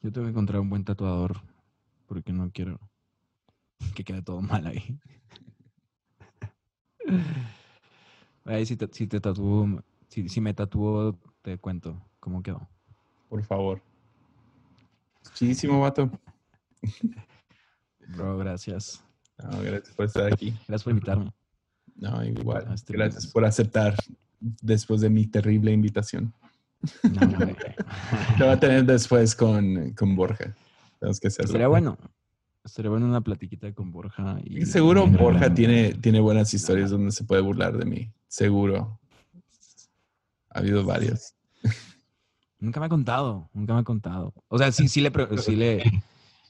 Yo 0.01 0.13
tengo 0.13 0.27
que 0.27 0.31
encontrar 0.31 0.61
un 0.61 0.71
buen 0.71 0.85
tatuador 0.85 1.41
porque 2.07 2.33
no 2.33 2.53
quiero 2.53 2.79
que 3.97 4.05
quede 4.05 4.23
todo 4.23 4.41
mal 4.41 4.65
ahí. 4.67 4.99
Ahí 8.45 8.65
si 8.65 8.77
te, 8.77 8.89
si 8.93 9.09
te 9.09 9.21
tatúo, 9.21 9.83
si, 10.07 10.29
si 10.29 10.41
me 10.41 10.55
tatúo, 10.55 11.19
te 11.43 11.59
cuento 11.59 12.01
cómo 12.21 12.45
quedó. 12.45 12.69
Por 13.29 13.43
favor. 13.43 13.83
Muchísimo, 15.25 15.81
vato. 15.81 16.09
Bro, 18.07 18.39
gracias. 18.39 19.03
No, 19.37 19.61
gracias 19.63 19.97
por 19.97 20.07
estar 20.07 20.33
aquí. 20.33 20.51
Gracias 20.69 20.85
por 20.85 20.93
invitarme. 20.93 21.33
No, 21.97 22.25
igual. 22.25 22.65
Ah, 22.69 22.75
Gracias 22.89 23.27
por 23.27 23.45
aceptar 23.45 23.95
después 24.41 25.01
de 25.01 25.11
mi 25.11 25.27
terrible 25.27 25.73
invitación. 25.73 26.33
No, 27.03 27.21
hombre. 27.23 27.57
Lo 28.39 28.47
va 28.47 28.53
a 28.53 28.61
tener 28.61 28.85
después 28.85 29.35
con, 29.35 29.93
con 29.93 30.15
Borja. 30.15 30.55
Tenemos 31.01 31.21
que 31.21 31.29
hacerlo. 31.29 31.47
Estaría 31.47 31.69
bueno. 31.69 31.97
Estaría 32.65 32.91
bueno 32.91 33.07
una 33.07 33.21
platiquita 33.21 33.73
con 33.73 33.93
Borja. 33.93 34.39
Y 34.45 34.67
seguro 34.67 35.07
Borja 35.07 35.53
tiene, 35.55 35.95
tiene 35.95 36.21
buenas 36.21 36.53
historias 36.53 36.91
donde 36.91 37.13
se 37.13 37.25
puede 37.25 37.41
burlar 37.41 37.77
de 37.77 37.85
mí. 37.85 38.11
Seguro. 38.29 38.99
Ha 40.51 40.59
habido 40.59 40.85
varias. 40.85 41.35
Nunca 42.59 42.81
me 42.81 42.87
ha 42.87 42.89
contado, 42.89 43.51
nunca 43.53 43.75
me 43.75 43.81
ha 43.81 43.85
contado. 43.85 44.33
O 44.49 44.57
sea, 44.57 44.73
sí, 44.73 44.89
sí 44.89 45.03
le, 45.03 45.13
sí 45.43 45.55
le... 45.55 45.85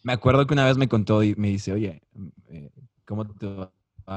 Me 0.05 0.13
acuerdo 0.13 0.47
que 0.47 0.55
una 0.55 0.65
vez 0.65 0.77
me 0.77 0.89
contó 0.89 1.25
y 1.25 1.35
me 1.35 1.49
dice, 1.49 1.73
oye, 1.73 2.01
eh, 2.49 2.71
¿cómo 3.05 3.27
te 3.27 3.47
va 3.47 3.73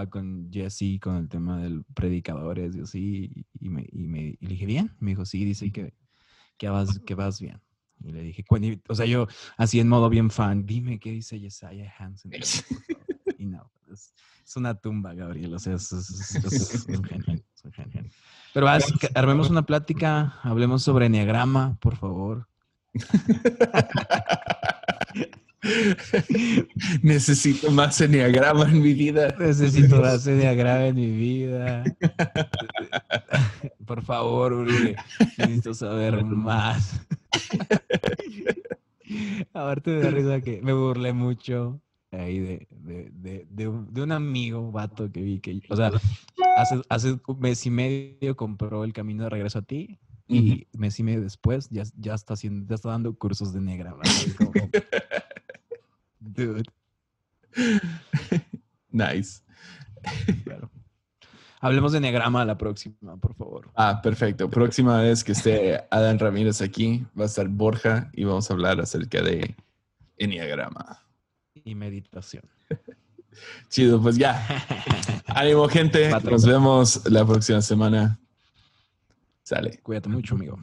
con 0.09 0.49
Jesse 0.51 0.99
con 1.01 1.15
el 1.17 1.27
tema 1.29 1.57
del 1.59 1.83
predicadores 1.93 2.75
y 2.75 2.81
así? 2.81 3.45
Y, 3.59 3.69
me, 3.69 3.85
y, 3.91 4.07
me, 4.07 4.21
y 4.21 4.37
le 4.41 4.49
dije, 4.49 4.65
bien. 4.65 4.95
Me 4.99 5.11
dijo, 5.11 5.25
sí, 5.25 5.43
dice 5.43 5.71
que, 5.71 5.93
que, 6.57 6.69
vas, 6.69 6.99
que 6.99 7.15
vas 7.15 7.41
bien. 7.41 7.59
Y 8.01 8.11
le 8.11 8.21
dije, 8.21 8.43
"Cu- 8.45 8.57
y- 8.57 8.81
o 8.87 8.95
sea, 8.95 9.05
yo 9.05 9.27
así 9.57 9.79
en 9.79 9.89
modo 9.89 10.09
bien 10.09 10.29
fan, 10.29 10.65
dime 10.65 10.99
qué 10.99 11.11
dice 11.11 11.39
Jesiah 11.39 11.93
Hansen. 11.97 12.31
de 12.31 12.37
mí, 12.39 12.43
por 12.43 12.45
favor". 12.87 13.35
Y 13.37 13.45
no, 13.45 13.71
es, 13.91 14.13
es 14.45 14.55
una 14.57 14.73
tumba, 14.75 15.13
Gabriel. 15.13 15.53
O 15.53 15.59
sea, 15.59 15.73
es, 15.75 15.91
es- 15.91 16.39
es- 16.43 16.85
un 16.87 17.03
genio, 17.03 17.43
un 17.63 17.71
genio. 17.73 18.03
Pero 18.53 18.67
que 18.99 19.09
armemos 19.15 19.49
una 19.49 19.65
plática, 19.65 20.39
hablemos 20.43 20.83
sobre 20.83 21.07
enneagrama, 21.07 21.77
por 21.79 21.95
favor. 21.97 22.47
Necesito 27.01 27.71
más 27.71 27.99
enneagrama 28.01 28.69
en 28.69 28.81
mi 28.81 28.93
vida. 28.93 29.33
Necesito 29.39 30.01
más 30.01 30.27
enneagrama 30.27 30.87
en 30.87 30.95
mi 30.95 31.11
vida. 31.11 31.83
Por 33.85 34.01
favor, 34.03 34.53
Uribe, 34.53 34.95
necesito 35.37 35.73
saber 35.73 36.23
más. 36.23 37.01
Aparte 39.53 39.91
me 39.91 40.01
da 40.01 40.11
risa 40.11 40.41
que 40.41 40.61
me 40.61 40.73
burlé 40.73 41.13
mucho 41.13 41.81
ahí 42.11 42.39
de, 42.39 42.67
de, 42.69 43.09
de, 43.11 43.47
de 43.49 43.67
un, 43.67 43.91
de 43.91 44.03
un 44.03 44.11
amigo, 44.11 44.71
vato, 44.71 45.11
que 45.11 45.21
vi 45.21 45.39
que, 45.39 45.59
o 45.69 45.75
sea, 45.75 45.91
hace, 46.57 46.81
hace 46.89 47.19
un 47.25 47.39
mes 47.39 47.65
y 47.65 47.71
medio 47.71 48.35
compró 48.35 48.83
el 48.83 48.93
camino 48.93 49.23
de 49.23 49.31
regreso 49.31 49.57
a 49.59 49.61
ti 49.63 49.99
y 50.27 50.67
mes 50.77 50.99
y 50.99 51.03
medio 51.03 51.21
después 51.21 51.69
ya, 51.71 51.83
ya 51.97 52.13
está 52.13 52.35
haciendo, 52.35 52.67
ya 52.67 52.75
está 52.75 52.89
dando 52.89 53.15
cursos 53.15 53.51
de 53.51 53.61
negra. 53.61 53.95
Dude, 56.45 56.63
Nice. 58.91 59.41
claro. 60.43 60.69
Hablemos 61.61 61.91
de 61.91 61.99
negrama 61.99 62.45
la 62.45 62.57
próxima, 62.57 63.17
por 63.17 63.35
favor. 63.35 63.69
Ah, 63.75 63.99
perfecto. 64.01 64.49
Próxima 64.49 65.01
vez 65.01 65.23
que 65.23 65.33
esté 65.33 65.83
Adán 65.91 66.17
Ramírez 66.17 66.61
aquí, 66.61 67.05
va 67.19 67.23
a 67.23 67.27
estar 67.27 67.47
Borja 67.49 68.09
y 68.13 68.23
vamos 68.23 68.49
a 68.49 68.53
hablar 68.53 68.79
acerca 68.79 69.21
de 69.21 69.55
enneagrama. 70.17 71.03
Y 71.53 71.75
meditación. 71.75 72.43
Chido, 73.69 74.01
pues 74.01 74.17
ya. 74.17 74.41
Ánimo, 75.27 75.67
gente. 75.67 76.09
Nos 76.23 76.45
vemos 76.45 77.05
la 77.09 77.25
próxima 77.25 77.61
semana. 77.61 78.19
Sale. 79.43 79.79
Cuídate 79.83 80.07
mucho, 80.09 80.35
amigo. 80.35 80.57